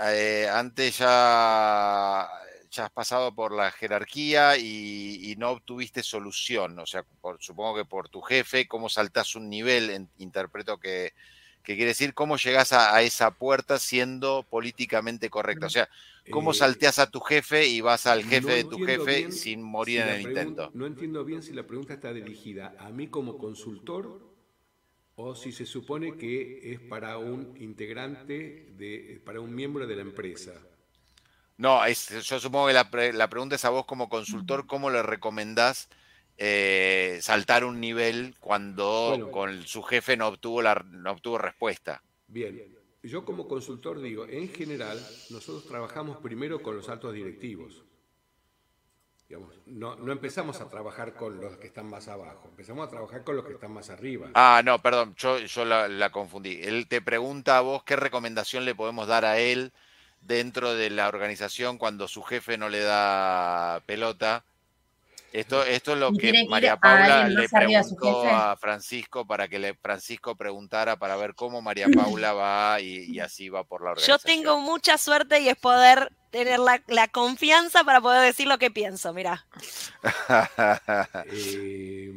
[0.00, 2.26] Eh, antes ya,
[2.70, 7.04] ya has pasado por la jerarquía y, no obtuviste solución, o sea,
[7.38, 11.12] supongo que por tu jefe, cómo saltás un nivel, interpreto que,
[11.62, 15.88] quiere decir cómo llegás a, esa puerta siendo políticamente correcto, o sea,
[16.30, 20.00] cómo eh, salteas a tu jefe y vas al jefe de tu jefe sin morir
[20.00, 20.70] en el intento.
[20.74, 24.30] No entiendo bien si la pregunta está dirigida a mí como consultor
[25.16, 30.02] o si se supone que es para un integrante, de, para un miembro de la
[30.02, 30.54] empresa.
[31.58, 32.72] No, yo supongo que
[33.12, 35.90] la, pregunta es a vos como consultor, ¿cómo le recomendás
[36.40, 42.02] eh, saltar un nivel cuando con su jefe no obtuvo, la, no obtuvo respuesta?
[42.26, 44.98] Bien, yo como consultor digo, en general,
[45.30, 47.84] nosotros trabajamos primero con los altos directivos
[49.66, 53.36] no, no, empezamos a trabajar con los que están más abajo, empezamos a trabajar con
[53.36, 54.30] los que están más arriba.
[54.34, 56.60] Ah, no, perdón, yo, yo la, confundí.
[56.62, 59.72] Él te pregunta a vos qué recomendación le podemos dar a él
[60.20, 64.44] dentro de la organización cuando su jefe no le da pelota.
[65.32, 70.34] Esto, esto es lo que María Paula le preguntó a, Francisco para que le Francisco
[70.34, 74.18] preguntara para ver cómo María Paula va y, así va por la organización.
[74.18, 78.70] Yo tengo mucha suerte y es poder tener la, confianza para poder decir lo que
[78.70, 79.46] pienso, mira.
[81.32, 82.10] Eh,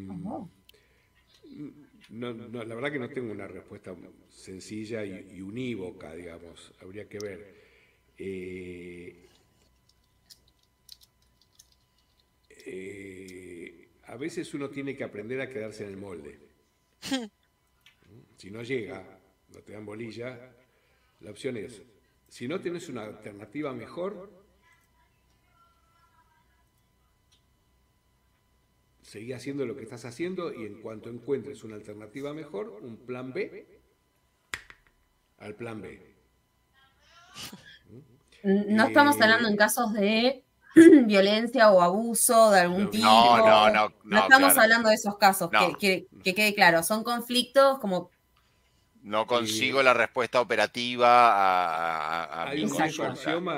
[2.10, 3.96] no, la verdad que no tengo una respuesta
[4.30, 6.72] sencilla y, unívoca, digamos.
[6.82, 7.64] Habría que ver.
[8.18, 9.30] Eh,
[12.66, 16.40] eh, a veces uno tiene que aprender a quedarse en el molde.
[18.38, 19.20] si no llega,
[19.54, 20.54] no te dan bolilla,
[21.22, 21.82] la opción es
[22.28, 24.30] Si no tienes una alternativa mejor,
[29.02, 33.32] seguí haciendo lo que estás haciendo y en cuanto encuentres una alternativa mejor, un plan
[33.32, 33.68] B,
[35.38, 36.14] al plan B.
[38.44, 40.44] No estamos hablando en casos de
[41.06, 43.06] violencia o abuso de algún tipo.
[43.06, 43.94] No, no, no.
[44.04, 46.84] No, estamos hablando de esos casos, que, quede claro.
[46.84, 48.12] Son conflictos como.
[49.02, 52.52] No consigo la respuesta operativa a, a,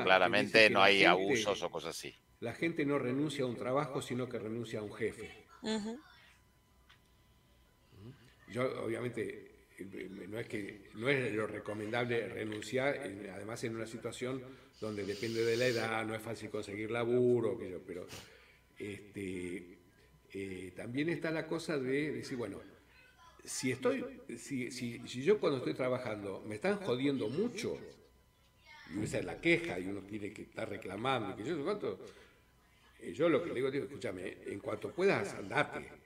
[0.03, 2.15] Claramente no hay abusos o cosas así.
[2.39, 5.45] La gente no renuncia a un trabajo, sino que renuncia a un jefe.
[8.47, 12.97] Yo, obviamente, no es que no es lo recomendable renunciar,
[13.33, 14.41] además en una situación
[14.79, 18.07] donde depende de la edad, no es fácil conseguir laburo, pero
[18.77, 19.77] este,
[20.33, 22.61] eh, también está la cosa de decir, bueno,
[23.43, 24.03] si estoy,
[24.37, 27.77] si, si, yo cuando estoy trabajando me están jodiendo mucho,
[28.95, 31.99] y esa es la queja, y uno tiene que estar reclamando, que yo, ¿cuánto?
[33.01, 36.04] Eh, yo lo que le digo, digo, escúchame, en cuanto puedas, andate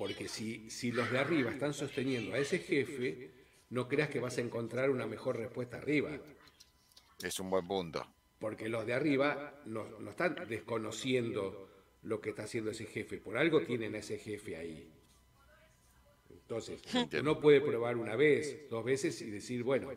[0.00, 3.32] porque si, si los de arriba están sosteniendo a ese jefe,
[3.68, 6.18] no creas que vas a encontrar una mejor respuesta arriba.
[7.22, 8.06] Es un buen punto.
[8.38, 11.68] Porque los de arriba no, están desconociendo
[12.00, 13.18] lo que está haciendo ese jefe.
[13.18, 14.90] Por algo tienen a ese jefe ahí.
[16.30, 16.80] Entonces,
[17.22, 19.90] no puede probar una vez, dos veces y decir, bueno,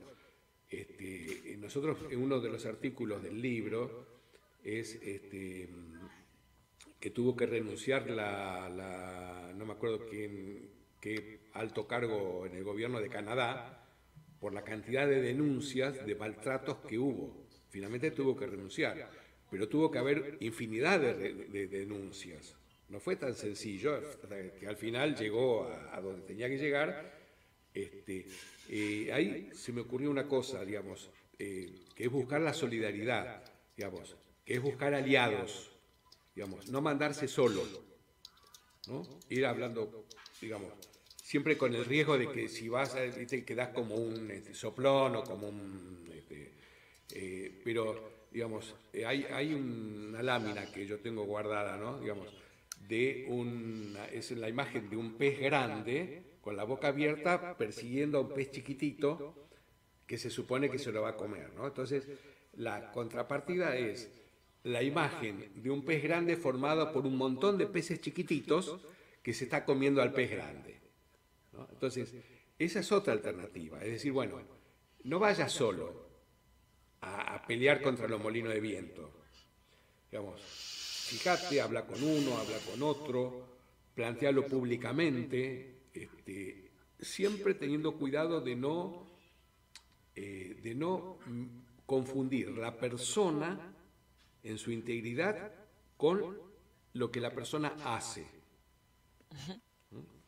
[0.69, 4.05] este, nosotros en uno de los artículos del libro
[4.65, 5.69] es este,
[7.03, 10.69] que tuvo que renunciar la, no me acuerdo quién,
[11.01, 13.85] qué alto cargo en el gobierno de Canadá,
[14.39, 17.45] por la cantidad de denuncias de maltratos que hubo.
[17.67, 19.09] Finalmente tuvo que renunciar,
[19.51, 22.55] pero tuvo que haber infinidad de, denuncias.
[22.87, 23.99] No fue tan sencillo,
[24.57, 27.19] que al final llegó a, donde tenía que llegar.
[27.73, 28.27] Este,
[28.69, 33.43] eh, ahí se me ocurrió una cosa, digamos, eh, que es buscar la solidaridad,
[33.75, 34.15] digamos,
[34.45, 35.72] que es buscar aliados
[36.35, 37.63] digamos, no mandarse solo,
[38.87, 39.07] ¿no?
[39.29, 40.05] Ir hablando,
[40.41, 40.71] digamos,
[41.15, 45.15] siempre con el riesgo de que si vas, a, te quedas como un este, soplón
[45.15, 46.11] o como un...
[46.13, 46.51] Este,
[47.11, 51.99] eh, pero, digamos, eh, hay, hay una lámina que yo tengo guardada, ¿no?
[51.99, 52.29] Digamos,
[52.87, 58.21] de una, es la imagen de un pez grande con la boca abierta persiguiendo a
[58.21, 59.47] un pez chiquitito
[60.05, 61.65] que se supone que se lo va a comer, ¿no?
[61.65, 62.07] Entonces,
[62.53, 64.11] la contrapartida es
[64.63, 68.79] la imagen de un pez grande formado por un montón de peces chiquititos
[69.21, 70.79] que se está comiendo al pez grande.
[71.71, 72.13] Entonces,
[72.57, 73.79] esa es otra alternativa.
[73.83, 74.41] Es decir, bueno,
[75.03, 76.07] no vayas solo
[77.01, 79.11] a, pelear contra los molinos de viento.
[80.09, 80.41] Digamos,
[81.09, 83.57] fíjate, habla con uno, habla con otro,
[83.93, 89.07] plantealo públicamente, este, siempre teniendo cuidado de no,
[90.15, 91.19] eh, de no
[91.85, 93.72] confundir la persona
[94.43, 95.51] en su integridad
[95.97, 96.37] con
[96.93, 98.27] lo que la persona hace.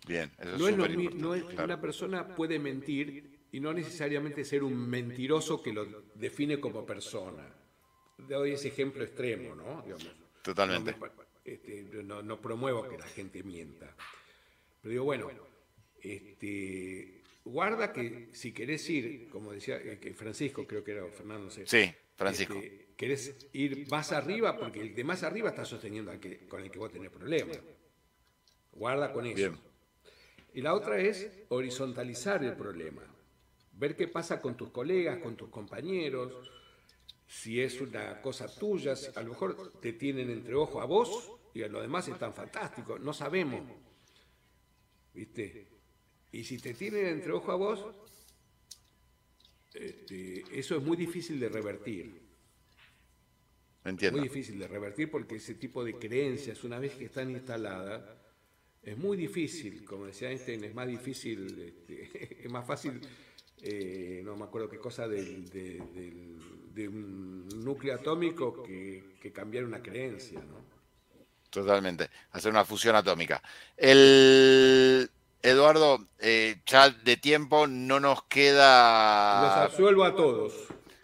[0.08, 4.90] Bien, eso no es, no es Una persona puede mentir y no necesariamente ser un
[4.90, 5.86] mentiroso que lo
[6.16, 7.56] define como persona.
[8.18, 9.84] Doy ese ejemplo extremo, ¿no?
[10.42, 10.96] Totalmente.
[11.44, 13.96] Este, no, promuevo que la gente mienta.
[14.82, 15.30] Pero digo, bueno,
[16.02, 21.50] este, guarda que si querés ir, como decía eh, que Francisco, creo que era Fernando,
[21.50, 22.56] sé, sí, Francisco.
[22.56, 26.62] Este, querés ir más arriba porque el de más arriba está sosteniendo al que, con
[26.62, 27.60] el que vos tenés problemas.
[28.72, 29.54] Guarda con eso.
[30.54, 33.02] Y la otra es horizontalizar el problema.
[33.74, 36.50] Ver qué pasa con tus colegas, con tus compañeros.
[37.28, 41.64] Si es una cosa tuya, a lo mejor te tienen entre ojo a vos y
[41.64, 43.02] a los demás están fantásticos.
[43.02, 43.62] No sabemos.
[45.14, 45.68] ¿Viste?
[46.32, 47.86] Y si te tienen entre ojo a vos,
[49.74, 52.25] este, eso es muy difícil de revertir.
[53.86, 54.20] Entiendo.
[54.20, 58.02] Muy difícil de revertir porque ese tipo de creencias, una vez que están instaladas,
[58.82, 63.00] es muy difícil, como decía Einstein, es más difícil, este, es más fácil,
[63.62, 70.40] eh, no me acuerdo qué cosa, del, de un núcleo atómico que, cambiar una creencia,
[70.40, 70.64] ¿no?
[71.50, 73.42] Totalmente, hacer una fusión atómica.
[73.78, 75.10] El,
[75.42, 79.42] Eduardo, eh, ya de tiempo no nos queda...
[79.42, 80.54] Los absuelvo a todos.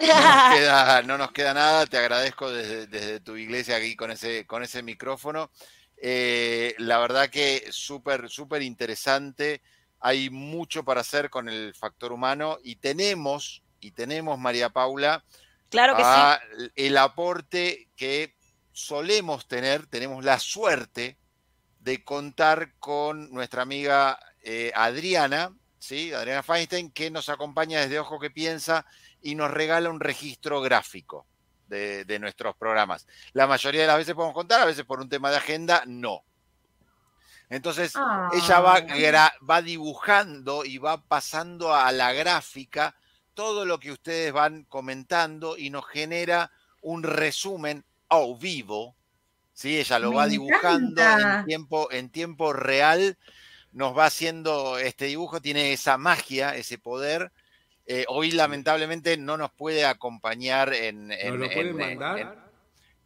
[1.06, 5.52] No nos queda, nada, te agradezco desde, tu iglesia aquí con ese, con ese micrófono.
[5.98, 9.62] Eh, la verdad que súper, súper interesante.
[10.00, 15.24] Hay mucho para hacer con el factor humano y tenemos, y tenemos, María Paula,
[15.70, 18.36] claro que el aporte que
[18.72, 21.18] solemos tener, tenemos la suerte
[21.80, 26.14] de contar con nuestra amiga eh, Adriana, ¿sí?
[26.14, 28.86] Adriana Feinstein, que nos acompaña desde Ojo que Piensa
[29.22, 31.26] y nos regala un registro gráfico
[31.68, 33.08] de, nuestros programas.
[33.34, 36.24] La mayoría de las veces podemos contar, a veces por un tema de agenda, no.
[37.50, 37.94] Entonces,
[38.34, 39.34] ella va, ah.
[39.50, 42.96] va dibujando y va pasando a la gráfica
[43.34, 46.52] todo lo que ustedes van comentando y nos genera
[46.82, 48.96] un resumen a vivo.
[49.54, 49.80] ¿sí?
[49.80, 53.18] Ella lo va dibujando en tiempo, en tiempo real,
[53.72, 57.32] nos va haciendo este dibujo, tiene esa magia, ese poder.
[57.86, 61.10] Eh, hoy lamentablemente no nos puede acompañar en...
[61.10, 62.52] lo mandar?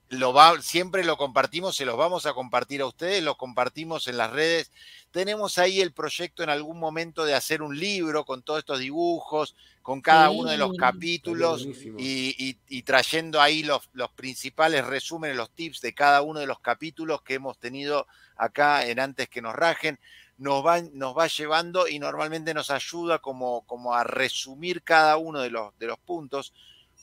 [0.10, 4.18] lo va, siempre lo compartimos, se los vamos a compartir a ustedes, lo compartimos en
[4.18, 4.72] las redes.
[5.12, 9.56] Tenemos ahí el proyecto en algún momento de hacer un libro con todos estos dibujos,
[9.82, 11.68] con cada uno de los capítulos
[11.98, 17.22] y, trayendo ahí los, los, principales resúmenes, los tips de cada uno de los capítulos
[17.22, 20.00] que hemos tenido acá en Antes que nos rajen.
[20.38, 25.42] Nos va, nos va llevando y normalmente nos ayuda como, como a resumir cada uno
[25.42, 26.54] de los, de los puntos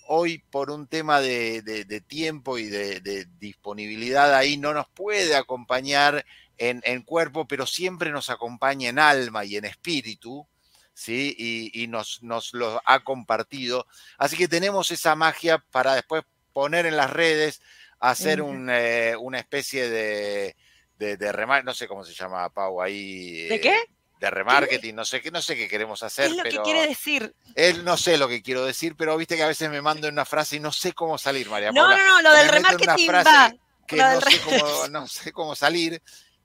[0.07, 6.25] hoy por un tema de, tiempo y de, disponibilidad ahí no nos puede acompañar
[6.59, 10.47] en, cuerpo, pero siempre nos acompaña en alma y en espíritu,
[10.95, 11.35] ¿sí?
[11.73, 13.87] Y, nos, nos, lo ha compartido.
[14.17, 16.23] Así que tenemos esa magia para después
[16.53, 17.63] poner en las redes,
[17.99, 20.57] hacer eh, una especie de,
[21.03, 23.49] de, de no sé cómo se llama, Pau, ahí.
[23.49, 23.77] ¿De qué?
[24.23, 26.27] de remarketing, no sé qué, no sé qué queremos hacer.
[26.27, 27.35] ¿Qué es lo que quiere decir?
[27.57, 30.25] Él no sé lo que quiero decir, pero viste que a veces me mando una
[30.25, 33.53] frase y no sé cómo salir, María No, no, no, lo del remarketing va.
[33.85, 36.01] Que no sé cómo salir.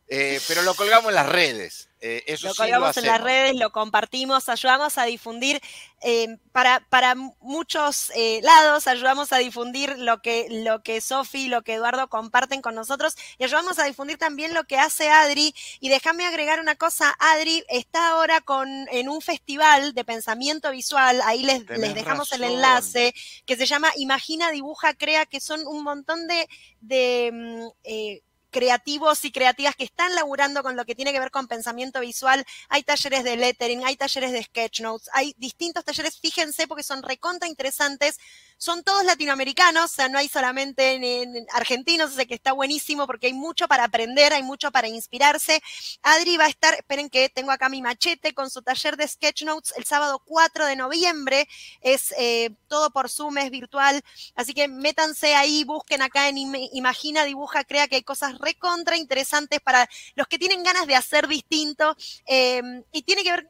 [0.09, 1.89] Eh, pero lo colgamos en las redes.
[1.99, 5.59] Eh, eso lo colgamos en las redes, lo compartimos, ayudamos a difundir
[6.01, 8.11] eh, para, para, muchos
[8.43, 13.15] lados, ayudamos a difundir lo que, lo que Sofi, lo que Eduardo comparten con nosotros
[13.39, 15.53] y ayudamos a difundir también lo que hace Adri.
[15.79, 21.19] Y déjame agregar una cosa, Adri está ahora con, en un festival de pensamiento visual,
[21.25, 23.13] ahí les, les dejamos el enlace,
[23.45, 26.47] que se llama Imagina, Dibuja, Crea, que son un montón de...
[26.79, 28.26] de mm,
[28.57, 32.43] creativos y creativas que están laburando con lo que tiene que ver con pensamiento visual.
[32.69, 37.03] Hay talleres de lettering, hay talleres de sketch notes, hay distintos talleres, fíjense porque son
[37.03, 38.17] recontra interesantes
[38.57, 43.05] son todos latinoamericanos, o sea, no hay solamente en, argentinos, o sea que está buenísimo
[43.05, 45.61] porque hay mucho para aprender, hay mucho para inspirarse.
[46.01, 49.43] Adri va a estar, esperen que tengo acá mi machete con su taller de sketch
[49.43, 51.47] notes el sábado 4 de noviembre,
[51.81, 54.01] es eh, todo por Zoom, es virtual,
[54.35, 59.59] así que métanse ahí, busquen acá en Imagina, Dibuja, Crea, que hay cosas recontra interesantes
[59.61, 62.61] para los que tienen ganas de hacer distinto eh,
[62.91, 63.49] y tiene que ver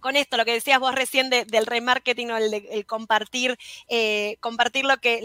[0.00, 3.58] con esto, lo que decías vos recién del remarketing o el, compartir,
[3.88, 5.20] eh, compartir lo que,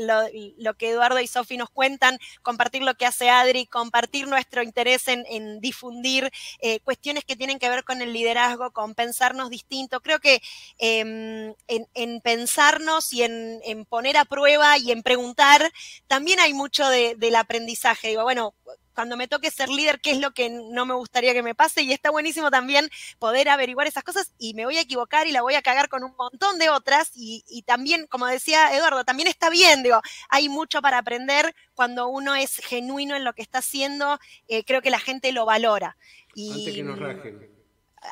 [0.58, 5.08] lo, que Eduardo y Sofi nos cuentan, compartir lo que hace Adri, compartir nuestro interés
[5.08, 10.02] en, difundir eh, cuestiones que tienen que ver con el liderazgo, con pensarnos distinto.
[10.02, 10.42] Creo que
[10.78, 15.72] em, en, pensarnos y en, poner a prueba y en preguntar,
[16.08, 18.10] también hay mucho del aprendizaje.
[18.10, 18.54] Digo, bueno,
[18.96, 21.82] cuando me toque ser líder, qué es lo que no me gustaría que me pase.
[21.84, 22.90] Y está buenísimo también
[23.20, 26.04] poder averiguar esas cosas y me voy a equivocar y la voy a cagar con
[26.04, 27.12] un montón de otras.
[27.14, 32.36] Y, también, como decía Eduardo, también está bien, digo, hay mucho para aprender cuando uno
[32.36, 34.20] es genuino en lo que está haciendo.
[34.48, 35.98] Eh, creo que la gente lo valora.
[36.34, 37.55] Y, que nos rajen.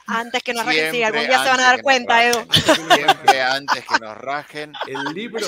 [0.08, 2.40] Antes que nos rajen, sí, algún día se van a dar cuenta, Edu.
[2.94, 4.74] Siempre antes que nos rajen.
[4.88, 5.46] El libro,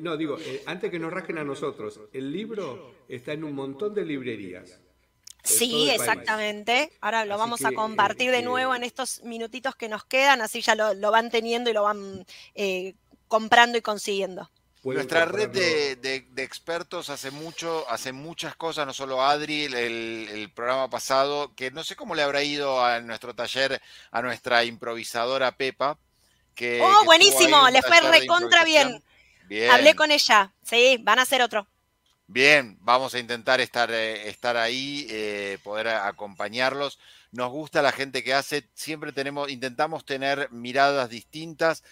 [0.00, 3.94] no, digo, eh, antes que nos rajen a nosotros, el libro está en un montón
[3.94, 4.80] de librerías.
[5.44, 6.90] Sí, exactamente.
[7.00, 10.74] Ahora lo vamos a compartir de nuevo en estos minutitos que nos quedan, así ya
[10.74, 12.94] lo, van teniendo y lo van eh,
[13.28, 14.50] comprando y consiguiendo.
[14.84, 21.52] Nuestra red de, expertos hace mucho, hace muchas cosas, no solo Adri, el, programa pasado,
[21.54, 23.80] que no sé cómo le habrá ido a nuestro taller
[24.10, 25.98] a nuestra improvisadora Pepa.
[26.54, 29.02] Que, oh, buenísimo, le fue recontra bien.
[29.46, 29.70] bien.
[29.70, 31.66] Hablé con ella, sí, van a hacer otro.
[32.30, 36.98] Bien, vamos a intentar estar, eh, estar ahí, eh, poder acompañarlos.
[37.32, 41.84] Nos gusta la gente que hace, siempre tenemos, intentamos tener miradas distintas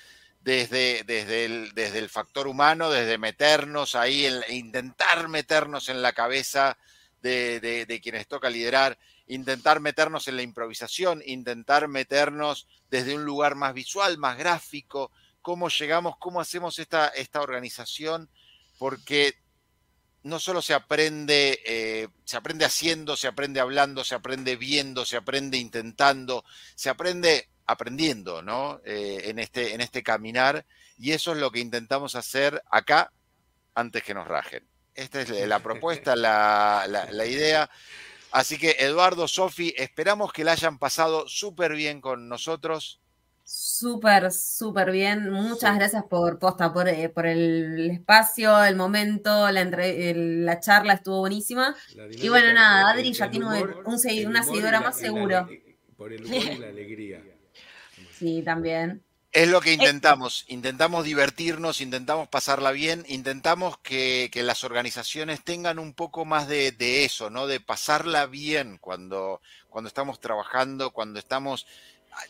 [0.47, 6.79] desde, desde, el, desde el factor humano, desde meternos ahí, intentar meternos en la cabeza
[7.21, 8.97] de, de, quienes toca liderar,
[9.27, 15.11] intentar meternos en la improvisación, intentar meternos desde un lugar más visual, más gráfico,
[15.43, 18.31] cómo llegamos, cómo hacemos esta, esta organización,
[18.79, 19.35] porque
[20.23, 25.17] no solo se aprende, eh, se aprende haciendo, se aprende hablando, se aprende viendo, se
[25.17, 26.45] aprende intentando,
[26.77, 28.81] se aprende aprendiendo, ¿no?
[28.85, 30.65] Eh, en, este, en este caminar.
[30.99, 33.13] Y eso es lo que intentamos hacer acá
[33.75, 34.67] antes que nos rajen.
[34.95, 37.69] Esta es la propuesta, la, la, idea.
[38.33, 43.01] Así que Eduardo, Sofi, esperamos que la hayan pasado súper bien con nosotros.
[43.45, 45.31] Súper, súper bien.
[45.31, 51.21] Muchas gracias por posta, por, eh, por el espacio, el momento, la, la charla estuvo
[51.21, 51.77] buenísima.
[52.13, 55.47] Y bueno, nada, Adri ya tiene un, una seguidora más seguro.
[55.97, 57.23] por el humor y la alegría.
[58.19, 59.03] Sí, también.
[59.33, 60.47] Es lo que intentamos.
[60.49, 67.29] Intentamos divertirnos, intentamos pasarla bien, intentamos que, las organizaciones tengan un poco más de, eso,
[67.29, 67.47] ¿no?
[67.47, 71.67] De pasarla bien cuando, cuando estamos trabajando, cuando estamos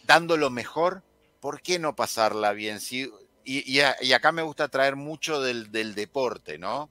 [0.05, 1.03] dando lo mejor.
[1.41, 2.81] ¿Por qué no pasarla bien?
[2.91, 3.09] y,
[3.45, 6.91] y, acá me gusta traer mucho del, deporte, ¿no?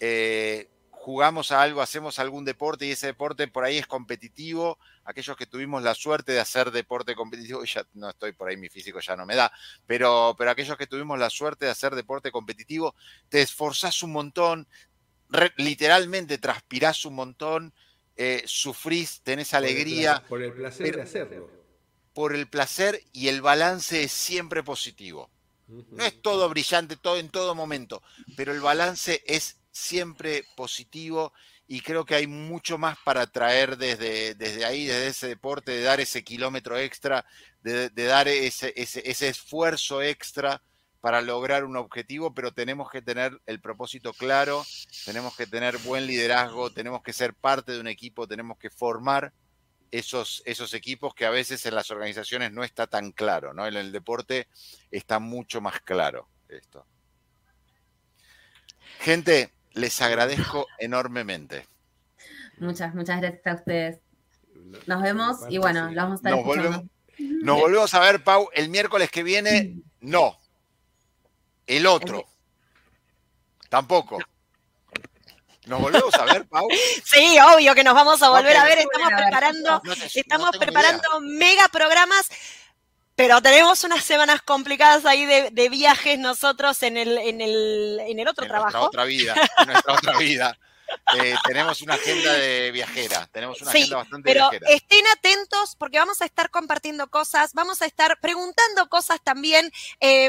[0.00, 0.68] Eh,
[1.02, 5.46] jugamos a algo, hacemos algún deporte y ese deporte por ahí es competitivo, aquellos que
[5.46, 9.16] tuvimos la suerte de hacer deporte competitivo, ya no estoy por ahí, mi físico ya
[9.16, 9.50] no me da,
[9.84, 12.94] pero, pero aquellos que tuvimos la suerte de hacer deporte competitivo,
[13.28, 14.68] te esforzás un montón,
[15.56, 17.74] literalmente transpirás un montón,
[18.14, 20.22] eh, sufrís, tenés alegría.
[20.28, 21.50] Por el, placer de hacerlo.
[22.14, 25.30] Por el placer y el balance es siempre positivo.
[25.66, 28.04] No es todo brillante, todo en todo momento,
[28.36, 31.32] pero el balance es siempre positivo
[31.66, 35.82] y creo que hay mucho más para traer desde, desde ahí, desde ese deporte, de
[35.82, 37.24] dar ese kilómetro extra,
[37.62, 40.62] de, dar ese, ese, esfuerzo extra
[41.00, 44.64] para lograr un objetivo, pero tenemos que tener el propósito claro,
[45.06, 49.32] tenemos que tener buen liderazgo, tenemos que ser parte de un equipo, tenemos que formar
[49.90, 53.66] esos, esos equipos que a veces en las organizaciones no está tan claro, ¿no?
[53.66, 54.46] En el deporte
[54.90, 56.86] está mucho más claro esto.
[59.00, 61.66] Gente, les agradezco enormemente.
[62.58, 63.98] Muchas, muchas gracias a ustedes.
[64.86, 66.82] Nos vemos y bueno, vamos a estar nos volvemos,
[67.18, 69.76] nos volvemos a ver, Pau, el miércoles que viene.
[70.00, 70.38] No.
[71.66, 72.24] El otro.
[73.68, 74.18] Tampoco.
[75.66, 76.66] ¿Nos volvemos a ver, Pau?
[77.04, 78.78] Sí, obvio que nos vamos a volver a ver.
[78.78, 79.82] Estamos preparando,
[80.14, 82.28] estamos preparando mega programas.
[83.22, 88.26] Pero tenemos unas semanas complicadas ahí de, viajes nosotros en el, en el, en el
[88.26, 88.78] otro trabajo.
[88.78, 90.58] Nuestra otra vida, en nuestra otra vida.
[91.14, 94.70] Eh, tenemos una agenda de viajera, tenemos una agenda bastante pero viajera.
[94.70, 99.70] Estén atentos porque vamos a estar compartiendo cosas, vamos a estar preguntando cosas también.
[100.00, 100.28] Eh,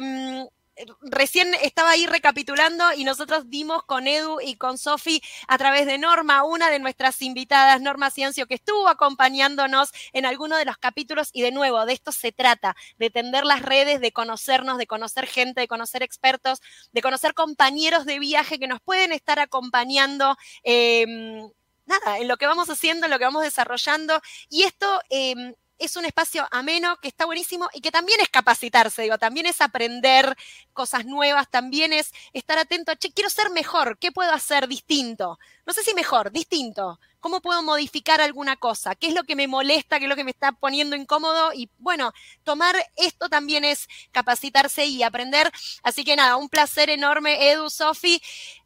[1.01, 5.97] recién estaba ahí recapitulando y nosotros dimos con Edu y con Sofi a través de
[5.97, 11.29] Norma, una de nuestras invitadas, Norma Ciencio, que estuvo acompañándonos en alguno de los capítulos
[11.33, 15.27] y de nuevo, de esto se trata, de tender las redes, de conocernos, de conocer
[15.27, 20.35] gente, de conocer expertos, de conocer compañeros de viaje que nos pueden estar acompañando.
[20.63, 21.49] Em,
[21.85, 24.21] nada, en lo que vamos haciendo, en lo que vamos desarrollando.
[24.49, 25.53] Y esto em,
[25.83, 29.59] es un espacio ameno que está buenísimo y que también es capacitarse, digo, también es
[29.59, 30.35] aprender
[30.71, 35.39] cosas nuevas, también es estar atento, che, quiero ser mejor, ¿qué puedo hacer distinto?
[35.65, 36.99] No sé si mejor, distinto.
[37.19, 38.95] ¿Cómo puedo modificar alguna cosa?
[38.95, 39.97] ¿Qué es lo que me molesta?
[39.97, 41.53] ¿Qué es lo que me está poniendo incómodo?
[41.53, 42.11] Y bueno,
[42.43, 45.49] tomar esto también es capacitarse y aprender.
[45.83, 48.21] Así que nada, un placer enorme, Edu, Sofi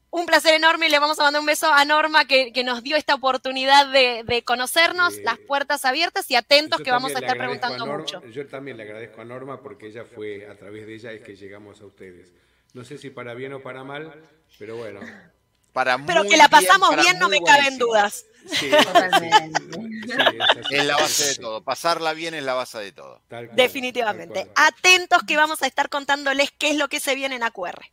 [0.10, 0.90] un placer enorme.
[0.90, 5.18] Le vamos a mandar un beso a Norma que, nos dio esta oportunidad de, conocernos,
[5.18, 8.24] las puertas abiertas y atentos que vamos a estar preguntando mucho.
[8.28, 11.36] Yo también le agradezco a Norma porque ella fue, a través de ella es que
[11.36, 12.34] llegamos a ustedes.
[12.74, 14.14] No sé si para bien o para mal,
[14.60, 15.00] pero bueno.
[15.74, 18.26] Para pero que la pasamos bien, no me caben dudas.
[18.48, 18.72] Sí,
[20.72, 21.64] es la base de todo.
[21.64, 23.22] Pasarla bien es la base de todo.
[23.54, 24.48] Definitivamente.
[24.56, 27.92] Atentos que vamos a estar contándoles qué es lo que se viene en AQR.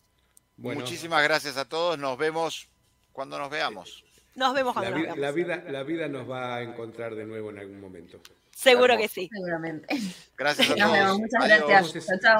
[0.56, 1.98] Muchísimas gracias a todos.
[1.98, 2.68] Nos vemos
[3.12, 4.04] cuando nos veamos.
[4.34, 5.18] Nos vemos cuando la, nos veamos.
[5.20, 8.20] La vida, la vida nos va a encontrar de nuevo en algún momento.
[8.54, 9.28] Seguro que sí.
[9.32, 9.86] Seguramente.
[10.36, 11.18] Gracias a todos.
[11.18, 12.06] Muchas gracias.
[12.06, 12.38] Chao, chao.